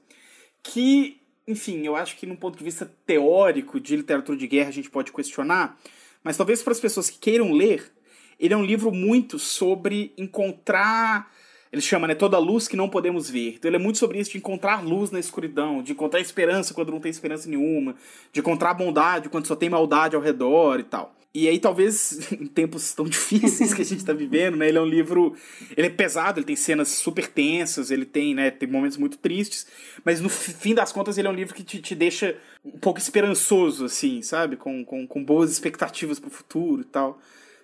que, 0.62 1.21
enfim, 1.49 1.85
eu 1.85 1.97
acho 1.97 2.17
que 2.17 2.27
num 2.27 2.37
ponto 2.37 2.57
de 2.57 2.62
vista 2.62 2.89
teórico 3.05 3.81
de 3.81 3.97
literatura 3.97 4.39
de 4.39 4.47
guerra 4.47 4.69
a 4.69 4.73
gente 4.73 4.91
pode 4.91 5.12
questionar, 5.12 5.77
mas 6.23 6.37
talvez 6.37 6.62
para 6.62 6.75
as 6.75 6.81
pessoas 6.81 7.11
que 7.11 7.19
queiram 7.19 7.51
ler, 7.53 7.91
ele 8.39 8.55
é 8.55 8.57
um 8.57 8.65
livro 8.65 8.93
muito 8.93 9.37
sobre 9.37 10.12
encontrar 10.17 11.29
ele 11.75 11.81
chama, 11.81 12.07
né, 12.07 12.14
toda 12.14 12.39
luz 12.39 12.68
que 12.68 12.77
não 12.77 12.89
podemos 12.89 13.29
ver. 13.29 13.57
Então 13.57 13.68
ele 13.68 13.75
é 13.75 13.81
muito 13.81 13.99
sobre 13.99 14.20
isso 14.20 14.31
de 14.31 14.39
encontrar 14.39 14.81
luz 14.85 15.11
na 15.11 15.18
escuridão, 15.18 15.83
de 15.83 15.91
encontrar 15.91 16.20
esperança 16.20 16.72
quando 16.72 16.93
não 16.93 17.01
tem 17.01 17.11
esperança 17.11 17.49
nenhuma, 17.49 17.97
de 18.33 18.39
encontrar 18.39 18.75
bondade 18.75 19.29
quando 19.29 19.49
só 19.49 19.57
tem 19.57 19.68
maldade 19.68 20.14
ao 20.14 20.22
redor 20.22 20.79
e 20.79 20.85
tal. 20.85 21.16
E 21.35 21.49
aí, 21.49 21.59
talvez, 21.59 22.31
em 22.31 22.47
tempos 22.47 22.95
tão 22.95 23.07
difíceis 23.07 23.75
que 23.75 23.83
a 23.83 23.85
gente 23.85 23.99
está 23.99 24.12
vivendo, 24.12 24.57
né? 24.57 24.68
Ele 24.68 24.79
é 24.79 24.81
um 24.81 24.87
livro. 24.87 25.35
Ele 25.77 25.89
é 25.89 25.91
pesado, 25.91 26.39
ele 26.39 26.47
tem 26.47 26.55
cenas 26.55 26.91
super 26.91 27.27
tensas, 27.27 27.91
ele 27.91 28.05
tem, 28.05 28.37
né? 28.37 28.53
Tem 28.53 28.68
momentos 28.68 28.97
muito 28.97 29.18
tristes. 29.18 29.66
Mas 30.05 30.20
no 30.20 30.29
fim 30.29 30.77
das 30.77 30.93
contas, 30.93 31.18
ele 31.18 31.27
é 31.27 31.31
um 31.33 31.35
livro 31.35 31.53
que 31.53 31.64
te, 31.64 31.81
te 31.81 31.93
deixa 31.97 32.37
um 32.64 32.79
pouco 32.79 33.01
esperançoso, 33.01 33.87
assim, 33.87 34.22
sabe? 34.22 34.55
Com, 34.55 34.85
com, 34.85 35.09
com 35.09 35.25
boas 35.25 35.51
expectativas 35.51 36.20
para 36.20 36.29
o 36.29 36.31
futuro 36.31 36.83
e 36.83 36.85
tal. 36.85 37.18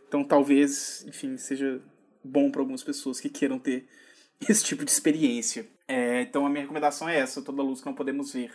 Então, 0.08 0.24
talvez, 0.24 1.06
enfim, 1.06 1.36
seja 1.36 1.80
bom 2.22 2.50
para 2.50 2.60
algumas 2.60 2.82
pessoas 2.82 3.20
que 3.20 3.28
queiram 3.28 3.58
ter 3.58 3.86
esse 4.48 4.64
tipo 4.64 4.84
de 4.84 4.90
experiência. 4.90 5.66
É, 5.86 6.22
então, 6.22 6.46
a 6.46 6.48
minha 6.48 6.62
recomendação 6.62 7.08
é 7.08 7.18
essa: 7.18 7.42
Toda 7.42 7.62
Luz 7.62 7.80
que 7.80 7.86
Não 7.86 7.94
Podemos 7.94 8.32
Ver, 8.32 8.52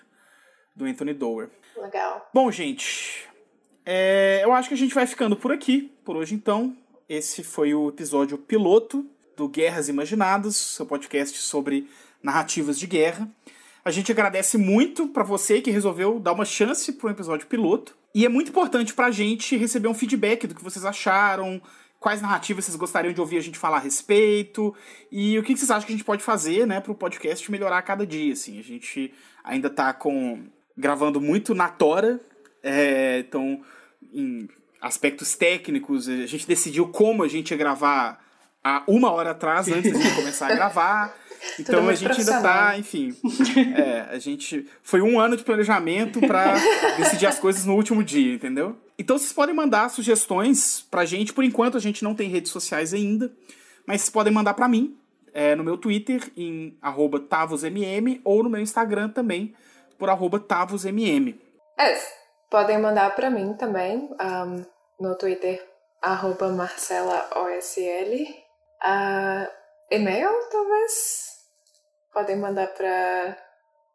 do 0.76 0.86
Anthony 0.86 1.14
Doerr. 1.14 1.50
Legal. 1.78 2.30
Bom, 2.34 2.52
gente, 2.52 3.28
é, 3.86 4.42
eu 4.44 4.52
acho 4.54 4.68
que 4.68 4.76
a 4.76 4.78
gente 4.78 4.96
vai 4.96 5.06
ficando 5.06 5.36
por 5.36 5.52
aqui, 5.52 5.94
por 6.04 6.16
hoje 6.16 6.34
então. 6.34 6.76
Esse 7.08 7.44
foi 7.44 7.74
o 7.76 7.90
episódio 7.90 8.38
piloto 8.38 9.06
do 9.38 9.48
Guerras 9.48 9.90
Imaginadas, 9.90 10.56
seu 10.56 10.86
podcast 10.86 11.38
sobre 11.38 11.88
narrativas 12.24 12.80
de 12.80 12.88
guerra. 12.88 13.30
A 13.84 13.92
gente 13.92 14.12
agradece 14.12 14.58
muito 14.58 15.08
para 15.10 15.24
você 15.24 15.62
que 15.62 15.70
resolveu 15.70 16.20
dar 16.20 16.34
uma 16.34 16.46
chance 16.46 16.92
para 16.94 17.08
um 17.08 17.12
episódio 17.12 17.46
piloto. 17.46 17.96
E 18.16 18.26
é 18.26 18.30
muito 18.30 18.50
importante 18.50 18.94
para 18.94 19.08
a 19.08 19.12
gente 19.12 19.56
receber 19.56 19.88
um 19.88 19.94
feedback 19.94 20.48
do 20.48 20.56
que 20.56 20.64
vocês 20.64 20.84
acharam, 20.84 21.62
quais 22.06 22.22
narrativas 22.22 22.64
vocês 22.64 22.78
gostariam 22.78 23.12
de 23.12 23.20
ouvir 23.20 23.40
a 23.40 23.42
gente 23.42 23.58
falar 23.58 23.78
a 23.78 23.80
respeito 23.80 24.76
e 25.12 25.40
o 25.40 25.42
que 25.42 25.58
vocês 25.58 25.72
acham 25.72 25.88
que 25.88 25.92
a 25.92 25.96
gente 25.96 26.06
pode 26.06 26.22
fazer, 26.22 26.68
né, 26.68 26.80
para 26.80 26.92
o 26.92 26.96
podcast 26.96 27.50
melhorar 27.50 27.80
a 27.80 27.82
cada 27.82 28.06
dia. 28.06 28.32
Assim, 28.32 28.60
a 28.60 28.62
gente 28.62 29.12
ainda 29.44 29.70
está 29.70 29.92
com 29.92 30.46
gravando 30.78 31.20
muito 31.20 31.56
na 31.56 31.68
tora, 31.68 32.22
é, 32.62 33.24
então 33.28 33.60
em 34.14 34.48
aspectos 34.80 35.36
técnicos, 35.36 36.08
a 36.08 36.28
gente 36.28 36.46
decidiu 36.46 36.90
como 36.90 37.24
a 37.24 37.28
gente 37.28 37.50
ia 37.50 37.58
gravar 37.58 38.24
há 38.64 38.84
uma 38.88 39.10
hora 39.10 39.32
atrás, 39.32 39.68
antes 39.68 39.92
de 39.92 40.16
começar 40.16 40.52
a 40.52 40.54
gravar. 40.54 41.25
Então 41.60 41.88
a 41.88 41.96
gente 41.96 42.20
ainda 42.20 42.42
tá, 42.42 42.78
enfim. 42.78 43.16
É, 43.76 44.02
a 44.14 44.20
gente. 44.20 44.68
Foi 44.84 45.02
um 45.02 45.20
ano 45.20 45.38
de 45.38 45.44
planejamento 45.44 46.20
para 46.20 46.54
decidir 46.98 47.28
as 47.28 47.40
coisas 47.40 47.66
no 47.66 47.76
último 47.76 48.04
dia, 48.04 48.34
entendeu? 48.34 48.78
Então 48.98 49.18
vocês 49.18 49.34
podem 49.34 49.56
mandar 49.56 49.90
sugestões 49.90 50.86
pra 50.90 51.06
gente. 51.06 51.34
Por 51.34 51.44
enquanto 51.44 51.78
a 51.78 51.82
gente 51.82 52.04
não 52.04 52.16
tem 52.16 52.30
redes 52.30 52.52
sociais 52.52 52.94
ainda, 52.94 53.32
mas 53.86 54.02
vocês 54.02 54.10
podem 54.10 54.34
mandar 54.34 54.54
para 54.54 54.68
mim 54.68 54.98
é, 55.34 55.56
no 55.56 55.64
meu 55.64 55.78
Twitter, 55.78 56.32
em 56.36 56.78
TavosMM, 57.30 58.22
ou 58.24 58.44
no 58.44 58.50
meu 58.50 58.62
Instagram 58.62 59.10
também, 59.10 59.54
por 59.98 60.10
TavosMM. 60.40 61.36
É, 61.78 61.96
Podem 62.50 62.78
mandar 62.78 63.14
para 63.16 63.30
mim 63.30 63.54
também 63.56 64.10
um, 64.22 64.66
no 65.00 65.18
Twitter, 65.18 65.62
arroba 66.02 66.50
marcelaosl. 66.50 67.80
Uh, 68.82 69.48
e-mail, 69.92 70.30
talvez. 70.50 71.35
Podem 72.16 72.38
mandar 72.38 72.68
para 72.68 73.38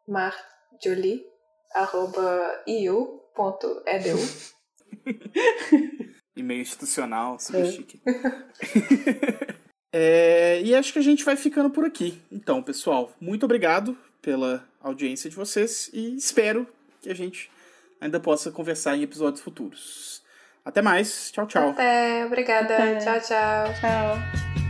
marjolie, 0.07 1.25
arroba 1.73 2.63
iu.edu. 2.67 4.19
E-mail 6.37 6.61
institucional, 6.61 7.39
super 7.39 7.65
é. 7.65 7.71
chique. 7.71 7.99
é, 9.91 10.61
e 10.61 10.75
acho 10.75 10.93
que 10.93 10.99
a 10.99 11.01
gente 11.01 11.25
vai 11.25 11.35
ficando 11.35 11.71
por 11.71 11.83
aqui. 11.83 12.21
Então, 12.31 12.61
pessoal, 12.61 13.11
muito 13.19 13.43
obrigado 13.43 13.97
pela 14.21 14.63
audiência 14.79 15.27
de 15.27 15.35
vocês 15.35 15.89
e 15.91 16.15
espero 16.15 16.67
que 17.01 17.09
a 17.09 17.15
gente 17.15 17.49
ainda 17.99 18.19
possa 18.19 18.51
conversar 18.51 18.95
em 18.95 19.01
episódios 19.01 19.41
futuros. 19.41 20.21
Até 20.63 20.83
mais. 20.83 21.31
Tchau, 21.31 21.47
tchau. 21.47 21.69
Até. 21.71 22.23
Obrigada. 22.27 22.75
Até. 22.75 22.97
Tchau, 22.97 23.19
tchau. 23.19 23.73
Tchau. 23.81 24.60